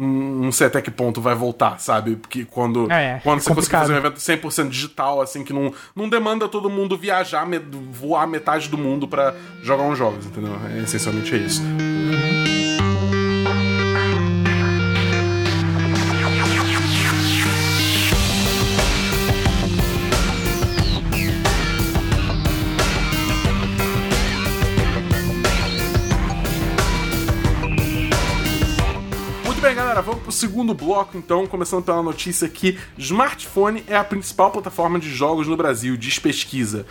não 0.02 0.50
sei 0.50 0.66
até 0.68 0.80
que 0.80 0.90
ponto 0.90 1.20
vai 1.20 1.34
voltar, 1.34 1.78
sabe? 1.78 2.16
Porque 2.16 2.46
quando, 2.46 2.90
é, 2.90 3.16
é 3.16 3.20
quando 3.22 3.38
é 3.38 3.42
você 3.42 3.54
conseguir 3.54 3.76
fazer 3.76 3.92
um 3.92 3.96
evento 3.96 4.16
100% 4.16 4.68
digital, 4.70 5.20
assim, 5.20 5.44
que 5.44 5.52
não, 5.52 5.74
não 5.94 6.08
demanda 6.08 6.48
todo 6.48 6.70
mundo 6.70 6.96
viajar, 6.96 7.46
voar 7.90 8.26
metade 8.26 8.68
do 8.68 8.78
mundo 8.78 9.06
para 9.06 9.34
jogar 9.62 9.84
uns 9.84 9.98
jogos, 9.98 10.24
entendeu? 10.24 10.54
É, 10.74 10.82
essencialmente 10.82 11.34
é 11.34 11.38
isso. 11.38 11.62
Segundo 30.40 30.72
bloco 30.72 31.18
então, 31.18 31.46
começando 31.46 31.84
pela 31.84 32.02
notícia 32.02 32.48
que 32.48 32.78
smartphone 32.96 33.84
é 33.86 33.94
a 33.94 34.02
principal 34.02 34.50
plataforma 34.50 34.98
de 34.98 35.10
jogos 35.10 35.46
no 35.46 35.54
Brasil, 35.54 35.98
diz 35.98 36.18
pesquisa. 36.18 36.86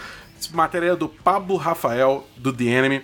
Matéria 0.53 0.95
do 0.95 1.09
Pablo 1.09 1.57
Rafael, 1.57 2.27
do 2.37 2.53
The 2.53 2.65
Enemy. 2.65 3.03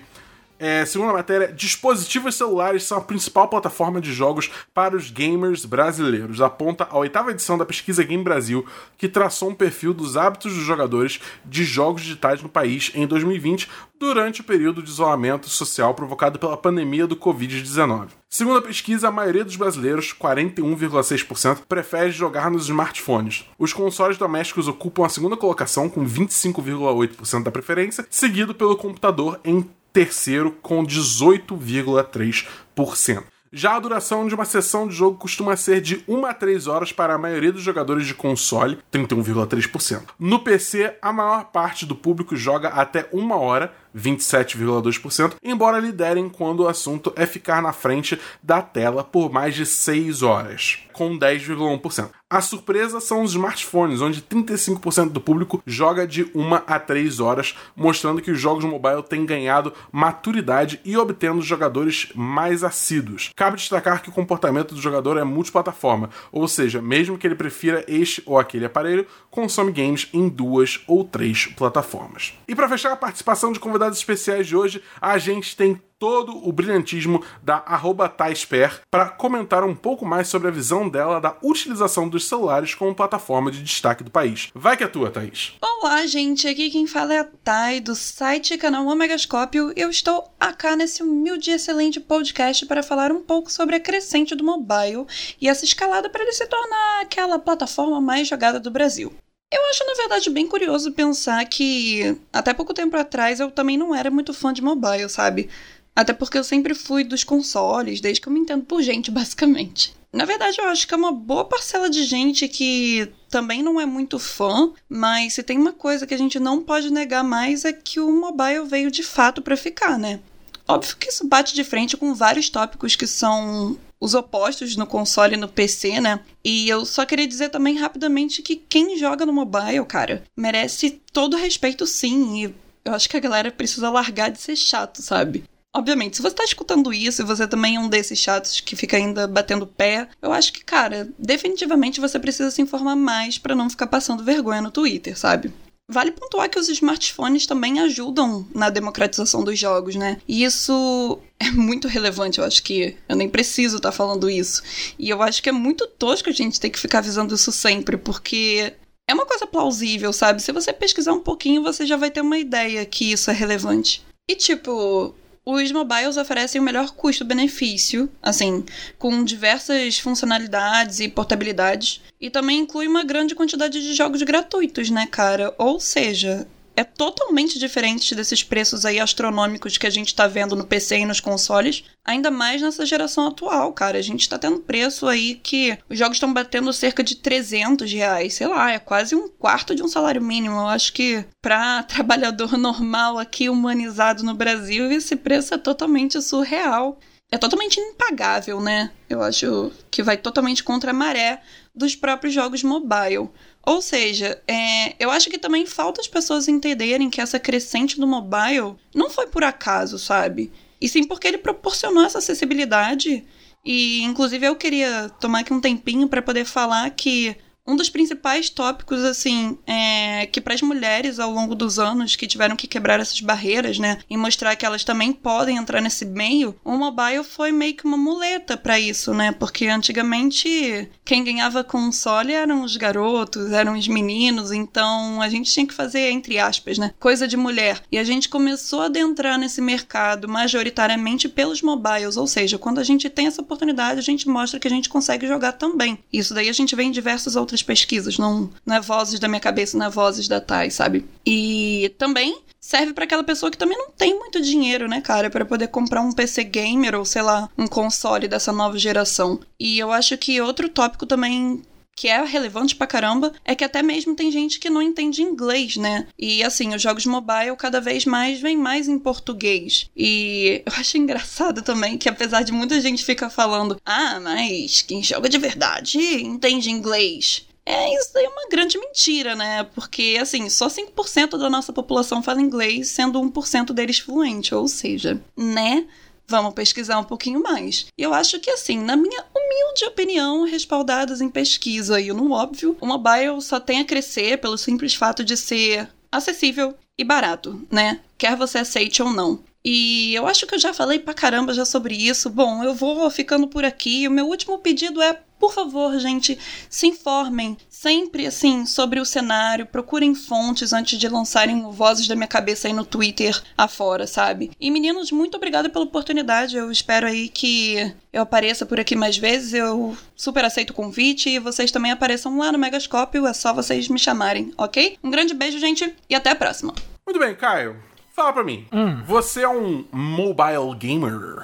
É, 0.58 0.86
segundo 0.86 1.10
a 1.10 1.14
matéria, 1.14 1.52
dispositivos 1.52 2.36
celulares 2.36 2.84
são 2.84 2.98
a 2.98 3.02
principal 3.02 3.48
plataforma 3.48 4.00
de 4.00 4.14
jogos 4.14 4.50
para 4.74 4.96
os 4.96 5.12
gamers 5.12 5.66
brasileiros. 5.66 6.40
Aponta 6.42 6.88
a 6.90 6.98
oitava 6.98 7.32
edição 7.32 7.58
da 7.58 7.66
pesquisa 7.66 8.04
Game 8.04 8.24
Brasil, 8.24 8.66
que 8.98 9.10
traçou 9.10 9.50
um 9.50 9.56
perfil 9.56 9.94
dos 9.94 10.16
hábitos 10.16 10.54
dos 10.54 10.64
jogadores 10.64 11.20
de 11.44 11.66
jogos 11.66 12.04
digitais 12.04 12.42
no 12.42 12.48
país 12.48 12.92
em 12.96 13.06
2020, 13.06 13.70
durante 14.00 14.42
o 14.42 14.44
período 14.44 14.82
de 14.82 14.90
isolamento 14.90 15.50
social 15.50 15.94
provocado 15.94 16.40
pela 16.40 16.58
pandemia 16.58 17.08
do 17.08 17.16
Covid-19. 17.16 18.10
Segundo 18.30 18.58
a 18.58 18.62
pesquisa, 18.62 19.08
a 19.08 19.12
maioria 19.12 19.46
dos 19.46 19.56
brasileiros, 19.56 20.14
41,6%, 20.14 21.60
prefere 21.68 22.12
jogar 22.12 22.52
nos 22.52 22.64
smartphones. 22.64 23.46
Os 23.58 23.72
consoles 23.72 24.18
domésticos 24.18 24.68
ocupam 24.68 25.06
a 25.06 25.10
segunda 25.10 25.38
colocação, 25.38 25.90
com 25.90 26.06
25,8% 26.06 27.44
da 27.44 27.52
preferência, 27.52 28.06
seguido 28.10 28.54
pelo 28.54 28.76
computador 28.76 29.40
em 29.44 29.66
terceiro 29.96 30.52
com 30.62 30.86
18,3%. 30.86 33.24
Já 33.54 33.78
a 33.78 33.80
duração 33.80 34.28
de 34.28 34.36
uma 34.36 34.44
sessão 34.44 34.86
de 34.86 34.94
jogo 34.94 35.18
costuma 35.18 35.56
ser 35.56 35.80
de 35.80 36.04
1 36.06 36.26
a 36.26 36.34
3 36.34 36.68
horas 36.68 36.92
para 36.92 37.14
a 37.14 37.18
maioria 37.18 37.54
dos 37.54 37.62
jogadores 37.62 38.06
de 38.06 38.14
console, 38.14 38.78
31,3%. 38.92 40.10
No 40.20 40.40
PC, 40.40 40.98
a 41.02 41.14
maior 41.14 41.46
parte 41.46 41.86
do 41.86 41.96
público 41.96 42.36
joga 42.36 42.68
até 42.68 43.08
1 43.14 43.32
hora, 43.32 43.74
27,2%, 43.96 45.36
embora 45.44 45.80
liderem 45.80 46.30
quando 46.30 46.62
o 46.62 46.68
assunto 46.68 47.14
é 47.16 47.26
ficar 47.26 47.62
na 47.62 47.72
frente 47.72 48.20
da 48.44 48.62
tela 48.62 49.04
por 49.04 49.32
mais 49.32 49.56
de 49.56 49.66
6 49.66 50.22
horas, 50.22 50.80
com 50.92 51.18
10,1%. 51.18 52.10
A 52.28 52.42
surpresa 52.42 53.00
são 53.00 53.22
os 53.22 53.32
smartphones, 53.32 54.02
onde 54.02 54.20
35% 54.20 55.10
do 55.10 55.22
público 55.22 55.62
joga 55.64 56.08
de 56.08 56.24
1 56.34 56.56
a 56.66 56.80
3 56.80 57.20
horas, 57.20 57.56
mostrando 57.76 58.20
que 58.20 58.32
os 58.32 58.40
jogos 58.40 58.66
mobile 58.66 59.04
têm 59.04 59.26
ganhado 59.26 59.72
maturidade 59.92 60.82
e 60.84 60.98
obtendo 60.98 61.40
jogadores 61.42 62.12
mais 62.16 62.64
assíduos. 62.64 63.32
Cabe 63.36 63.58
destacar 63.58 64.02
que 64.02 64.10
o 64.10 64.12
comportamento 64.12 64.74
do 64.74 64.82
jogador 64.82 65.18
é 65.18 65.24
multiplataforma, 65.24 66.10
ou 66.32 66.48
seja, 66.48 66.82
mesmo 66.82 67.16
que 67.16 67.28
ele 67.28 67.36
prefira 67.36 67.86
este 67.88 68.24
ou 68.26 68.40
aquele 68.40 68.66
aparelho, 68.66 69.06
consome 69.30 69.72
games 69.72 70.10
em 70.12 70.28
duas 70.28 70.82
ou 70.88 71.04
três 71.04 71.46
plataformas. 71.46 72.34
E 72.48 72.56
para 72.56 72.68
fechar 72.68 72.92
a 72.92 72.98
participação 72.98 73.52
de 73.52 73.60
convidados 73.60 73.85
convidados 73.86 74.00
especiais 74.00 74.48
de 74.48 74.56
hoje, 74.56 74.82
a 75.00 75.18
gente 75.18 75.56
tem 75.56 75.80
todo 75.98 76.46
o 76.46 76.52
brilhantismo 76.52 77.24
da 77.42 77.64
Taisper 78.10 78.82
para 78.92 79.08
comentar 79.10 79.64
um 79.64 79.74
pouco 79.74 80.06
mais 80.06 80.28
sobre 80.28 80.50
a 80.50 80.52
visão 80.52 80.90
dela 80.90 81.22
da 81.22 81.38
utilização 81.42 82.10
dos 82.10 82.28
celulares 82.28 82.76
como 82.76 82.94
plataforma 82.94 83.50
de 83.50 83.64
destaque 83.64 84.04
do 84.04 84.12
país. 84.12 84.50
Vai 84.54 84.76
que 84.76 84.84
é 84.84 84.88
tua, 84.88 85.10
Thaís. 85.10 85.54
Olá, 85.62 86.06
gente. 86.06 86.48
Aqui 86.48 86.70
quem 86.70 86.86
fala 86.86 87.14
é 87.14 87.20
a 87.20 87.24
Thay, 87.24 87.80
do 87.80 87.96
site 87.96 88.56
e 88.56 88.58
canal 88.58 88.86
Omegascópio. 88.86 89.72
Eu 89.76 89.90
estou 89.90 90.34
acá 90.38 90.76
nesse 90.76 91.02
humilde 91.02 91.52
e 91.52 91.54
excelente 91.54 92.00
podcast 92.00 92.66
para 92.66 92.84
falar 92.84 93.12
um 93.12 93.22
pouco 93.22 93.52
sobre 93.52 93.78
a 93.78 93.80
crescente 93.80 94.36
do 94.36 94.44
mobile 94.44 95.06
e 95.40 95.48
essa 95.48 95.64
escalada 95.64 96.10
para 96.10 96.24
ele 96.24 96.34
se 96.34 96.46
tornar 96.46 97.02
aquela 97.02 97.40
plataforma 97.40 98.02
mais 98.02 98.28
jogada 98.28 98.60
do 98.60 98.70
Brasil. 98.70 99.14
Eu 99.56 99.70
acho, 99.70 99.86
na 99.86 99.94
verdade, 99.94 100.30
bem 100.30 100.48
curioso 100.48 100.92
pensar 100.92 101.46
que 101.46 102.18
até 102.34 102.54
pouco 102.54 102.74
tempo 102.74 102.98
atrás 102.98 103.40
eu 103.40 103.50
também 103.50 103.78
não 103.78 103.96
era 103.96 104.12
muito 104.12 104.34
fã 104.34 104.52
de 104.52 104.62
mobile, 104.62 105.10
sabe? 105.10 105.50
Até 105.96 106.12
porque 106.12 106.38
eu 106.38 106.44
sempre 106.44 106.76
fui 106.76 107.06
dos 107.06 107.24
consoles, 107.24 108.02
desde 108.02 108.20
que 108.20 108.28
eu 108.28 108.34
me 108.34 108.42
entendo 108.42 108.66
por 108.66 108.82
gente, 108.82 109.10
basicamente. 109.12 109.96
Na 110.12 110.26
verdade, 110.26 110.60
eu 110.60 110.66
acho 110.66 110.86
que 110.86 110.94
é 110.94 110.98
uma 110.98 111.14
boa 111.14 111.46
parcela 111.46 111.90
de 111.90 112.04
gente 112.04 112.50
que 112.50 113.10
também 113.30 113.64
não 113.64 113.80
é 113.80 113.86
muito 113.86 114.20
fã, 114.20 114.74
mas 114.90 115.34
se 115.36 115.44
tem 115.44 115.58
uma 115.58 115.72
coisa 115.72 116.06
que 116.06 116.14
a 116.14 116.18
gente 116.18 116.38
não 116.38 116.62
pode 116.62 116.92
negar 116.92 117.24
mais 117.24 117.64
é 117.64 117.72
que 117.72 118.02
o 118.02 118.12
mobile 118.12 118.66
veio 118.66 118.92
de 118.92 119.04
fato 119.04 119.42
para 119.42 119.56
ficar, 119.56 119.98
né? 119.98 120.20
Óbvio 120.68 120.98
que 120.98 121.10
isso 121.10 121.28
bate 121.28 121.56
de 121.56 121.64
frente 121.64 121.96
com 121.96 122.14
vários 122.14 122.50
tópicos 122.50 122.96
que 122.96 123.08
são 123.08 123.78
os 124.00 124.14
opostos 124.14 124.76
no 124.76 124.86
console 124.86 125.36
e 125.36 125.38
no 125.38 125.48
PC, 125.48 126.00
né? 126.00 126.20
E 126.44 126.70
eu 126.70 126.86
só 126.86 127.06
queria 127.06 127.28
dizer 127.28 127.50
também 127.50 127.78
rapidamente 127.78 128.42
que 128.42 128.56
quem 128.56 128.98
joga 128.98 129.26
no 129.26 129.34
mobile, 129.34 129.86
cara, 129.86 130.24
merece 130.38 131.02
todo 131.12 131.38
respeito 131.38 131.88
sim. 131.88 132.46
E 132.46 132.56
eu 132.84 132.94
acho 132.94 133.10
que 133.10 133.18
a 133.18 133.22
galera 133.22 133.52
precisa 133.52 133.90
largar 133.90 134.30
de 134.30 134.42
ser 134.42 134.56
chato, 134.56 135.02
sabe? 135.02 135.44
Obviamente, 135.76 136.16
se 136.16 136.22
você 136.22 136.34
tá 136.34 136.44
escutando 136.46 136.94
isso 136.94 137.22
e 137.22 137.26
você 137.26 137.46
também 137.46 137.76
é 137.76 137.80
um 137.80 137.90
desses 137.90 138.18
chatos 138.18 138.62
que 138.62 138.78
fica 138.78 138.96
ainda 138.96 139.28
batendo 139.28 139.68
pé, 139.68 140.08
eu 140.22 140.32
acho 140.32 140.54
que, 140.54 140.64
cara, 140.64 141.10
definitivamente 141.20 142.00
você 142.00 142.18
precisa 142.18 142.50
se 142.50 142.62
informar 142.62 142.96
mais 142.96 143.38
para 143.38 143.56
não 143.56 143.70
ficar 143.70 143.88
passando 143.88 144.24
vergonha 144.24 144.62
no 144.62 144.72
Twitter, 144.72 145.20
sabe? 145.20 145.52
Vale 145.88 146.12
pontuar 146.12 146.50
que 146.50 146.58
os 146.58 146.68
smartphones 146.68 147.46
também 147.46 147.80
ajudam 147.80 148.48
na 148.54 148.72
democratização 148.72 149.44
dos 149.44 149.60
jogos, 149.60 149.96
né? 149.96 150.20
E 150.28 150.44
isso 150.44 151.20
é 151.40 151.52
muito 151.52 151.88
relevante, 151.88 152.40
eu 152.40 152.46
acho 152.46 152.64
que 152.64 152.98
eu 153.08 153.16
nem 153.16 153.30
preciso 153.30 153.78
estar 153.78 153.92
tá 153.92 153.96
falando 153.96 154.30
isso. 154.30 154.64
E 154.98 155.10
eu 155.10 155.22
acho 155.22 155.44
que 155.44 155.50
é 155.50 155.52
muito 155.52 155.86
tosco 155.86 156.30
a 156.30 156.34
gente 156.34 156.60
ter 156.60 156.72
que 156.72 156.80
ficar 156.80 157.00
avisando 157.00 157.36
isso 157.36 157.52
sempre, 157.52 157.98
porque 157.98 158.74
é 159.08 159.14
uma 159.14 159.26
coisa 159.26 159.46
plausível, 159.46 160.12
sabe? 160.12 160.42
Se 160.42 160.52
você 160.52 160.74
pesquisar 160.74 161.14
um 161.14 161.20
pouquinho, 161.20 161.62
você 161.62 161.86
já 161.86 161.98
vai 161.98 162.10
ter 162.10 162.22
uma 162.22 162.40
ideia 162.40 162.84
que 162.86 163.12
isso 163.12 163.30
é 163.30 163.34
relevante. 163.34 164.04
E 164.28 164.36
tipo, 164.36 165.14
os 165.46 165.72
mobiles 165.72 166.18
oferecem 166.18 166.60
o 166.60 166.64
melhor 166.64 166.92
custo-benefício, 166.92 168.10
assim, 168.22 168.66
com 168.98 169.24
diversas 169.24 170.00
funcionalidades 170.00 171.00
e 171.00 171.08
portabilidades, 171.08 172.02
e 172.20 172.30
também 172.32 172.62
inclui 172.62 172.88
uma 172.88 173.04
grande 173.04 173.36
quantidade 173.36 173.80
de 173.80 173.94
jogos 173.94 174.24
gratuitos, 174.24 174.90
né, 174.90 175.06
cara? 175.06 175.54
Ou 175.60 175.80
seja, 175.80 176.48
é 176.76 176.84
totalmente 176.84 177.58
diferente 177.58 178.14
desses 178.14 178.44
preços 178.44 178.86
aí 178.86 179.00
astronômicos 179.00 179.78
que 179.78 179.88
a 179.88 179.90
gente 179.90 180.14
tá 180.14 180.28
vendo 180.28 180.56
no 180.56 180.66
PC 180.66 181.00
e 181.00 181.06
nos 181.06 181.20
consoles, 181.20 181.84
ainda 182.04 182.30
mais 182.30 182.62
nessa 182.62 182.86
geração 182.86 183.28
atual, 183.28 183.72
cara. 183.74 183.98
A 183.98 184.02
gente 184.02 184.28
tá 184.28 184.38
tendo 184.38 184.60
preço 184.60 185.08
aí 185.08 185.36
que 185.36 185.78
os 185.90 185.98
jogos 185.98 186.18
estão 186.18 186.34
batendo 186.34 186.72
cerca 186.74 187.04
de 187.04 187.16
300 187.16 187.92
reais, 187.92 188.34
sei 188.34 188.48
lá, 188.48 188.72
é 188.72 188.80
quase 188.80 189.16
um 189.16 189.28
quarto 189.30 189.74
de 189.74 189.84
um 189.84 189.88
salário 189.88 190.22
mínimo. 190.22 190.56
Eu 190.56 190.68
acho 190.68 190.94
que 190.94 191.26
pra 191.42 191.84
trabalhador 191.88 192.58
normal 192.58 193.18
aqui, 193.18 193.50
humanizado 193.50 194.24
no 194.24 194.34
Brasil, 194.34 194.92
esse 194.92 195.16
preço 195.16 195.54
é 195.54 195.58
totalmente 195.58 196.22
surreal. 196.22 197.00
É 197.32 197.38
totalmente 197.38 197.80
impagável, 197.80 198.62
né? 198.62 198.92
Eu 199.10 199.22
acho 199.22 199.72
que 199.90 200.04
vai 200.04 200.16
totalmente 200.16 200.64
contra 200.64 200.92
a 200.92 200.94
maré 200.94 201.42
dos 201.74 201.96
próprios 201.96 202.34
jogos 202.34 202.64
mobile. 202.64 203.30
Ou 203.66 203.82
seja, 203.82 204.42
é, 204.48 204.96
eu 205.00 205.10
acho 205.10 205.30
que 205.30 205.40
também 205.40 205.66
falta 205.66 206.00
as 206.00 206.08
pessoas 206.08 206.48
entenderem 206.48 207.10
que 207.10 207.20
essa 207.20 207.40
crescente 207.40 208.00
do 208.00 208.08
mobile 208.08 208.76
não 208.94 209.10
foi 209.10 209.28
por 209.28 209.44
acaso, 209.44 209.98
sabe? 209.98 210.52
E 210.80 210.88
sim 210.88 211.04
porque 211.04 211.28
ele 211.28 211.40
proporcionou 211.40 212.04
essa 212.04 212.20
acessibilidade. 212.20 213.26
E, 213.66 214.04
inclusive, 214.04 214.46
eu 214.46 214.56
queria 214.56 215.10
tomar 215.20 215.40
aqui 215.40 215.52
um 215.52 215.60
tempinho 215.60 216.08
para 216.08 216.22
poder 216.22 216.46
falar 216.46 216.88
que 216.92 217.36
um 217.68 217.76
dos 217.76 217.90
principais 217.90 218.50
tópicos, 218.50 219.04
assim, 219.04 219.58
é 219.66 220.28
que 220.28 220.40
para 220.40 220.54
as 220.54 220.62
mulheres 220.62 221.20
ao 221.20 221.32
longo 221.32 221.56
dos 221.56 221.80
anos 221.80 222.16
que 222.16 222.28
tiveram 222.28 222.56
que 222.56 222.68
quebrar 222.68 223.00
essas 223.00 223.20
barreiras, 223.22 223.80
né, 223.80 223.98
e 224.10 224.16
mostrar 224.16 224.56
que 224.56 224.66
elas 224.66 224.84
também 224.84 225.12
podem 225.12 225.58
entrar 225.58 225.82
nesse 225.82 226.06
meio, 226.06 226.56
o 226.64 226.78
mobile 226.78 227.24
foi 227.24 227.52
meio 227.52 227.76
que 227.76 227.86
uma 227.86 227.98
muleta 227.98 228.56
para 228.56 228.80
isso, 228.80 229.14
né? 229.14 229.32
Porque 229.32 229.68
antigamente 229.68 230.90
quem 231.04 231.24
ganhava 231.24 231.64
console 231.64 232.34
eram 232.34 232.64
os 232.64 232.78
garotos, 232.78 233.52
eram 233.52 233.78
os 233.78 233.88
meninos, 233.88 234.52
então 234.52 235.22
a 235.22 235.30
gente 235.30 235.52
tinha 235.52 235.66
que 235.66 235.74
fazer 235.74 236.12
entre 236.12 236.38
aspas, 236.38 236.78
né, 236.78 236.94
coisa 237.00 237.28
de 237.28 237.36
mulher. 237.36 237.82
E 237.92 237.98
a 237.98 238.04
gente 238.04 238.30
começou 238.30 238.82
a 238.82 238.86
adentrar 238.86 239.40
nesse 239.40 239.62
mercado 239.62 240.28
majoritariamente 240.28 241.28
pelos 241.28 241.62
mobiles, 241.62 242.18
ou 242.18 242.28
seja, 242.28 242.58
quando 242.58 242.80
a 242.80 242.84
gente 242.84 243.10
tem 243.10 243.28
essa 243.28 243.42
oportunidade, 243.42 244.00
a 244.00 244.04
gente 244.04 244.28
mostra 244.28 244.60
que 244.60 244.68
a 244.68 244.72
gente 244.72 244.90
consegue 244.90 245.28
jogar 245.28 245.54
também. 245.54 245.98
Isso 246.12 246.34
daí 246.34 246.50
a 246.50 246.54
gente 246.54 246.76
vê 246.76 246.84
em 246.84 246.92
diversas 246.92 247.36
outras 247.36 247.55
outras 247.56 247.64
pesquisas, 247.64 248.18
não, 248.18 248.50
não 248.66 248.76
é 248.76 248.82
vozes 248.82 249.20
da 249.20 249.28
minha 249.28 249.40
cabeça, 249.40 249.78
não 249.78 249.86
é 249.86 249.90
vozes 249.90 250.28
da 250.28 250.42
Thay, 250.42 250.70
sabe? 250.70 251.06
E 251.26 251.94
também 251.98 252.42
serve 252.60 252.94
para 252.94 253.06
aquela 253.06 253.24
pessoa 253.24 253.52
que 253.52 253.58
também 253.58 253.78
não 253.78 253.92
tem 253.92 254.18
muito 254.18 254.42
dinheiro, 254.42 254.88
né, 254.88 255.00
cara, 255.00 255.30
para 255.30 255.46
poder 255.46 255.68
comprar 255.68 256.02
um 256.02 256.12
PC 256.12 256.44
gamer 256.44 256.96
ou 256.96 257.06
sei 257.06 257.22
lá, 257.22 257.50
um 257.58 257.68
console 257.68 258.28
dessa 258.28 258.52
nova 258.52 258.78
geração. 258.78 259.40
E 259.60 259.80
eu 259.80 259.92
acho 259.92 260.18
que 260.18 260.42
outro 260.42 260.68
tópico 260.68 261.06
também 261.06 261.62
que 261.96 262.08
é 262.10 262.22
relevante 262.24 262.76
pra 262.76 262.86
caramba 262.86 263.32
é 263.44 263.56
que 263.56 263.64
até 263.64 263.82
mesmo 263.82 264.16
tem 264.16 264.32
gente 264.32 264.60
que 264.60 264.70
não 264.70 264.82
entende 264.82 265.22
inglês, 265.22 265.78
né? 265.78 266.08
E 266.20 266.44
assim, 266.44 266.76
os 266.76 266.82
jogos 266.82 267.06
mobile 267.06 267.56
cada 267.58 267.80
vez 267.80 268.06
mais 268.06 268.40
vêm 268.40 268.58
mais 268.58 268.88
em 268.88 269.00
português. 269.00 269.90
E 269.96 270.62
eu 270.66 270.74
acho 270.78 270.98
engraçado 270.98 271.62
também 271.62 271.98
que 271.98 272.10
apesar 272.10 272.44
de 272.44 272.52
muita 272.52 272.82
gente 272.82 273.06
ficar 273.06 273.30
falando: 273.30 273.80
"Ah, 273.86 274.20
mas 274.20 274.82
quem 274.82 275.02
joga 275.02 275.30
de 275.30 275.38
verdade 275.38 275.98
entende 276.22 276.70
inglês". 276.70 277.48
É, 277.68 277.96
isso 277.96 278.12
daí 278.14 278.26
é 278.26 278.30
uma 278.30 278.48
grande 278.48 278.78
mentira, 278.78 279.36
né? 279.36 279.64
Porque, 279.74 280.20
assim, 280.22 280.48
só 280.52 280.70
5% 280.70 281.36
da 281.36 281.50
nossa 281.50 281.74
população 281.74 282.22
fala 282.22 282.40
inglês, 282.40 282.90
sendo 282.90 283.20
1% 283.20 283.74
deles 283.74 283.98
fluente, 283.98 284.54
ou 284.54 284.68
seja, 284.68 285.20
né? 285.36 285.88
Vamos 286.28 286.54
pesquisar 286.54 287.00
um 287.00 287.04
pouquinho 287.04 287.42
mais. 287.42 287.88
E 287.98 288.04
eu 288.04 288.14
acho 288.14 288.40
que, 288.40 288.52
assim, 288.52 288.78
na 288.78 288.96
minha 288.96 289.24
humilde 289.46 289.86
opinião, 289.86 290.44
respaldadas 290.44 291.22
em 291.22 291.30
pesquisa 291.30 292.00
e 292.00 292.12
no 292.12 292.32
óbvio, 292.32 292.76
o 292.82 292.86
mobile 292.86 293.42
só 293.42 293.60
tem 293.60 293.80
a 293.80 293.86
crescer 293.86 294.40
pelo 294.40 294.58
simples 294.58 294.96
fato 294.96 295.24
de 295.24 295.38
ser 295.38 295.88
acessível 296.12 296.76
e 296.98 297.04
barato, 297.04 297.66
né? 297.72 298.00
Quer 298.18 298.36
você 298.36 298.58
aceite 298.58 299.02
ou 299.02 299.12
não. 299.12 299.40
E 299.68 300.14
eu 300.14 300.28
acho 300.28 300.46
que 300.46 300.54
eu 300.54 300.60
já 300.60 300.72
falei 300.72 301.00
pra 301.00 301.16
caramba 301.16 301.52
já 301.52 301.66
sobre 301.66 301.96
isso. 301.96 302.30
Bom, 302.30 302.64
eu 302.64 302.76
vou 302.76 303.10
ficando 303.10 303.48
por 303.48 303.66
aqui. 303.66 304.08
O 304.08 304.12
meu 304.12 304.28
último 304.28 304.60
pedido 304.60 305.02
é 305.02 305.18
por 305.40 305.54
favor, 305.54 306.00
gente, 306.00 306.40
se 306.70 306.88
informem 306.88 307.58
sempre 307.70 308.26
assim 308.26 308.66
sobre 308.66 309.00
o 309.00 309.06
cenário, 309.06 309.66
procurem 309.66 310.16
fontes 310.16 310.72
antes 310.72 310.98
de 310.98 311.10
lançarem 311.10 311.70
vozes 311.72 312.08
da 312.08 312.16
minha 312.16 312.28
cabeça 312.28 312.68
aí 312.68 312.74
no 312.74 312.86
Twitter 312.86 313.40
afora, 313.58 314.08
sabe? 314.08 314.52
E 314.60 314.72
meninos, 314.72 315.12
muito 315.12 315.36
obrigada 315.36 315.70
pela 315.70 315.84
oportunidade. 315.84 316.56
Eu 316.56 316.72
espero 316.72 317.06
aí 317.06 317.28
que 317.28 317.94
eu 318.14 318.22
apareça 318.22 318.66
por 318.66 318.80
aqui 318.80 318.96
mais 318.96 319.18
vezes. 319.18 319.54
Eu 319.54 319.96
super 320.16 320.46
aceito 320.46 320.70
o 320.70 320.74
convite 320.74 321.30
e 321.30 321.38
vocês 321.38 321.70
também 321.70 321.92
apareçam 321.92 322.38
lá 322.38 322.52
no 322.52 322.58
Megascópio, 322.58 323.28
é 323.28 323.34
só 323.34 323.54
vocês 323.54 323.90
me 323.90 324.00
chamarem, 324.00 324.54
ok? 324.58 324.98
Um 325.04 325.12
grande 325.12 325.34
beijo, 325.34 325.60
gente, 325.60 325.94
e 326.10 326.16
até 326.16 326.32
a 326.32 326.36
próxima. 326.36 326.74
Muito 327.06 327.20
bem, 327.20 327.36
Caio. 327.36 327.95
Fala 328.16 328.32
pra 328.32 328.46
mim. 328.46 328.66
Hum. 328.72 329.04
Você 329.04 329.42
é 329.42 329.50
um 329.50 329.84
mobile 329.92 330.74
gamer? 330.80 331.44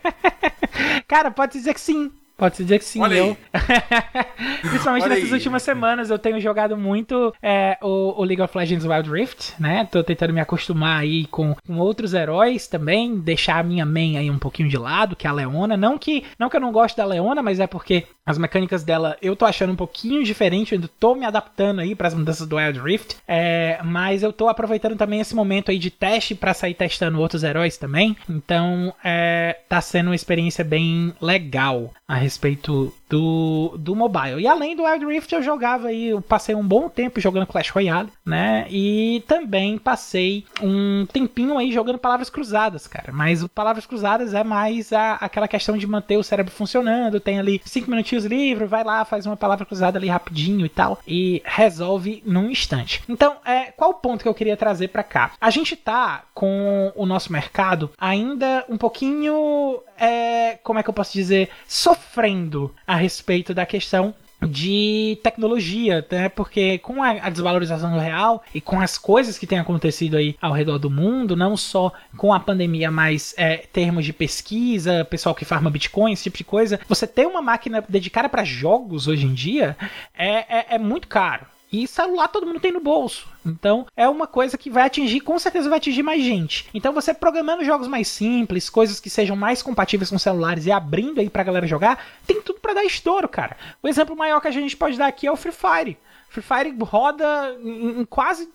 Cara, 1.08 1.30
pode 1.30 1.52
dizer 1.54 1.72
que 1.72 1.80
sim. 1.80 2.12
Pode-se 2.40 2.62
dizer 2.62 2.78
que 2.78 2.86
sim, 2.86 3.02
Olha 3.02 3.16
eu. 3.16 3.36
Principalmente 4.62 5.02
Olha 5.02 5.14
nessas 5.14 5.28
aí. 5.28 5.34
últimas 5.34 5.62
semanas, 5.62 6.08
eu 6.08 6.18
tenho 6.18 6.40
jogado 6.40 6.74
muito 6.74 7.34
é, 7.42 7.76
o, 7.82 8.18
o, 8.18 8.24
League 8.24 8.40
of 8.40 8.56
Legends 8.56 8.86
Wild 8.86 9.10
Rift, 9.10 9.52
né? 9.60 9.86
Tô 9.92 10.02
tentando 10.02 10.32
me 10.32 10.40
acostumar 10.40 11.02
aí 11.02 11.26
com, 11.26 11.54
com, 11.66 11.76
outros 11.76 12.14
heróis 12.14 12.66
também, 12.66 13.18
deixar 13.18 13.58
a 13.58 13.62
minha 13.62 13.84
main 13.84 14.16
aí 14.16 14.30
um 14.30 14.38
pouquinho 14.38 14.70
de 14.70 14.78
lado, 14.78 15.14
que 15.14 15.26
é 15.26 15.30
a 15.30 15.34
Leona. 15.34 15.76
Não 15.76 15.98
que, 15.98 16.24
não 16.38 16.48
que 16.48 16.56
eu 16.56 16.62
não 16.62 16.72
goste 16.72 16.96
da 16.96 17.04
Leona, 17.04 17.42
mas 17.42 17.60
é 17.60 17.66
porque 17.66 18.06
as 18.24 18.38
mecânicas 18.38 18.82
dela 18.82 19.18
eu 19.20 19.36
tô 19.36 19.44
achando 19.44 19.74
um 19.74 19.76
pouquinho 19.76 20.24
diferente, 20.24 20.72
eu 20.72 20.76
ainda 20.76 20.88
tô 20.98 21.14
me 21.14 21.26
adaptando 21.26 21.80
aí 21.80 21.94
para 21.94 22.08
as 22.08 22.14
mudanças 22.14 22.46
do 22.46 22.56
Wild 22.56 22.80
Rift. 22.80 23.18
É, 23.28 23.78
mas 23.84 24.22
eu 24.22 24.32
tô 24.32 24.48
aproveitando 24.48 24.96
também 24.96 25.20
esse 25.20 25.34
momento 25.34 25.70
aí 25.70 25.78
de 25.78 25.90
teste 25.90 26.34
para 26.34 26.54
sair 26.54 26.72
testando 26.72 27.20
outros 27.20 27.44
heróis 27.44 27.76
também. 27.76 28.16
Então, 28.30 28.94
é, 29.04 29.58
tá 29.68 29.78
sendo 29.82 30.06
uma 30.06 30.16
experiência 30.16 30.64
bem 30.64 31.12
legal 31.20 31.92
a 32.08 32.14
respeito 32.30 32.94
do, 33.08 33.74
do 33.76 33.96
mobile. 33.96 34.40
E 34.40 34.46
além 34.46 34.76
do 34.76 34.84
Wild 34.84 35.04
Rift, 35.04 35.34
eu 35.34 35.42
jogava 35.42 35.88
aí, 35.88 36.10
eu 36.10 36.22
passei 36.22 36.54
um 36.54 36.66
bom 36.66 36.88
tempo 36.88 37.20
jogando 37.20 37.46
Clash 37.46 37.70
Royale, 37.70 38.08
né? 38.24 38.66
E 38.70 39.24
também 39.26 39.76
passei 39.76 40.44
um 40.62 41.04
tempinho 41.12 41.58
aí 41.58 41.72
jogando 41.72 41.98
Palavras 41.98 42.30
Cruzadas, 42.30 42.86
cara. 42.86 43.12
Mas 43.12 43.42
o 43.42 43.48
Palavras 43.48 43.84
Cruzadas 43.84 44.32
é 44.32 44.44
mais 44.44 44.92
a, 44.92 45.14
aquela 45.14 45.48
questão 45.48 45.76
de 45.76 45.86
manter 45.86 46.16
o 46.16 46.22
cérebro 46.22 46.52
funcionando. 46.52 47.18
Tem 47.18 47.38
ali 47.38 47.60
cinco 47.64 47.90
minutinhos 47.90 48.24
livre, 48.24 48.64
vai 48.64 48.84
lá, 48.84 49.04
faz 49.04 49.26
uma 49.26 49.36
palavra 49.36 49.66
cruzada 49.66 49.98
ali 49.98 50.08
rapidinho 50.08 50.64
e 50.64 50.68
tal, 50.68 51.00
e 51.06 51.42
resolve 51.44 52.22
num 52.24 52.48
instante. 52.48 53.02
Então, 53.08 53.36
é, 53.44 53.72
qual 53.72 53.90
o 53.90 53.94
ponto 53.94 54.22
que 54.22 54.28
eu 54.28 54.34
queria 54.34 54.56
trazer 54.56 54.88
para 54.88 55.02
cá? 55.02 55.32
A 55.40 55.50
gente 55.50 55.74
tá 55.74 56.22
com 56.32 56.92
o 56.94 57.04
nosso 57.04 57.32
mercado 57.32 57.90
ainda 57.98 58.64
um 58.68 58.76
pouquinho, 58.76 59.80
é, 60.00 60.58
como 60.62 60.78
é 60.78 60.82
que 60.82 60.88
eu 60.88 60.94
posso 60.94 61.12
dizer, 61.12 61.50
sofrendo 61.68 62.74
a 62.86 62.96
respeito 62.96 63.52
da 63.52 63.66
questão 63.66 64.14
de 64.46 65.18
tecnologia, 65.22 66.06
né? 66.10 66.28
Porque 66.28 66.78
com 66.78 67.02
a, 67.02 67.28
desvalorização 67.28 67.92
do 67.92 67.98
real 67.98 68.42
e 68.54 68.60
com 68.60 68.80
as 68.80 68.96
coisas 68.96 69.38
que 69.38 69.46
têm 69.46 69.58
acontecido 69.58 70.16
aí 70.16 70.34
ao 70.40 70.52
redor 70.52 70.78
do 70.78 70.90
mundo, 70.90 71.36
não 71.36 71.56
só 71.56 71.92
com 72.16 72.32
a 72.32 72.40
pandemia, 72.40 72.90
mas 72.90 73.34
é, 73.36 73.58
termos 73.58 74.04
de 74.04 74.12
pesquisa, 74.12 75.04
pessoal 75.04 75.34
que 75.34 75.44
farma 75.44 75.70
Bitcoin, 75.70 76.12
esse 76.12 76.24
tipo 76.24 76.38
de 76.38 76.44
coisa, 76.44 76.80
você 76.88 77.06
ter 77.06 77.26
uma 77.26 77.42
máquina 77.42 77.84
dedicada 77.86 78.28
para 78.28 78.44
jogos 78.44 79.06
hoje 79.06 79.26
em 79.26 79.34
dia 79.34 79.76
é, 80.16 80.58
é, 80.60 80.66
é 80.70 80.78
muito 80.78 81.06
caro. 81.06 81.44
E 81.72 81.86
celular 81.86 82.28
todo 82.28 82.46
mundo 82.46 82.60
tem 82.60 82.72
no 82.72 82.80
bolso. 82.80 83.28
Então 83.46 83.86
é 83.96 84.08
uma 84.08 84.26
coisa 84.26 84.58
que 84.58 84.68
vai 84.68 84.84
atingir, 84.84 85.20
com 85.20 85.38
certeza 85.38 85.68
vai 85.68 85.78
atingir 85.78 86.02
mais 86.02 86.22
gente. 86.22 86.68
Então 86.74 86.92
você 86.92 87.14
programando 87.14 87.64
jogos 87.64 87.86
mais 87.86 88.08
simples, 88.08 88.68
coisas 88.68 88.98
que 88.98 89.08
sejam 89.08 89.36
mais 89.36 89.62
compatíveis 89.62 90.10
com 90.10 90.18
celulares 90.18 90.66
e 90.66 90.72
abrindo 90.72 91.20
aí 91.20 91.30
pra 91.30 91.44
galera 91.44 91.66
jogar, 91.66 92.04
tem 92.26 92.42
tudo 92.42 92.60
para 92.60 92.74
dar 92.74 92.84
estouro, 92.84 93.28
cara. 93.28 93.56
O 93.82 93.88
exemplo 93.88 94.16
maior 94.16 94.40
que 94.40 94.48
a 94.48 94.52
gente 94.52 94.76
pode 94.76 94.98
dar 94.98 95.06
aqui 95.06 95.26
é 95.26 95.32
o 95.32 95.36
Free 95.36 95.52
Fire. 95.52 95.96
Free 96.28 96.42
Fire 96.42 96.76
roda 96.80 97.56
em 97.62 98.04
quase 98.04 98.48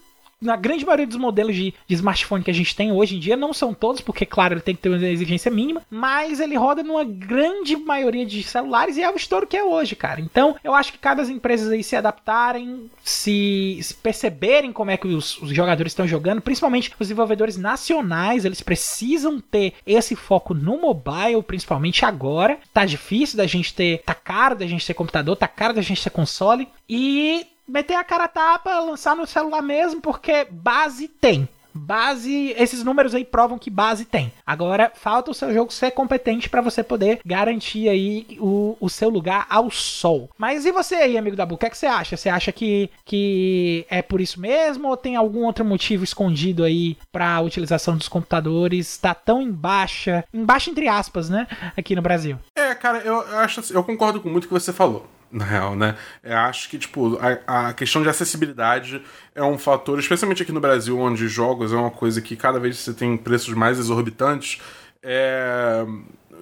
na 0.45 0.55
grande 0.55 0.85
maioria 0.85 1.07
dos 1.07 1.17
modelos 1.17 1.55
de, 1.55 1.73
de, 1.87 1.95
smartphone 1.95 2.43
que 2.43 2.51
a 2.51 2.53
gente 2.53 2.75
tem 2.75 2.91
hoje 2.91 3.15
em 3.15 3.19
dia, 3.19 3.35
não 3.35 3.53
são 3.53 3.73
todos, 3.73 4.01
porque, 4.01 4.25
claro, 4.25 4.53
ele 4.53 4.61
tem 4.61 4.75
que 4.75 4.81
ter 4.81 4.89
uma 4.89 5.05
exigência 5.07 5.51
mínima, 5.51 5.81
mas 5.89 6.39
ele 6.39 6.55
roda 6.55 6.83
numa 6.83 7.03
grande 7.03 7.75
maioria 7.75 8.25
de 8.25 8.41
celulares 8.43 8.97
e 8.97 9.01
é 9.01 9.11
o 9.11 9.15
estouro 9.15 9.47
que 9.47 9.57
é 9.57 9.63
hoje, 9.63 9.95
cara. 9.95 10.21
Então, 10.21 10.55
eu 10.63 10.73
acho 10.73 10.93
que 10.93 10.97
cada 10.97 11.25
as 11.25 11.29
empresas 11.29 11.71
aí 11.71 11.83
se 11.83 11.95
adaptarem, 11.95 12.89
se, 13.03 13.79
perceberem 14.01 14.71
como 14.71 14.91
é 14.91 14.97
que 14.97 15.07
os, 15.07 15.41
os 15.41 15.49
jogadores 15.49 15.91
estão 15.91 16.07
jogando, 16.07 16.41
principalmente 16.41 16.91
os 16.91 17.07
desenvolvedores 17.07 17.57
nacionais, 17.57 18.45
eles 18.45 18.61
precisam 18.61 19.39
ter 19.39 19.73
esse 19.85 20.15
foco 20.15 20.53
no 20.53 20.79
mobile, 20.79 21.41
principalmente 21.43 22.05
agora. 22.05 22.59
Tá 22.73 22.85
difícil 22.85 23.37
da 23.37 23.47
gente 23.47 23.73
ter, 23.73 24.01
tá 24.05 24.13
caro 24.13 24.55
da 24.55 24.67
gente 24.67 24.85
ter 24.85 24.93
computador, 24.93 25.35
tá 25.35 25.47
caro 25.47 25.73
da 25.73 25.81
gente 25.81 26.03
ter 26.03 26.09
console 26.09 26.67
e 26.87 27.47
meter 27.67 27.95
a 27.95 28.03
cara 28.03 28.27
tapa, 28.27 28.79
lançar 28.79 29.15
no 29.15 29.27
celular 29.27 29.61
mesmo, 29.61 30.01
porque 30.01 30.45
base 30.49 31.07
tem. 31.07 31.47
Base, 31.77 32.55
esses 32.57 32.85
números 32.85 33.13
aí 33.13 33.25
provam 33.25 33.59
que 33.59 33.69
base 33.69 34.05
tem. 34.05 34.31
Agora 34.47 34.93
falta 34.95 35.31
o 35.31 35.33
seu 35.33 35.53
jogo 35.53 35.73
ser 35.73 35.91
competente 35.91 36.49
para 36.49 36.61
você 36.61 36.81
poder 36.81 37.19
garantir 37.25 37.89
aí 37.89 38.25
o, 38.39 38.77
o 38.79 38.89
seu 38.89 39.09
lugar 39.09 39.45
ao 39.49 39.69
sol. 39.69 40.29
Mas 40.37 40.65
e 40.65 40.71
você 40.71 40.95
aí, 40.95 41.17
amigo 41.17 41.35
da 41.35 41.45
Bu, 41.45 41.55
o 41.55 41.57
que, 41.57 41.65
é 41.65 41.69
que 41.69 41.77
você 41.77 41.85
acha? 41.85 42.15
Você 42.15 42.29
acha 42.29 42.53
que, 42.53 42.89
que 43.03 43.85
é 43.89 44.01
por 44.01 44.21
isso 44.21 44.39
mesmo 44.39 44.87
ou 44.87 44.95
tem 44.95 45.17
algum 45.17 45.43
outro 45.43 45.65
motivo 45.65 46.05
escondido 46.05 46.63
aí 46.63 46.97
para 47.11 47.35
a 47.35 47.41
utilização 47.41 47.97
dos 47.97 48.07
computadores 48.07 48.93
estar 48.93 49.13
tá 49.13 49.21
tão 49.25 49.41
em 49.41 49.51
baixa, 49.51 50.23
em 50.33 50.45
baixa 50.45 50.69
entre 50.71 50.87
aspas, 50.87 51.29
né, 51.29 51.45
aqui 51.75 51.93
no 51.93 52.01
Brasil? 52.01 52.37
É, 52.55 52.73
cara, 52.73 52.99
eu, 52.99 53.15
eu 53.15 53.39
acho, 53.39 53.59
assim, 53.59 53.73
eu 53.73 53.83
concordo 53.83 54.21
com 54.21 54.29
muito 54.29 54.45
o 54.45 54.47
que 54.47 54.53
você 54.53 54.71
falou 54.71 55.05
na 55.31 55.43
real, 55.43 55.75
né? 55.75 55.95
Eu 56.23 56.37
acho 56.37 56.69
que, 56.69 56.77
tipo, 56.77 57.17
a, 57.47 57.69
a, 57.69 57.73
questão 57.73 58.01
de 58.01 58.09
acessibilidade 58.09 59.01
é 59.33 59.43
um 59.43 59.57
fator, 59.57 59.99
especialmente 59.99 60.43
aqui 60.43 60.51
no 60.51 60.59
Brasil, 60.59 60.97
onde 60.99 61.27
jogos 61.27 61.73
é 61.73 61.75
uma 61.75 61.91
coisa 61.91 62.21
que 62.21 62.35
cada 62.35 62.59
vez 62.59 62.77
você 62.77 62.93
tem 62.93 63.17
preços 63.17 63.53
mais 63.53 63.79
exorbitantes. 63.79 64.61
É, 65.03 65.85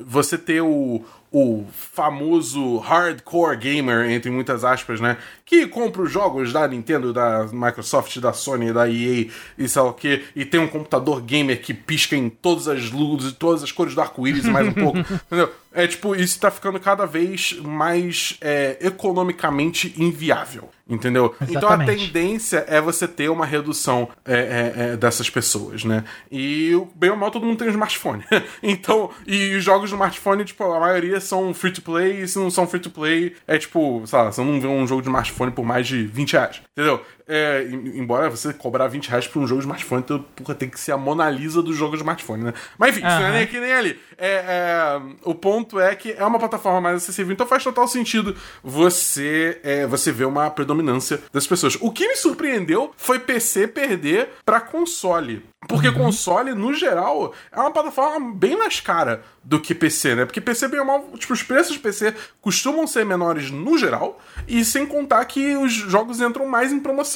você 0.06 0.38
ter 0.38 0.62
o, 0.62 1.04
o 1.32 1.66
famoso 1.72 2.78
hardcore 2.78 3.58
gamer, 3.58 4.10
entre 4.10 4.30
muitas 4.30 4.64
aspas, 4.64 5.02
né? 5.02 5.18
Que 5.46 5.68
compra 5.68 6.02
os 6.02 6.12
jogos 6.12 6.54
da 6.54 6.68
Nintendo, 6.68 7.12
da 7.12 7.48
Microsoft, 7.52 8.18
da 8.20 8.34
Sony, 8.34 8.72
da 8.72 8.90
EA 8.90 9.28
e 9.58 9.68
sei 9.68 9.82
lá 9.82 9.90
o 9.90 9.94
que, 9.94 10.24
e 10.36 10.46
tem 10.46 10.60
um 10.60 10.68
computador 10.68 11.22
gamer 11.22 11.62
que 11.62 11.74
pisca 11.74 12.16
em 12.16 12.30
todas 12.30 12.68
as 12.68 12.92
luzes, 12.92 13.34
todas 13.34 13.62
as 13.64 13.72
cores 13.72 13.94
do 13.94 14.02
arco-íris 14.02 14.46
e 14.46 14.50
mais 14.50 14.68
um 14.68 14.74
pouco, 14.74 15.00
entendeu? 15.28 15.52
É 15.74 15.88
tipo, 15.88 16.16
isso 16.16 16.40
tá 16.40 16.52
ficando 16.52 16.80
cada 16.80 17.06
vez 17.06 17.54
mais 17.60 18.38
é, 18.40 18.78
economicamente 18.80 19.94
inviável. 19.98 20.70
Entendeu? 20.88 21.34
Exatamente. 21.42 21.58
Então 21.58 21.70
a 21.70 21.78
tendência 21.86 22.66
é 22.68 22.82
você 22.82 23.08
ter 23.08 23.30
uma 23.30 23.46
redução 23.46 24.10
é, 24.26 24.34
é, 24.34 24.74
é, 24.76 24.98
dessas 24.98 25.30
pessoas, 25.30 25.86
né? 25.86 26.04
E 26.30 26.72
bem 26.94 27.10
ou 27.10 27.16
mal 27.16 27.32
todo 27.32 27.46
mundo 27.46 27.58
tem 27.58 27.70
um 27.70 27.72
smartphone. 27.72 28.24
então, 28.62 29.10
e 29.26 29.56
os 29.56 29.64
jogos 29.64 29.90
do 29.90 29.96
smartphone, 29.96 30.44
tipo, 30.44 30.62
a 30.62 30.80
maioria 30.82 31.22
são 31.22 31.54
free 31.54 31.72
to 31.72 31.82
play, 31.82 32.22
e 32.22 32.28
se 32.28 32.38
não 32.38 32.52
são 32.52 32.68
free 32.68 32.82
to 32.82 32.90
play, 32.90 33.34
é 33.48 33.58
tipo, 33.58 34.04
sei 34.06 34.20
lá, 34.20 34.32
você 34.32 34.42
não 34.42 34.60
vê 34.60 34.68
um 34.68 34.86
jogo 34.86 35.02
de 35.02 35.08
smartphone 35.08 35.43
por 35.52 35.66
mais 35.66 35.88
de 35.88 36.06
20 36.06 36.34
reais. 36.34 36.62
Entendeu? 36.72 37.04
É, 37.28 37.66
embora 37.70 38.30
você 38.30 38.54
cobrar 38.54 38.88
20 38.88 39.08
reais 39.08 39.28
por 39.28 39.42
um 39.42 39.48
jogo 39.48 39.62
de 39.62 39.66
smartphone, 39.66 40.02
então 40.04 40.26
porra, 40.36 40.54
tem 40.54 40.70
que 40.70 40.80
ser 40.80 40.92
a 40.92 40.98
Mona 40.98 41.30
Lisa 41.30 41.62
do 41.62 41.74
jogo 41.74 41.92
de 41.92 42.02
smartphone, 42.02 42.44
né? 42.44 42.54
Mas 42.78 42.92
enfim, 42.92 43.06
uhum. 43.06 43.10
isso 43.10 43.20
não 43.20 43.28
é 43.28 43.32
nem 43.32 43.44
aqui 43.44 43.60
nem 43.60 43.74
ali. 43.74 44.00
É, 44.18 44.28
é, 44.28 45.02
o 45.24 45.34
ponto 45.34 45.80
é 45.80 45.96
que 45.96 46.12
é 46.12 46.26
uma 46.26 46.40
plataforma 46.40 46.82
mais 46.82 46.98
acessível, 46.98 47.32
então 47.32 47.48
faz 47.48 47.64
total 47.64 47.88
sentido 47.88 48.36
você, 48.62 49.60
é, 49.64 49.88
você 49.88 50.12
ver 50.12 50.26
uma 50.26 50.50
predominância 50.50 51.22
das 51.32 51.48
pessoas. 51.48 51.78
O 51.80 51.92
que 51.92 52.08
me 52.08 52.16
surpreendeu 52.16 52.92
foi 52.98 53.20
PC 53.20 53.68
perder 53.68 54.30
para 54.46 54.60
console. 54.60 55.44
Porque 55.68 55.88
uhum. 55.88 55.94
console, 55.94 56.54
no 56.54 56.74
geral, 56.74 57.34
é 57.52 57.60
uma 57.60 57.72
plataforma 57.72 58.34
bem 58.34 58.58
mais 58.58 58.80
cara 58.80 59.24
do 59.44 59.60
que 59.60 59.76
PC, 59.76 60.16
né? 60.16 60.26
Porque 60.26 60.42
PC, 60.42 60.68
bem 60.68 60.80
ou 60.80 60.86
mal, 60.86 61.10
tipo, 61.18 61.34
os 61.34 61.44
preços 61.44 61.74
de 61.74 61.80
PC 61.80 62.14
costumam 62.42 62.88
ser 62.88 63.06
menores 63.06 63.52
no 63.52 63.78
geral, 63.78 64.20
e 64.48 64.64
sem 64.64 64.86
contar 64.86 65.24
que 65.26 65.56
os 65.56 65.72
jogos 65.72 66.22
entram 66.22 66.48
mais 66.48 66.72
em 66.72 66.80
promoção. 66.80 67.13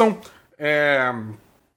É 0.60 1.14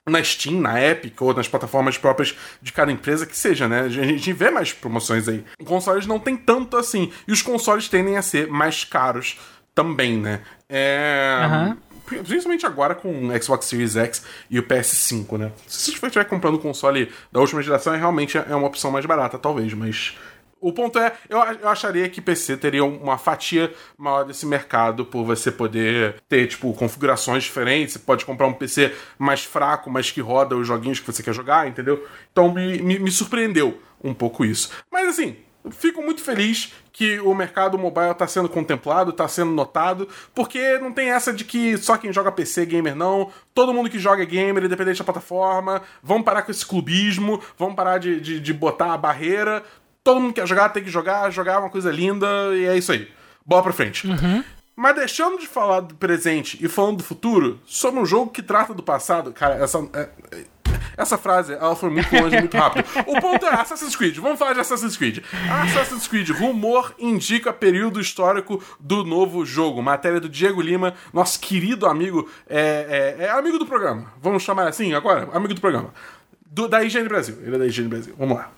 na 0.05 0.23
Steam, 0.23 0.59
na 0.59 0.81
Epic 0.81 1.19
ou 1.21 1.33
nas 1.33 1.47
plataformas 1.47 1.97
próprias 1.97 2.35
de 2.61 2.71
cada 2.71 2.91
empresa 2.91 3.25
que 3.25 3.37
seja, 3.37 3.67
né? 3.67 3.81
A 3.81 3.89
gente 3.89 4.33
vê 4.33 4.49
mais 4.49 4.73
promoções 4.73 5.27
aí. 5.27 5.43
Consoles 5.65 6.07
não 6.07 6.19
tem 6.19 6.35
tanto 6.35 6.75
assim. 6.77 7.11
E 7.27 7.31
os 7.31 7.41
consoles 7.41 7.87
tendem 7.87 8.17
a 8.17 8.21
ser 8.21 8.47
mais 8.47 8.83
caros 8.83 9.39
também, 9.75 10.17
né? 10.17 10.41
É. 10.67 11.39
Uhum. 11.49 11.77
Principalmente 12.23 12.65
agora 12.65 12.93
com 12.93 13.29
o 13.29 13.41
Xbox 13.41 13.67
Series 13.67 13.95
X 13.95 14.25
e 14.49 14.59
o 14.59 14.63
PS5, 14.63 15.37
né? 15.37 15.51
Se 15.67 15.91
você 15.91 16.07
estiver 16.07 16.25
comprando 16.25 16.55
o 16.55 16.59
console 16.59 17.09
da 17.31 17.39
última 17.39 17.61
geração, 17.61 17.95
realmente 17.95 18.37
é 18.37 18.55
uma 18.55 18.67
opção 18.67 18.91
mais 18.91 19.05
barata, 19.05 19.37
talvez, 19.37 19.73
mas. 19.73 20.17
O 20.61 20.71
ponto 20.71 20.99
é, 20.99 21.11
eu, 21.27 21.39
eu 21.39 21.67
acharia 21.67 22.07
que 22.07 22.21
PC 22.21 22.55
teria 22.55 22.85
uma 22.85 23.17
fatia 23.17 23.73
maior 23.97 24.23
desse 24.23 24.45
mercado 24.45 25.03
por 25.03 25.25
você 25.25 25.51
poder 25.51 26.21
ter, 26.29 26.47
tipo, 26.47 26.71
configurações 26.73 27.43
diferentes. 27.43 27.93
Você 27.93 27.99
pode 27.99 28.23
comprar 28.23 28.45
um 28.45 28.53
PC 28.53 28.93
mais 29.17 29.43
fraco, 29.43 29.89
mas 29.89 30.11
que 30.11 30.21
roda 30.21 30.55
os 30.55 30.67
joguinhos 30.67 30.99
que 30.99 31.11
você 31.11 31.23
quer 31.23 31.33
jogar, 31.33 31.67
entendeu? 31.67 32.07
Então 32.31 32.53
me, 32.53 32.79
me, 32.79 32.99
me 32.99 33.11
surpreendeu 33.11 33.81
um 34.03 34.13
pouco 34.13 34.45
isso. 34.45 34.69
Mas 34.91 35.07
assim, 35.09 35.35
fico 35.69 36.01
muito 36.01 36.21
feliz 36.21 36.73
que 36.91 37.19
o 37.19 37.33
mercado 37.33 37.77
mobile 37.77 38.11
está 38.11 38.27
sendo 38.27 38.49
contemplado, 38.49 39.11
está 39.11 39.27
sendo 39.27 39.51
notado, 39.51 40.07
porque 40.33 40.77
não 40.79 40.91
tem 40.91 41.09
essa 41.09 41.31
de 41.31 41.45
que 41.45 41.77
só 41.77 41.97
quem 41.97 42.11
joga 42.11 42.31
PC 42.31 42.63
é 42.63 42.65
gamer, 42.65 42.95
não. 42.95 43.31
Todo 43.53 43.73
mundo 43.73 43.89
que 43.89 43.99
joga 43.99 44.23
é 44.23 44.25
gamer, 44.25 44.63
independente 44.63 44.99
da 44.99 45.05
plataforma. 45.05 45.81
Vamos 46.03 46.25
parar 46.25 46.41
com 46.41 46.51
esse 46.51 46.65
clubismo, 46.65 47.41
vamos 47.57 47.75
parar 47.75 47.97
de, 47.97 48.19
de, 48.19 48.39
de 48.39 48.53
botar 48.53 48.93
a 48.93 48.97
barreira. 48.97 49.63
Todo 50.03 50.19
mundo 50.19 50.33
quer 50.33 50.47
jogar, 50.47 50.69
tem 50.69 50.83
que 50.83 50.89
jogar, 50.89 51.29
jogar 51.29 51.53
é 51.53 51.57
uma 51.57 51.69
coisa 51.69 51.91
linda, 51.91 52.27
e 52.53 52.65
é 52.65 52.77
isso 52.77 52.91
aí. 52.91 53.07
Bola 53.45 53.63
pra 53.63 53.73
frente. 53.73 54.07
Uhum. 54.07 54.43
Mas 54.75 54.95
deixando 54.95 55.37
de 55.37 55.47
falar 55.47 55.81
do 55.81 55.95
presente 55.95 56.57
e 56.63 56.67
falando 56.67 56.97
do 56.97 57.03
futuro, 57.03 57.59
sobre 57.65 57.99
um 57.99 58.05
jogo 58.05 58.31
que 58.31 58.41
trata 58.41 58.73
do 58.73 58.81
passado, 58.81 59.31
cara, 59.31 59.55
essa. 59.55 59.77
É, 59.93 60.09
essa 60.97 61.17
frase, 61.17 61.53
ela 61.53 61.75
foi 61.75 61.89
muito 61.89 62.13
longe, 62.15 62.37
muito 62.37 62.57
rápido. 62.57 62.85
O 63.07 63.19
ponto 63.19 63.45
é 63.45 63.53
Assassin's 63.53 63.95
Creed. 63.95 64.17
Vamos 64.17 64.37
falar 64.37 64.53
de 64.53 64.59
Assassin's 64.59 64.97
Creed. 64.97 65.19
Assassin's 65.63 66.07
Creed, 66.07 66.29
rumor 66.29 66.93
indica 66.99 67.51
período 67.53 67.99
histórico 67.99 68.61
do 68.79 69.03
novo 69.03 69.45
jogo. 69.45 69.81
Matéria 69.81 70.19
do 70.19 70.29
Diego 70.29 70.61
Lima, 70.61 70.93
nosso 71.13 71.39
querido 71.39 71.85
amigo, 71.85 72.29
é, 72.47 73.15
é, 73.19 73.25
é 73.25 73.29
amigo 73.31 73.57
do 73.57 73.65
programa. 73.65 74.11
Vamos 74.21 74.43
chamar 74.43 74.67
assim 74.67 74.93
agora? 74.93 75.29
Amigo 75.33 75.53
do 75.53 75.61
programa. 75.61 75.93
Do, 76.45 76.67
da 76.67 76.83
IGN 76.83 77.07
Brasil. 77.07 77.37
Ele 77.41 77.55
é 77.55 77.59
da 77.59 77.65
IGN 77.65 77.87
Brasil. 77.87 78.15
Vamos 78.17 78.37
lá. 78.37 78.51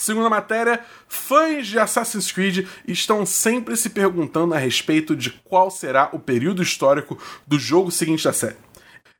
Segunda 0.00 0.30
matéria, 0.30 0.80
fãs 1.06 1.66
de 1.66 1.78
Assassin's 1.78 2.32
Creed 2.32 2.66
estão 2.88 3.26
sempre 3.26 3.76
se 3.76 3.90
perguntando 3.90 4.54
a 4.54 4.58
respeito 4.58 5.14
de 5.14 5.28
qual 5.28 5.70
será 5.70 6.08
o 6.14 6.18
período 6.18 6.62
histórico 6.62 7.18
do 7.46 7.58
jogo 7.58 7.90
seguinte 7.90 8.24
da 8.24 8.32
série. 8.32 8.56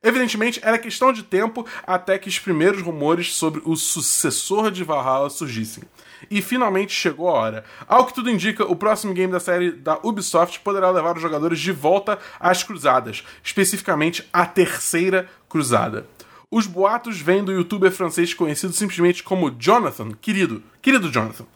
Evidentemente, 0.03 0.59
era 0.63 0.79
questão 0.79 1.13
de 1.13 1.23
tempo 1.23 1.67
até 1.87 2.19
que 2.19 2.31
os 2.31 2.39
primeiros 2.39 2.81
rumores 2.81 3.35
sobre 3.35 3.61
o 3.67 3.77
sucessor 3.77 4.71
de 4.71 4.83
Valhalla 4.83 5.29
surgissem. 5.29 5.85
E 6.31 6.41
finalmente 6.41 6.95
chegou 6.95 7.29
a 7.29 7.33
hora. 7.33 7.65
Ao 7.87 8.07
que 8.07 8.15
tudo 8.15 8.31
indica, 8.31 8.65
o 8.65 8.75
próximo 8.75 9.13
game 9.13 9.31
da 9.31 9.39
série 9.39 9.73
da 9.73 9.99
Ubisoft 10.03 10.61
poderá 10.61 10.91
levar 10.91 11.15
os 11.15 11.21
jogadores 11.21 11.61
de 11.61 11.73
volta 11.73 12.19
às 12.39 12.63
cruzadas, 12.63 13.23
especificamente 13.45 14.27
a 14.33 14.47
terceira 14.47 15.29
cruzada. 15.47 16.07
Os 16.53 16.67
boatos 16.67 17.21
vêm 17.21 17.45
do 17.45 17.53
youtuber 17.53 17.93
francês 17.93 18.35
conhecido 18.35 18.73
simplesmente 18.73 19.23
como 19.23 19.53
Jonathan, 19.53 20.11
querido, 20.21 20.61
querido 20.83 21.09
Jonathan, 21.09 21.47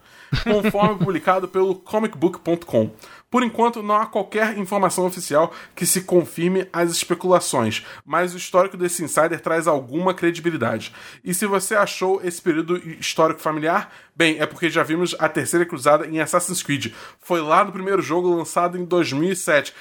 conforme 0.44 0.94
publicado 1.04 1.48
pelo 1.48 1.74
comicbook.com. 1.74 2.92
Por 3.28 3.42
enquanto, 3.42 3.82
não 3.82 3.96
há 3.96 4.06
qualquer 4.06 4.56
informação 4.56 5.04
oficial 5.04 5.52
que 5.74 5.84
se 5.84 6.02
confirme 6.02 6.68
as 6.72 6.92
especulações, 6.92 7.84
mas 8.06 8.34
o 8.34 8.36
histórico 8.36 8.76
desse 8.76 9.02
insider 9.02 9.40
traz 9.40 9.66
alguma 9.66 10.14
credibilidade. 10.14 10.94
E 11.24 11.34
se 11.34 11.44
você 11.44 11.74
achou 11.74 12.20
esse 12.22 12.40
período 12.40 12.78
histórico 12.78 13.40
familiar, 13.40 13.92
bem, 14.14 14.38
é 14.38 14.46
porque 14.46 14.70
já 14.70 14.84
vimos 14.84 15.16
a 15.18 15.28
Terceira 15.28 15.66
Cruzada 15.66 16.06
em 16.06 16.20
Assassin's 16.20 16.62
Creed. 16.62 16.92
Foi 17.18 17.40
lá 17.40 17.64
no 17.64 17.72
primeiro 17.72 18.00
jogo 18.00 18.32
lançado 18.32 18.78
em 18.78 18.84
2007. 18.84 19.74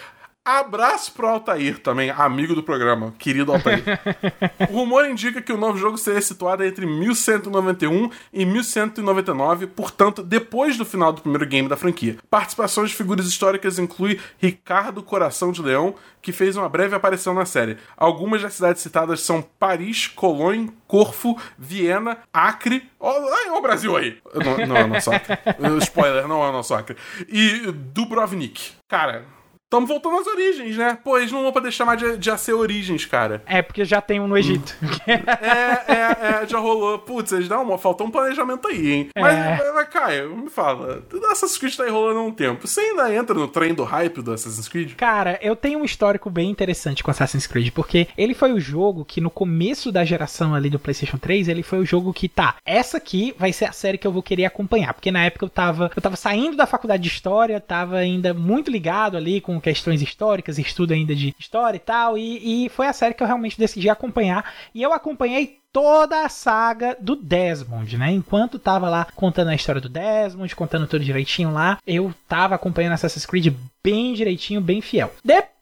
Abraço 0.46 1.14
pro 1.14 1.28
Altair 1.28 1.80
também, 1.80 2.10
amigo 2.10 2.54
do 2.54 2.62
programa, 2.62 3.14
querido 3.18 3.54
Altair. 3.54 3.82
o 4.70 4.74
rumor 4.74 5.06
indica 5.06 5.42
que 5.42 5.54
o 5.54 5.58
novo 5.58 5.78
jogo 5.78 5.98
seria 5.98 6.22
situado 6.22 6.66
entre 6.66 6.86
1191 6.86 8.10
e 8.34 8.46
1199, 8.46 9.68
portanto, 9.68 10.22
depois 10.22 10.76
do 10.76 10.84
final 10.84 11.14
do 11.14 11.22
primeiro 11.22 11.46
game 11.46 11.70
da 11.70 11.78
franquia. 11.78 12.18
Participações 12.30 12.90
de 12.90 12.96
figuras 12.98 13.26
históricas 13.26 13.80
inclui 13.80 14.20
Ricardo 14.38 15.02
Coração 15.02 15.50
de 15.50 15.62
Leão, 15.62 15.96
que 16.22 16.34
fez 16.34 16.58
uma 16.58 16.68
breve 16.68 16.94
aparição 16.94 17.34
na 17.34 17.46
série. 17.46 17.78
Algumas 17.96 18.42
das 18.42 18.54
cidades 18.54 18.82
citadas 18.82 19.22
são 19.22 19.42
Paris, 19.42 20.08
Colônia, 20.08 20.74
Corfu, 20.86 21.38
Viena, 21.58 22.18
Acre. 22.34 22.90
Olha 23.00 23.54
o 23.54 23.62
Brasil 23.62 23.96
aí! 23.96 24.18
Não, 24.36 24.68
não 24.68 24.76
é 24.76 24.84
o 24.84 24.88
nosso 24.88 25.10
Acre. 25.10 25.38
Spoiler, 25.84 26.28
não 26.28 26.44
é 26.44 26.50
o 26.50 26.52
nosso 26.52 26.74
Acre. 26.74 26.98
E 27.30 27.72
Dubrovnik. 27.72 28.74
Cara, 28.90 29.26
Estamos 29.74 29.90
voltando 29.90 30.20
às 30.20 30.28
origens, 30.28 30.78
né? 30.78 31.00
Pô, 31.04 31.18
eles 31.18 31.32
não 31.32 31.42
vão 31.42 31.52
poder 31.52 31.72
chamar 31.72 31.96
de, 31.96 32.16
de 32.16 32.30
AC 32.30 32.50
Origens, 32.50 33.08
cara. 33.08 33.42
É, 33.48 33.60
porque 33.60 33.84
já 33.84 34.00
tem 34.00 34.20
um 34.20 34.28
no 34.28 34.38
Egito. 34.38 34.72
é, 35.08 35.92
é, 35.92 36.44
é, 36.44 36.48
já 36.48 36.60
rolou. 36.60 37.00
Putz, 37.00 37.32
eles 37.32 37.48
dão 37.48 37.64
uma. 37.64 37.80
Faltou 37.80 38.06
um 38.06 38.12
planejamento 38.12 38.68
aí, 38.68 38.92
hein? 38.92 39.10
Mas, 39.18 39.36
é. 39.36 39.72
mas, 39.74 39.90
Caio, 39.90 40.38
me 40.38 40.48
fala. 40.52 41.04
Assassin's 41.32 41.58
Creed 41.58 41.76
tá 41.76 41.86
aí 41.86 41.90
rolando 41.90 42.20
há 42.20 42.22
um 42.22 42.32
tempo. 42.32 42.68
Você 42.68 42.82
ainda 42.82 43.12
entra 43.16 43.34
no 43.34 43.48
trem 43.48 43.74
do 43.74 43.84
hype 43.84 44.22
do 44.22 44.32
Assassin's 44.32 44.68
Creed? 44.68 44.94
Cara, 44.94 45.40
eu 45.42 45.56
tenho 45.56 45.80
um 45.80 45.84
histórico 45.84 46.30
bem 46.30 46.52
interessante 46.52 47.04
com 47.04 47.10
Assassin's 47.10 47.48
Creed, 47.48 47.72
porque 47.72 48.08
ele 48.16 48.36
foi 48.36 48.54
o 48.54 48.60
jogo 48.60 49.04
que 49.04 49.20
no 49.20 49.32
começo 49.32 49.92
da 49.92 50.06
geração 50.06 50.54
ali 50.54 50.70
do 50.70 50.78
PlayStation 50.78 51.18
3, 51.18 51.48
ele 51.48 51.64
foi 51.64 51.80
o 51.80 51.86
jogo 51.86 52.14
que, 52.14 52.30
tá, 52.30 52.58
essa 52.64 52.98
aqui 52.98 53.34
vai 53.40 53.52
ser 53.52 53.66
a 53.66 53.72
série 53.72 53.98
que 53.98 54.06
eu 54.06 54.12
vou 54.12 54.22
querer 54.22 54.46
acompanhar. 54.46 54.94
Porque 54.94 55.10
na 55.10 55.26
época 55.26 55.46
eu 55.46 55.50
tava, 55.50 55.90
eu 55.96 56.02
tava 56.02 56.16
saindo 56.16 56.56
da 56.56 56.68
faculdade 56.68 57.02
de 57.02 57.10
História, 57.10 57.60
tava 57.60 57.98
ainda 57.98 58.36
muito 58.36 58.70
ligado 58.70 59.18
ali 59.18 59.42
com 59.42 59.63
questões 59.64 60.02
históricas, 60.02 60.60
estudo 60.60 60.94
ainda 60.94 61.16
de 61.16 61.34
história 61.40 61.78
e 61.78 61.80
tal, 61.80 62.18
e, 62.18 62.66
e 62.66 62.70
foi 62.70 62.86
a 62.86 62.94
série 62.94 63.14
que 63.14 63.24
eu 63.24 63.28
realmente 63.28 63.58
decidi 63.58 63.90
acompanhar. 63.90 64.54
E 64.76 64.84
eu 64.84 64.94
acompanhei 64.94 65.60
toda 65.72 66.24
a 66.24 66.30
saga 66.30 66.96
do 67.00 67.16
Desmond, 67.16 67.98
né? 67.98 68.12
Enquanto 68.12 68.60
tava 68.60 68.88
lá 68.90 69.08
contando 69.16 69.50
a 69.50 69.56
história 69.56 69.82
do 69.82 69.90
Desmond, 69.90 70.56
contando 70.56 70.86
tudo 70.86 71.04
direitinho 71.04 71.52
lá, 71.52 71.80
eu 71.88 72.14
tava 72.28 72.54
acompanhando 72.54 72.94
Assassin's 72.94 73.26
Creed 73.26 73.56
bem 73.84 74.14
direitinho, 74.14 74.62
bem 74.62 74.82
fiel. 74.82 75.12
Depois 75.26 75.53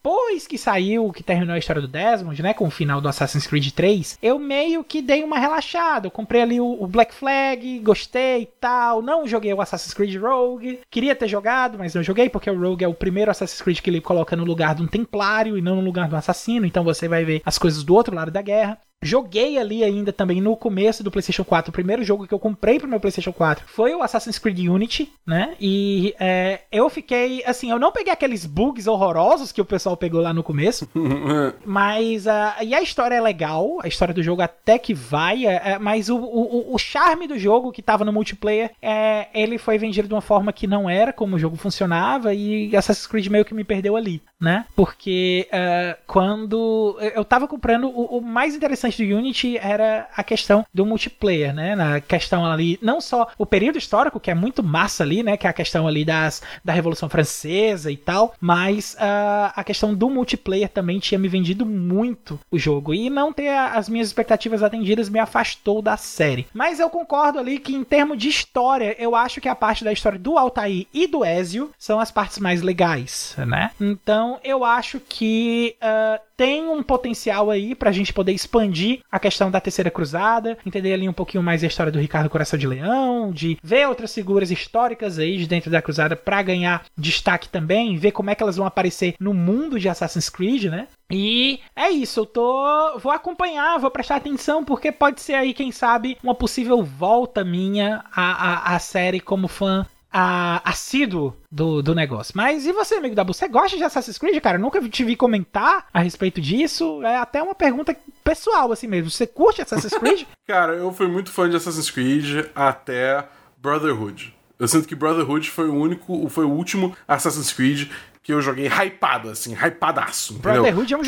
que 0.51 0.57
saiu, 0.57 1.13
que 1.13 1.23
terminou 1.23 1.55
a 1.55 1.57
história 1.57 1.81
do 1.81 1.87
Desmond, 1.87 2.41
né, 2.41 2.53
com 2.53 2.67
o 2.67 2.71
final 2.71 2.99
do 2.99 3.07
Assassin's 3.07 3.47
Creed 3.47 3.71
3, 3.71 4.19
eu 4.21 4.37
meio 4.37 4.83
que 4.83 5.01
dei 5.01 5.23
uma 5.23 5.39
relaxada. 5.39 6.07
Eu 6.07 6.11
comprei 6.11 6.41
ali 6.41 6.59
o, 6.59 6.87
Black 6.87 7.13
Flag, 7.13 7.79
gostei 7.79 8.41
e 8.41 8.45
tal. 8.45 9.01
Não 9.01 9.25
joguei 9.25 9.53
o 9.53 9.61
Assassin's 9.61 9.93
Creed 9.93 10.21
Rogue. 10.21 10.81
Queria 10.89 11.15
ter 11.15 11.29
jogado, 11.29 11.77
mas 11.77 11.95
não 11.95 12.03
joguei 12.03 12.27
porque 12.27 12.49
o 12.49 12.59
Rogue 12.59 12.83
é 12.83 12.87
o 12.87 12.93
primeiro 12.93 13.31
Assassin's 13.31 13.61
Creed 13.61 13.79
que 13.79 13.89
ele 13.89 14.01
coloca 14.01 14.35
no 14.35 14.43
lugar 14.43 14.75
de 14.75 14.83
um 14.83 14.87
templário 14.87 15.57
e 15.57 15.61
não 15.61 15.77
no 15.77 15.81
lugar 15.81 16.09
de 16.09 16.15
um 16.15 16.17
assassino. 16.17 16.65
Então 16.65 16.83
você 16.83 17.07
vai 17.07 17.23
ver 17.23 17.41
as 17.45 17.57
coisas 17.57 17.83
do 17.83 17.93
outro 17.93 18.13
lado 18.13 18.29
da 18.31 18.41
guerra. 18.41 18.77
Joguei 19.03 19.57
ali 19.57 19.83
ainda 19.83 20.13
também 20.13 20.39
no 20.39 20.55
começo 20.55 21.03
do 21.03 21.09
PlayStation 21.09 21.43
4. 21.43 21.71
O 21.71 21.73
primeiro 21.73 22.03
jogo 22.03 22.27
que 22.27 22.33
eu 22.33 22.37
comprei 22.37 22.79
pro 22.79 22.87
meu 22.87 22.99
PlayStation 22.99 23.33
4 23.33 23.65
foi 23.67 23.95
o 23.95 24.03
Assassin's 24.03 24.37
Creed 24.37 24.59
Unity, 24.59 25.11
né? 25.25 25.55
E 25.59 26.13
é, 26.19 26.61
eu 26.71 26.87
fiquei, 26.87 27.43
assim, 27.45 27.71
eu 27.71 27.79
não 27.79 27.91
peguei 27.91 28.13
aqueles 28.13 28.45
bugs 28.45 28.85
horrorosos 28.85 29.51
que 29.51 29.59
o 29.59 29.65
pessoal 29.65 29.97
pegou 29.97 30.21
lá 30.21 30.31
no 30.31 30.43
começo. 30.43 30.87
mas, 31.65 32.27
uh, 32.27 32.63
e 32.63 32.75
a 32.75 32.81
história 32.81 33.15
é 33.15 33.21
legal, 33.21 33.79
a 33.81 33.87
história 33.87 34.13
do 34.13 34.21
jogo 34.21 34.43
até 34.43 34.77
que 34.77 34.93
vai, 34.93 35.47
é, 35.47 35.71
é, 35.71 35.79
mas 35.79 36.07
o, 36.07 36.17
o, 36.17 36.75
o, 36.75 36.77
charme 36.77 37.27
do 37.27 37.39
jogo 37.39 37.71
que 37.71 37.81
tava 37.81 38.05
no 38.05 38.13
multiplayer, 38.13 38.71
é, 38.79 39.29
ele 39.33 39.57
foi 39.57 39.79
vendido 39.79 40.07
de 40.07 40.13
uma 40.13 40.21
forma 40.21 40.53
que 40.53 40.67
não 40.67 40.87
era 40.87 41.11
como 41.11 41.37
o 41.37 41.39
jogo 41.39 41.55
funcionava 41.55 42.35
e 42.35 42.75
Assassin's 42.75 43.07
Creed 43.07 43.27
meio 43.27 43.45
que 43.45 43.53
me 43.53 43.63
perdeu 43.63 43.95
ali, 43.95 44.21
né? 44.39 44.65
Porque 44.75 45.47
uh, 45.51 45.97
quando 46.05 46.97
eu 47.15 47.25
tava 47.25 47.47
comprando 47.47 47.87
o, 47.87 48.17
o 48.17 48.21
mais 48.21 48.55
interessante 48.55 48.90
do 48.97 49.03
Unity 49.03 49.57
era 49.57 50.07
a 50.15 50.23
questão 50.23 50.65
do 50.73 50.85
multiplayer, 50.85 51.53
né? 51.53 51.75
Na 51.75 51.99
questão 51.99 52.45
ali, 52.45 52.77
não 52.81 53.01
só 53.01 53.27
o 53.37 53.45
período 53.45 53.77
histórico, 53.77 54.19
que 54.19 54.31
é 54.31 54.35
muito 54.35 54.63
massa 54.63 55.03
ali, 55.03 55.23
né? 55.23 55.37
Que 55.37 55.47
é 55.47 55.49
a 55.49 55.53
questão 55.53 55.87
ali 55.87 56.05
das, 56.05 56.41
da 56.63 56.73
Revolução 56.73 57.09
Francesa 57.09 57.91
e 57.91 57.97
tal, 57.97 58.33
mas 58.39 58.95
uh, 58.95 59.51
a 59.55 59.63
questão 59.63 59.93
do 59.93 60.09
multiplayer 60.09 60.69
também 60.69 60.99
tinha 60.99 61.19
me 61.19 61.27
vendido 61.27 61.65
muito 61.65 62.39
o 62.49 62.57
jogo. 62.57 62.93
E 62.93 63.09
não 63.09 63.33
ter 63.33 63.49
as 63.49 63.89
minhas 63.89 64.07
expectativas 64.07 64.63
atendidas 64.63 65.09
me 65.09 65.19
afastou 65.19 65.81
da 65.81 65.97
série. 65.97 66.47
Mas 66.53 66.79
eu 66.79 66.89
concordo 66.89 67.39
ali 67.39 67.59
que, 67.59 67.73
em 67.73 67.83
termos 67.83 68.17
de 68.17 68.29
história, 68.29 68.95
eu 68.99 69.15
acho 69.15 69.41
que 69.41 69.49
a 69.49 69.55
parte 69.55 69.83
da 69.83 69.91
história 69.91 70.19
do 70.19 70.37
Altair 70.37 70.87
e 70.93 71.07
do 71.07 71.25
Ezio 71.25 71.71
são 71.77 71.99
as 71.99 72.11
partes 72.11 72.39
mais 72.39 72.61
legais, 72.61 73.35
né? 73.37 73.71
Então 73.79 74.39
eu 74.43 74.63
acho 74.63 74.99
que. 74.99 75.75
Uh, 75.81 76.30
tem 76.41 76.67
um 76.67 76.81
potencial 76.81 77.51
aí 77.51 77.75
pra 77.75 77.91
gente 77.91 78.11
poder 78.11 78.31
expandir 78.31 79.01
a 79.11 79.19
questão 79.19 79.51
da 79.51 79.61
Terceira 79.61 79.91
Cruzada, 79.91 80.57
entender 80.65 80.91
ali 80.91 81.07
um 81.07 81.13
pouquinho 81.13 81.43
mais 81.43 81.63
a 81.63 81.67
história 81.67 81.91
do 81.91 81.99
Ricardo 81.99 82.31
Coração 82.31 82.57
de 82.57 82.65
Leão, 82.65 83.31
de 83.31 83.59
ver 83.61 83.87
outras 83.87 84.11
figuras 84.11 84.49
históricas 84.49 85.19
aí 85.19 85.37
de 85.37 85.45
dentro 85.45 85.69
da 85.69 85.83
Cruzada 85.83 86.15
para 86.15 86.41
ganhar 86.41 86.83
destaque 86.97 87.47
também, 87.47 87.95
ver 87.95 88.11
como 88.11 88.31
é 88.31 88.33
que 88.33 88.41
elas 88.41 88.57
vão 88.57 88.65
aparecer 88.65 89.13
no 89.19 89.35
mundo 89.35 89.79
de 89.79 89.87
Assassin's 89.87 90.29
Creed, 90.29 90.63
né? 90.63 90.87
E 91.11 91.59
é 91.75 91.91
isso, 91.91 92.21
eu 92.21 92.25
tô. 92.25 92.97
Vou 92.97 93.11
acompanhar, 93.11 93.77
vou 93.77 93.91
prestar 93.91 94.15
atenção, 94.15 94.65
porque 94.65 94.91
pode 94.91 95.21
ser 95.21 95.35
aí, 95.35 95.53
quem 95.53 95.71
sabe, 95.71 96.17
uma 96.23 96.33
possível 96.33 96.81
volta 96.81 97.43
minha 97.43 98.03
à, 98.11 98.71
à, 98.71 98.75
à 98.75 98.79
série 98.79 99.19
como 99.19 99.47
fã 99.47 99.85
a, 100.11 100.61
assíduo 100.69 101.35
do, 101.51 101.81
do 101.81 101.95
negócio. 101.95 102.33
Mas 102.35 102.65
e 102.65 102.71
você, 102.71 102.95
amigo 102.95 103.15
da 103.15 103.23
Você 103.23 103.47
gosta 103.47 103.77
de 103.77 103.83
Assassin's 103.83 104.17
Creed, 104.17 104.41
cara? 104.41 104.57
Eu 104.57 104.61
nunca 104.61 104.81
te 104.89 105.03
vi 105.03 105.15
comentar 105.15 105.87
a 105.93 106.01
respeito 106.01 106.41
disso. 106.41 107.01
É 107.03 107.17
até 107.17 107.41
uma 107.41 107.55
pergunta 107.55 107.95
pessoal, 108.23 108.71
assim 108.71 108.87
mesmo. 108.87 109.09
Você 109.09 109.25
curte 109.25 109.61
Assassin's 109.61 109.93
Creed? 109.93 110.25
cara, 110.47 110.73
eu 110.73 110.91
fui 110.91 111.07
muito 111.07 111.31
fã 111.31 111.49
de 111.49 111.55
Assassin's 111.55 111.89
Creed 111.89 112.45
até 112.53 113.25
Brotherhood. 113.57 114.33
Eu 114.59 114.67
sinto 114.67 114.87
que 114.87 114.95
Brotherhood 114.95 115.49
foi 115.49 115.67
o 115.67 115.73
único, 115.73 116.29
foi 116.29 116.45
o 116.45 116.49
último 116.49 116.95
Assassin's 117.07 117.51
Creed 117.51 117.89
que 118.23 118.31
eu 118.31 118.41
joguei 118.41 118.67
hypado, 118.67 119.29
assim, 119.29 119.53
hypadaço. 119.55 120.35
Brotherhood 120.35 120.93
é 120.93 120.97
um 120.97 121.01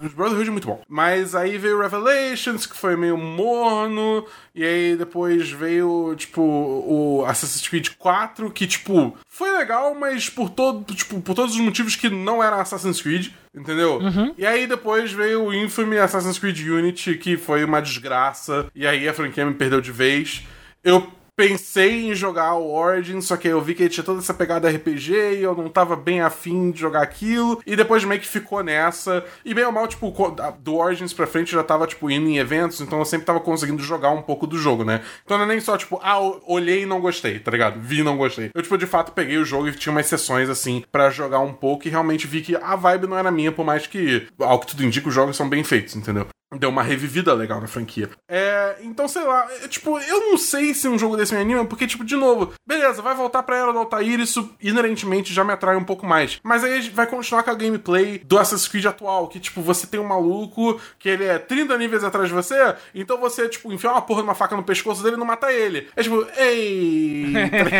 jogaço. 0.00 0.16
Brotherhood 0.16 0.48
é 0.48 0.52
muito 0.52 0.68
bom. 0.68 0.82
Mas 0.88 1.34
aí 1.34 1.58
veio 1.58 1.80
Revelations, 1.80 2.66
que 2.66 2.76
foi 2.76 2.96
meio 2.96 3.16
morno. 3.16 4.26
E 4.54 4.64
aí 4.64 4.96
depois 4.96 5.50
veio, 5.50 6.14
tipo, 6.16 6.42
o 6.42 7.24
Assassin's 7.26 7.66
Creed 7.68 7.90
4, 7.98 8.50
que, 8.50 8.66
tipo, 8.66 9.16
foi 9.28 9.50
legal, 9.56 9.94
mas 9.94 10.28
por 10.28 10.50
todo, 10.50 10.94
tipo, 10.94 11.20
por 11.20 11.34
todos 11.34 11.54
os 11.54 11.60
motivos 11.60 11.96
que 11.96 12.08
não 12.08 12.42
era 12.42 12.60
Assassin's 12.60 13.00
Creed, 13.00 13.28
entendeu? 13.54 13.98
Uhum. 13.98 14.34
E 14.36 14.46
aí 14.46 14.66
depois 14.66 15.12
veio 15.12 15.44
o 15.44 15.54
infame 15.54 15.98
Assassin's 15.98 16.38
Creed 16.38 16.58
Unity, 16.60 17.16
que 17.16 17.36
foi 17.36 17.64
uma 17.64 17.80
desgraça. 17.80 18.66
E 18.74 18.86
aí 18.86 19.08
a 19.08 19.14
franquia 19.14 19.46
me 19.46 19.54
perdeu 19.54 19.80
de 19.80 19.92
vez. 19.92 20.44
Eu 20.82 21.12
pensei 21.38 22.10
em 22.10 22.14
jogar 22.16 22.54
o 22.54 22.74
Origin, 22.74 23.20
só 23.20 23.36
que 23.36 23.46
eu 23.46 23.60
vi 23.60 23.72
que 23.72 23.84
ele 23.84 23.90
tinha 23.90 24.02
toda 24.02 24.18
essa 24.18 24.34
pegada 24.34 24.68
RPG 24.68 25.36
e 25.36 25.42
eu 25.44 25.54
não 25.54 25.68
tava 25.68 25.94
bem 25.94 26.20
afim 26.20 26.72
de 26.72 26.80
jogar 26.80 27.00
aquilo. 27.00 27.62
E 27.64 27.76
depois 27.76 28.02
meio 28.02 28.20
que 28.20 28.26
ficou 28.26 28.60
nessa. 28.64 29.24
E 29.44 29.54
bem 29.54 29.64
ou 29.64 29.70
mal, 29.70 29.86
tipo, 29.86 30.12
do 30.58 30.74
Origins 30.74 31.12
pra 31.12 31.28
frente 31.28 31.52
eu 31.52 31.60
já 31.60 31.64
tava, 31.64 31.86
tipo, 31.86 32.10
indo 32.10 32.28
em 32.28 32.38
eventos, 32.38 32.80
então 32.80 32.98
eu 32.98 33.04
sempre 33.04 33.24
tava 33.24 33.38
conseguindo 33.38 33.80
jogar 33.80 34.10
um 34.10 34.20
pouco 34.20 34.48
do 34.48 34.58
jogo, 34.58 34.84
né? 34.84 35.00
Então 35.24 35.38
não 35.38 35.44
é 35.44 35.48
nem 35.48 35.60
só, 35.60 35.76
tipo, 35.76 36.00
ah, 36.02 36.18
olhei 36.44 36.82
e 36.82 36.86
não 36.86 37.00
gostei, 37.00 37.38
tá 37.38 37.52
ligado? 37.52 37.78
Vi 37.78 38.00
e 38.00 38.02
não 38.02 38.16
gostei. 38.16 38.50
Eu, 38.52 38.60
tipo, 38.60 38.76
de 38.76 38.86
fato 38.86 39.12
peguei 39.12 39.38
o 39.38 39.44
jogo 39.44 39.68
e 39.68 39.72
tinha 39.72 39.92
umas 39.92 40.06
sessões, 40.06 40.48
assim, 40.48 40.82
para 40.90 41.08
jogar 41.08 41.38
um 41.38 41.52
pouco 41.52 41.86
e 41.86 41.90
realmente 41.90 42.26
vi 42.26 42.40
que 42.40 42.56
a 42.56 42.74
vibe 42.74 43.06
não 43.06 43.16
era 43.16 43.30
minha, 43.30 43.52
por 43.52 43.64
mais 43.64 43.86
que, 43.86 44.26
ao 44.40 44.58
que 44.58 44.66
tudo 44.66 44.84
indica, 44.84 45.08
os 45.08 45.14
jogos 45.14 45.36
são 45.36 45.48
bem 45.48 45.62
feitos, 45.62 45.94
entendeu? 45.94 46.26
Deu 46.56 46.70
uma 46.70 46.82
revivida 46.82 47.34
legal 47.34 47.60
na 47.60 47.66
franquia. 47.66 48.08
É, 48.28 48.76
então, 48.80 49.06
sei 49.06 49.22
lá, 49.22 49.46
é, 49.62 49.68
tipo, 49.68 49.98
eu 49.98 50.30
não 50.30 50.38
sei 50.38 50.72
se 50.72 50.88
um 50.88 50.98
jogo 50.98 51.16
desse 51.16 51.34
me 51.34 51.40
anima, 51.40 51.64
porque, 51.64 51.86
tipo, 51.86 52.04
de 52.04 52.16
novo, 52.16 52.52
beleza, 52.66 53.02
vai 53.02 53.14
voltar 53.14 53.42
pra 53.42 53.56
Era 53.56 53.72
do 53.72 53.78
Altair, 53.78 54.20
isso 54.20 54.50
inerentemente 54.62 55.34
já 55.34 55.44
me 55.44 55.52
atrai 55.52 55.76
um 55.76 55.84
pouco 55.84 56.06
mais. 56.06 56.40
Mas 56.42 56.64
aí 56.64 56.88
vai 56.90 57.06
continuar 57.06 57.42
com 57.42 57.50
a 57.50 57.54
gameplay 57.54 58.18
do 58.18 58.38
Assassin's 58.38 58.68
Creed 58.68 58.86
atual, 58.86 59.28
que, 59.28 59.38
tipo, 59.38 59.60
você 59.60 59.86
tem 59.86 60.00
um 60.00 60.06
maluco 60.06 60.80
que 60.98 61.08
ele 61.08 61.24
é 61.24 61.38
30 61.38 61.76
níveis 61.76 62.02
atrás 62.02 62.28
de 62.28 62.34
você, 62.34 62.74
então 62.94 63.18
você, 63.18 63.48
tipo, 63.48 63.72
enfia 63.72 63.90
uma 63.90 64.02
porra 64.02 64.22
de 64.22 64.28
uma 64.28 64.34
faca 64.34 64.56
no 64.56 64.62
pescoço 64.62 65.02
dele 65.02 65.16
e 65.16 65.18
não 65.18 65.26
mata 65.26 65.52
ele. 65.52 65.88
É 65.94 66.02
tipo, 66.02 66.26
ei! 66.36 67.32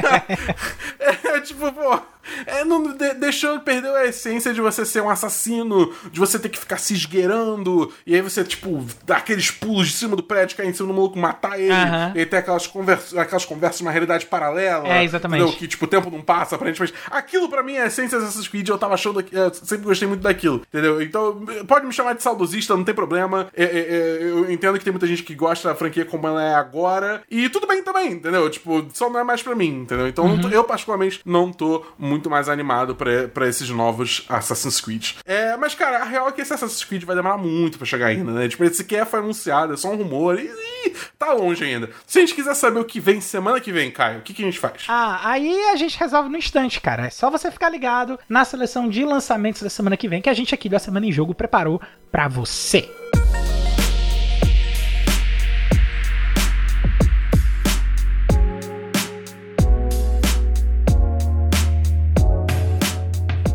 Tá 0.02 0.24
é, 1.36 1.40
tipo, 1.40 1.72
pô. 1.72 2.00
É, 2.46 2.64
não, 2.64 2.82
de, 2.94 3.14
deixou, 3.14 3.58
perdeu 3.60 3.94
a 3.94 4.04
essência 4.04 4.52
de 4.52 4.60
você 4.60 4.84
ser 4.84 5.02
um 5.02 5.08
assassino, 5.08 5.94
de 6.10 6.20
você 6.20 6.38
ter 6.38 6.48
que 6.48 6.58
ficar 6.58 6.76
se 6.78 6.92
esgueirando, 6.94 7.92
e 8.06 8.14
aí 8.14 8.20
você, 8.20 8.44
tipo, 8.44 8.57
dar 9.04 9.18
aqueles 9.18 9.50
pulos 9.50 9.88
de 9.88 9.94
cima 9.94 10.16
do 10.16 10.22
prédio, 10.22 10.56
cair 10.56 10.68
em 10.68 10.72
cima 10.72 10.88
do 10.88 10.94
maluco, 10.94 11.18
matar 11.18 11.58
ele, 11.58 11.72
uhum. 11.72 12.12
e 12.14 12.26
ter 12.26 12.38
aquelas, 12.38 12.66
conversas 12.66 13.16
aquelas 13.16 13.44
conversas 13.44 13.80
numa 13.80 13.90
realidade 13.90 14.26
paralela. 14.26 14.88
É, 14.88 15.04
exatamente. 15.04 15.42
Entendeu? 15.42 15.58
Que, 15.58 15.68
tipo, 15.68 15.84
o 15.84 15.88
tempo 15.88 16.10
não 16.10 16.22
passa, 16.22 16.56
aparentemente. 16.56 16.94
Aquilo 17.10 17.48
pra 17.48 17.62
mim 17.62 17.74
é 17.74 17.82
a 17.82 17.86
essência 17.86 18.18
dessas 18.18 18.48
Creed, 18.48 18.68
eu 18.68 18.78
tava 18.78 18.94
achando, 18.94 19.24
eu 19.30 19.54
sempre 19.54 19.84
gostei 19.84 20.08
muito 20.08 20.22
daquilo, 20.22 20.62
entendeu? 20.68 21.00
Então, 21.02 21.44
pode 21.66 21.86
me 21.86 21.92
chamar 21.92 22.14
de 22.14 22.22
saudosista, 22.22 22.76
não 22.76 22.84
tem 22.84 22.94
problema. 22.94 23.48
É, 23.54 23.64
é, 23.64 23.78
é, 23.78 24.18
eu 24.22 24.50
entendo 24.50 24.78
que 24.78 24.84
tem 24.84 24.92
muita 24.92 25.06
gente 25.06 25.22
que 25.22 25.34
gosta 25.34 25.68
da 25.68 25.74
franquia 25.74 26.04
como 26.04 26.26
ela 26.26 26.42
é 26.42 26.54
agora, 26.54 27.22
e 27.30 27.48
tudo 27.48 27.66
bem 27.66 27.82
também, 27.82 28.12
entendeu? 28.12 28.48
Tipo, 28.50 28.86
só 28.92 29.10
não 29.10 29.20
é 29.20 29.24
mais 29.24 29.42
pra 29.42 29.54
mim, 29.54 29.82
entendeu? 29.82 30.08
Então, 30.08 30.26
uhum. 30.26 30.50
eu 30.50 30.64
particularmente 30.64 31.20
não 31.24 31.52
tô 31.52 31.84
muito 31.98 32.30
mais 32.30 32.48
animado 32.48 32.94
para 32.94 33.46
esses 33.46 33.68
novos 33.70 34.24
Assassin's 34.28 34.80
Creed. 34.80 35.12
É, 35.24 35.56
mas, 35.56 35.74
cara, 35.74 35.98
a 35.98 36.04
real 36.04 36.28
é 36.28 36.32
que 36.32 36.40
esse 36.40 36.52
Assassin's 36.52 36.84
Creed 36.84 37.04
vai 37.04 37.16
demorar 37.16 37.38
muito 37.38 37.78
para 37.78 37.86
chegar 37.86 38.06
ainda, 38.06 38.32
né? 38.32 38.47
Tipo, 38.48 38.64
esse 38.64 38.76
sequer 38.76 39.06
foi 39.06 39.20
anunciado, 39.20 39.74
é 39.74 39.76
só 39.76 39.92
um 39.92 39.96
rumor 39.96 40.38
e, 40.38 40.46
e, 40.46 40.94
tá 41.18 41.32
longe 41.32 41.64
ainda. 41.64 41.90
Se 42.06 42.18
a 42.18 42.20
gente 42.20 42.34
quiser 42.34 42.54
saber 42.54 42.80
o 42.80 42.84
que 42.84 43.00
vem 43.00 43.20
semana 43.20 43.60
que 43.60 43.72
vem, 43.72 43.90
Caio, 43.90 44.20
o 44.20 44.22
que, 44.22 44.34
que 44.34 44.42
a 44.42 44.46
gente 44.46 44.58
faz? 44.58 44.84
Ah, 44.88 45.20
aí 45.22 45.68
a 45.68 45.76
gente 45.76 45.98
resolve 45.98 46.28
no 46.28 46.36
instante, 46.36 46.80
cara. 46.80 47.06
É 47.06 47.10
só 47.10 47.30
você 47.30 47.50
ficar 47.50 47.68
ligado 47.68 48.18
na 48.28 48.44
seleção 48.44 48.88
de 48.88 49.04
lançamentos 49.04 49.62
da 49.62 49.70
semana 49.70 49.96
que 49.96 50.08
vem 50.08 50.22
que 50.22 50.28
a 50.28 50.34
gente 50.34 50.54
aqui 50.54 50.68
da 50.68 50.78
Semana 50.78 51.06
em 51.06 51.12
Jogo 51.12 51.34
preparou 51.34 51.80
para 52.10 52.28
você. 52.28 52.88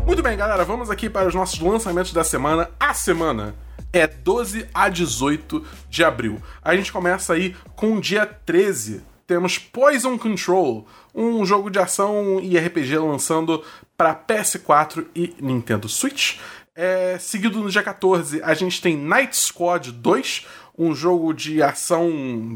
Muito 0.06 0.22
bem, 0.22 0.36
galera, 0.36 0.64
vamos 0.64 0.90
aqui 0.90 1.10
para 1.10 1.28
os 1.28 1.34
nossos 1.34 1.58
lançamentos 1.58 2.12
da 2.12 2.22
semana. 2.22 2.70
A 2.78 2.94
semana 2.94 3.54
é 3.94 4.08
12 4.08 4.68
a 4.74 4.88
18 4.88 5.64
de 5.88 6.02
abril. 6.02 6.42
A 6.60 6.76
gente 6.76 6.92
começa 6.92 7.32
aí 7.32 7.54
com 7.76 7.94
o 7.94 8.00
dia 8.00 8.26
13. 8.26 9.02
Temos 9.24 9.56
Poison 9.56 10.18
Control, 10.18 10.86
um 11.14 11.46
jogo 11.46 11.70
de 11.70 11.78
ação 11.78 12.40
e 12.42 12.58
RPG 12.58 12.98
lançando 12.98 13.64
para 13.96 14.14
PS4 14.14 15.06
e 15.14 15.34
Nintendo 15.40 15.88
Switch. 15.88 16.38
É, 16.74 17.16
seguido 17.20 17.60
no 17.60 17.70
dia 17.70 17.84
14, 17.84 18.42
a 18.42 18.52
gente 18.52 18.82
tem 18.82 18.96
Night 18.96 19.36
Squad 19.36 19.92
2, 19.92 20.46
um 20.76 20.92
jogo 20.92 21.32
de 21.32 21.62
ação 21.62 22.10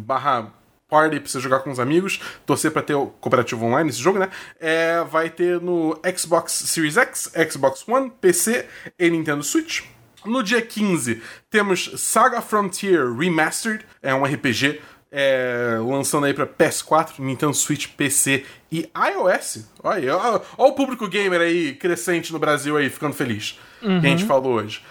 barra 0.05 0.53
party 0.89 1.21
pra 1.21 1.29
você 1.29 1.39
jogar 1.39 1.61
com 1.61 1.71
os 1.71 1.79
amigos, 1.79 2.21
torcer 2.45 2.73
para 2.73 2.83
ter 2.83 2.95
o 2.95 3.07
cooperativo 3.07 3.65
online 3.65 3.91
esse 3.91 4.01
jogo, 4.01 4.19
né? 4.19 4.29
É, 4.59 5.05
vai 5.05 5.31
ter 5.31 5.61
no 5.61 5.97
Xbox 6.17 6.53
Series 6.53 6.97
X, 6.97 7.31
Xbox 7.49 7.87
One, 7.87 8.11
PC 8.21 8.67
e 8.99 9.09
Nintendo 9.09 9.45
Switch. 9.45 9.85
No 10.25 10.43
dia 10.43 10.61
15, 10.61 11.23
temos 11.51 11.93
Saga 11.97 12.41
Frontier 12.41 13.13
Remastered, 13.13 13.85
é 14.03 14.15
um 14.15 14.25
RPG 14.25 14.81
é, 15.11 15.79
lançando 15.81 16.27
aí 16.27 16.35
para 16.35 16.47
PS4, 16.47 17.19
Nintendo 17.19 17.55
Switch, 17.55 17.89
PC 17.97 18.45
e 18.71 18.91
iOS. 18.97 19.67
Olha, 19.83 20.17
olha, 20.17 20.43
olha 20.57 20.71
o 20.71 20.75
público 20.75 21.09
gamer 21.09 21.41
aí 21.41 21.75
crescente 21.75 22.33
no 22.33 22.39
Brasil 22.39 22.77
aí, 22.77 22.91
ficando 22.91 23.15
feliz. 23.15 23.59
Uhum. 23.83 24.01
Que 24.01 24.07
a 24.07 24.11
gente 24.11 24.25
falou 24.25 24.55
hoje. 24.55 24.83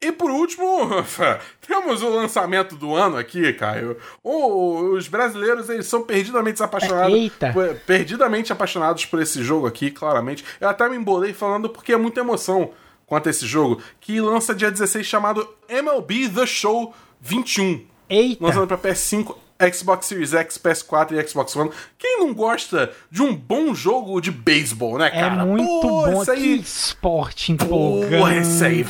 E 0.00 0.12
por 0.12 0.30
último, 0.30 0.66
temos 1.66 2.02
o 2.02 2.10
lançamento 2.10 2.76
do 2.76 2.94
ano 2.94 3.16
aqui, 3.16 3.50
Caio. 3.54 3.96
os 4.22 5.08
brasileiros 5.08 5.70
eles 5.70 5.86
são 5.86 6.02
perdidamente 6.02 6.62
apaixonados. 6.62 7.14
Eita. 7.14 7.54
Perdidamente 7.86 8.52
apaixonados 8.52 9.06
por 9.06 9.22
esse 9.22 9.42
jogo 9.42 9.66
aqui, 9.66 9.90
claramente. 9.90 10.44
Eu 10.60 10.68
até 10.68 10.86
me 10.88 10.96
embolei 10.96 11.32
falando 11.32 11.70
porque 11.70 11.94
é 11.94 11.96
muita 11.96 12.20
emoção 12.20 12.72
quanto 13.06 13.28
a 13.28 13.30
esse 13.30 13.46
jogo, 13.46 13.80
que 14.00 14.20
lança 14.20 14.54
dia 14.54 14.70
16 14.70 15.06
chamado 15.06 15.48
MLB 15.68 16.28
The 16.28 16.46
Show 16.46 16.92
21. 17.20 17.86
Eita. 18.08 18.44
Lançando 18.44 18.66
pra 18.66 18.78
PS5 18.78 19.36
Xbox 19.72 20.06
Series 20.06 20.34
X, 20.34 20.58
PS4 20.58 21.12
e 21.12 21.28
Xbox 21.28 21.54
One. 21.56 21.70
Quem 21.98 22.18
não 22.18 22.34
gosta 22.34 22.92
de 23.10 23.22
um 23.22 23.34
bom 23.34 23.74
jogo 23.74 24.20
de 24.20 24.30
beisebol, 24.30 24.98
né, 24.98 25.10
cara? 25.10 25.42
É 25.42 25.44
muito 25.44 25.80
Pô, 25.80 26.06
bom. 26.06 26.22
Aí... 26.30 26.36
Que 26.36 26.62
esporte 26.62 27.52
empolgante. 27.52 28.16
Porra, 28.16 28.36
isso 28.36 28.64
aí. 28.64 28.84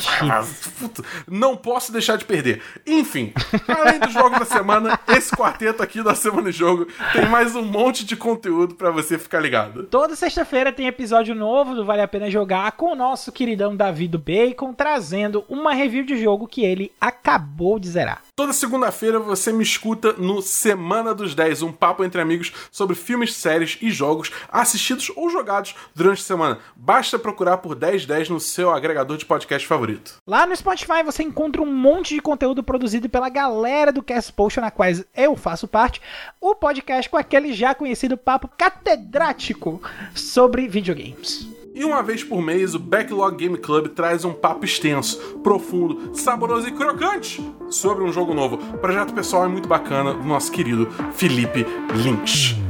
Não 1.29 1.55
posso 1.55 1.91
deixar 1.91 2.17
de 2.17 2.25
perder. 2.25 2.61
Enfim, 2.85 3.33
além 3.67 3.99
dos 3.99 4.13
jogos 4.13 4.39
da 4.39 4.45
semana, 4.45 4.99
esse 5.09 5.35
quarteto 5.35 5.81
aqui 5.81 6.03
da 6.03 6.15
Semana 6.15 6.51
de 6.51 6.57
Jogo 6.57 6.87
tem 7.13 7.25
mais 7.27 7.55
um 7.55 7.63
monte 7.63 8.05
de 8.05 8.15
conteúdo 8.15 8.75
para 8.75 8.91
você 8.91 9.17
ficar 9.17 9.39
ligado. 9.39 9.83
Toda 9.83 10.15
sexta-feira 10.15 10.73
tem 10.73 10.87
episódio 10.87 11.33
novo 11.33 11.75
do 11.75 11.85
Vale 11.85 12.01
a 12.01 12.07
Pena 12.07 12.29
Jogar 12.29 12.71
com 12.73 12.91
o 12.91 12.95
nosso 12.95 13.31
queridão 13.31 13.75
Davi 13.75 14.07
do 14.07 14.19
Bacon, 14.19 14.73
trazendo 14.73 15.45
uma 15.47 15.73
review 15.73 16.03
de 16.03 16.21
jogo 16.21 16.47
que 16.47 16.63
ele 16.63 16.91
acabou 16.99 17.79
de 17.79 17.89
zerar. 17.89 18.26
Toda 18.37 18.53
segunda-feira 18.53 19.17
você 19.17 19.51
me 19.51 19.63
escuta 19.63 20.13
no 20.13 20.43
Semana 20.43 21.11
dos 21.11 21.33
10, 21.33 21.63
um 21.63 21.71
papo 21.71 22.03
entre 22.03 22.21
amigos 22.21 22.53
sobre 22.71 22.95
filmes, 22.95 23.33
séries 23.33 23.79
e 23.81 23.89
jogos 23.89 24.31
assistidos 24.51 25.11
ou 25.15 25.27
jogados 25.27 25.73
durante 25.95 26.21
a 26.21 26.23
semana. 26.23 26.59
Basta 26.75 27.17
procurar 27.17 27.57
por 27.57 27.75
1010 27.75 28.29
no 28.29 28.39
seu 28.39 28.69
agregador 28.69 29.17
de 29.17 29.25
podcast 29.25 29.67
favorito. 29.67 30.17
Lá 30.27 30.45
no 30.45 30.55
Spotify 30.55 31.01
você 31.03 31.23
encontra 31.23 31.63
um 31.63 31.73
monte 31.73 32.13
de 32.13 32.21
conteúdo 32.21 32.61
produzido 32.61 33.09
pela 33.09 33.27
galera 33.27 33.91
do 33.91 34.03
Cast 34.03 34.31
Potion, 34.31 34.61
na 34.61 34.69
qual 34.69 34.87
eu 35.15 35.35
faço 35.35 35.67
parte, 35.67 35.99
o 36.39 36.53
podcast 36.53 37.09
com 37.09 37.17
aquele 37.17 37.53
já 37.53 37.73
conhecido 37.73 38.15
papo 38.15 38.47
catedrático 38.55 39.81
sobre 40.13 40.67
videogames. 40.67 41.56
E 41.77 41.85
uma 41.85 42.01
vez 42.01 42.23
por 42.23 42.41
mês, 42.41 42.73
o 42.73 42.79
Backlog 42.79 43.37
Game 43.37 43.55
Club 43.55 43.89
traz 43.89 44.25
um 44.25 44.33
papo 44.33 44.65
extenso, 44.65 45.19
profundo, 45.43 46.09
saboroso 46.11 46.67
e 46.67 46.71
crocante 46.71 47.39
sobre 47.69 48.03
um 48.03 48.11
jogo 48.11 48.33
novo. 48.33 48.55
O 48.73 48.79
projeto 48.79 49.13
pessoal 49.13 49.45
é 49.45 49.47
muito 49.47 49.69
bacana 49.69 50.11
do 50.11 50.23
nosso 50.23 50.51
querido 50.51 50.89
Felipe 51.13 51.67
Lynch. 51.93 52.66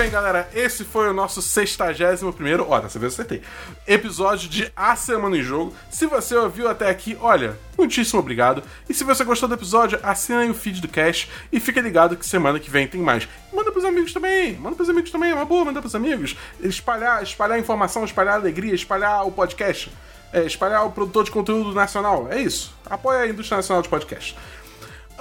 Bem, 0.00 0.10
galera, 0.10 0.48
esse 0.54 0.82
foi 0.82 1.10
o 1.10 1.12
nosso 1.12 1.42
61 1.42 2.32
primeiro, 2.32 2.64
ó, 2.66 2.80
dessa 2.80 2.98
vez 2.98 3.12
eu 3.12 3.22
acertei, 3.22 3.42
episódio 3.86 4.48
de 4.48 4.72
A 4.74 4.96
Semana 4.96 5.36
em 5.36 5.42
Jogo. 5.42 5.74
Se 5.90 6.06
você 6.06 6.34
ouviu 6.34 6.70
até 6.70 6.88
aqui, 6.88 7.18
olha, 7.20 7.58
muitíssimo 7.76 8.18
obrigado. 8.18 8.62
E 8.88 8.94
se 8.94 9.04
você 9.04 9.22
gostou 9.24 9.46
do 9.46 9.56
episódio, 9.56 10.00
assina 10.02 10.40
aí 10.40 10.48
o 10.48 10.54
feed 10.54 10.80
do 10.80 10.88
Cash 10.88 11.28
e 11.52 11.60
fica 11.60 11.82
ligado 11.82 12.16
que 12.16 12.24
semana 12.24 12.58
que 12.58 12.70
vem 12.70 12.88
tem 12.88 12.98
mais. 12.98 13.28
Manda 13.52 13.70
pros 13.70 13.84
amigos 13.84 14.14
também, 14.14 14.56
manda 14.56 14.74
pros 14.74 14.88
amigos 14.88 15.10
também, 15.10 15.32
é 15.32 15.34
uma 15.34 15.44
boa, 15.44 15.66
manda 15.66 15.82
pros 15.82 15.94
amigos. 15.94 16.34
Espalhar, 16.62 17.22
espalhar 17.22 17.58
informação, 17.58 18.02
espalhar 18.02 18.36
alegria, 18.36 18.74
espalhar 18.74 19.26
o 19.26 19.30
podcast. 19.30 19.92
É, 20.32 20.44
espalhar 20.44 20.86
o 20.86 20.92
produtor 20.92 21.24
de 21.24 21.30
conteúdo 21.30 21.74
nacional. 21.74 22.28
É 22.30 22.40
isso. 22.40 22.72
Apoia 22.86 23.20
a 23.20 23.28
indústria 23.28 23.56
nacional 23.56 23.82
de 23.82 23.88
podcast. 23.90 24.34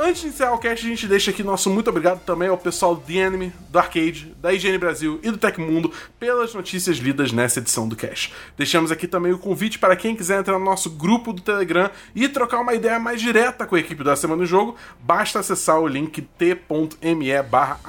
Antes 0.01 0.21
de 0.21 0.29
encerrar 0.29 0.53
o 0.53 0.57
cast, 0.57 0.85
a 0.85 0.89
gente 0.89 1.05
deixa 1.07 1.29
aqui 1.29 1.43
nosso 1.43 1.69
muito 1.69 1.89
obrigado 1.89 2.21
também 2.21 2.47
ao 2.47 2.57
pessoal 2.57 2.95
do 2.95 3.01
The 3.01 3.21
Anime, 3.21 3.51
do 3.67 3.77
Arcade, 3.77 4.33
da 4.41 4.53
IGN 4.53 4.77
Brasil 4.77 5.19
e 5.21 5.29
do 5.29 5.37
Tecmundo 5.37 5.91
pelas 6.17 6.53
notícias 6.53 6.95
lidas 6.95 7.33
nessa 7.33 7.59
edição 7.59 7.85
do 7.85 7.97
cast. 7.97 8.33
Deixamos 8.57 8.93
aqui 8.93 9.09
também 9.09 9.33
o 9.33 9.37
convite 9.37 9.77
para 9.77 9.97
quem 9.97 10.15
quiser 10.15 10.39
entrar 10.39 10.57
no 10.57 10.63
nosso 10.63 10.89
grupo 10.89 11.33
do 11.33 11.41
Telegram 11.41 11.91
e 12.15 12.29
trocar 12.29 12.61
uma 12.61 12.73
ideia 12.73 12.97
mais 12.97 13.19
direta 13.19 13.65
com 13.65 13.75
a 13.75 13.79
equipe 13.79 14.01
da 14.01 14.15
Semana 14.15 14.41
do 14.41 14.45
Jogo, 14.45 14.77
basta 15.01 15.39
acessar 15.39 15.77
o 15.81 15.85
link 15.85 16.21
t.me 16.21 17.43
barra 17.43 17.81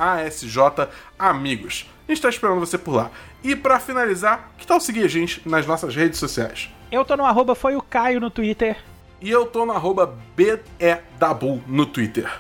amigos. 1.17 1.89
A 2.09 2.11
gente 2.11 2.19
está 2.19 2.29
esperando 2.29 2.59
você 2.59 2.77
por 2.77 2.97
lá. 2.97 3.13
E 3.41 3.55
para 3.55 3.79
finalizar, 3.79 4.51
que 4.59 4.67
tal 4.67 4.81
seguir 4.81 5.05
a 5.05 5.09
gente 5.09 5.49
nas 5.49 5.65
nossas 5.65 5.95
redes 5.95 6.19
sociais? 6.19 6.71
Eu 6.91 7.05
tô 7.05 7.17
no 7.17 7.25
arroba 7.25 7.55
foi 7.55 7.77
o 7.77 7.81
Caio 7.81 8.19
no 8.19 8.31
Twitter. 8.31 8.77
E 9.21 9.31
eu 9.31 9.45
tô 9.45 9.67
no 9.67 9.73
arroba 9.73 10.17
BEDABU 10.35 11.63
no 11.67 11.85
Twitter. 11.85 12.31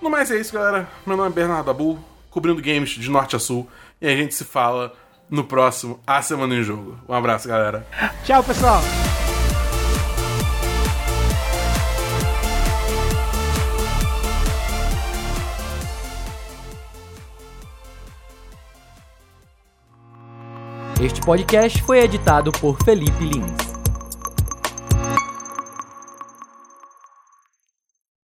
No 0.00 0.08
mais 0.08 0.30
é 0.30 0.40
isso, 0.40 0.52
galera. 0.54 0.88
Meu 1.06 1.16
nome 1.16 1.28
é 1.28 1.32
Bernardo 1.32 1.66
Dabu, 1.66 1.98
cobrindo 2.30 2.62
games 2.62 2.90
de 2.90 3.10
norte 3.10 3.36
a 3.36 3.38
sul. 3.38 3.68
E 4.00 4.06
a 4.08 4.16
gente 4.16 4.34
se 4.34 4.44
fala 4.44 4.94
no 5.28 5.44
próximo 5.44 6.00
A 6.06 6.22
Semana 6.22 6.54
em 6.54 6.62
Jogo. 6.62 6.98
Um 7.06 7.12
abraço, 7.12 7.46
galera. 7.46 7.86
Tchau, 8.24 8.42
pessoal. 8.42 8.80
Este 21.02 21.20
podcast 21.20 21.82
foi 21.82 21.98
editado 21.98 22.52
por 22.52 22.78
Felipe 22.84 23.24
Lins. 23.24 23.71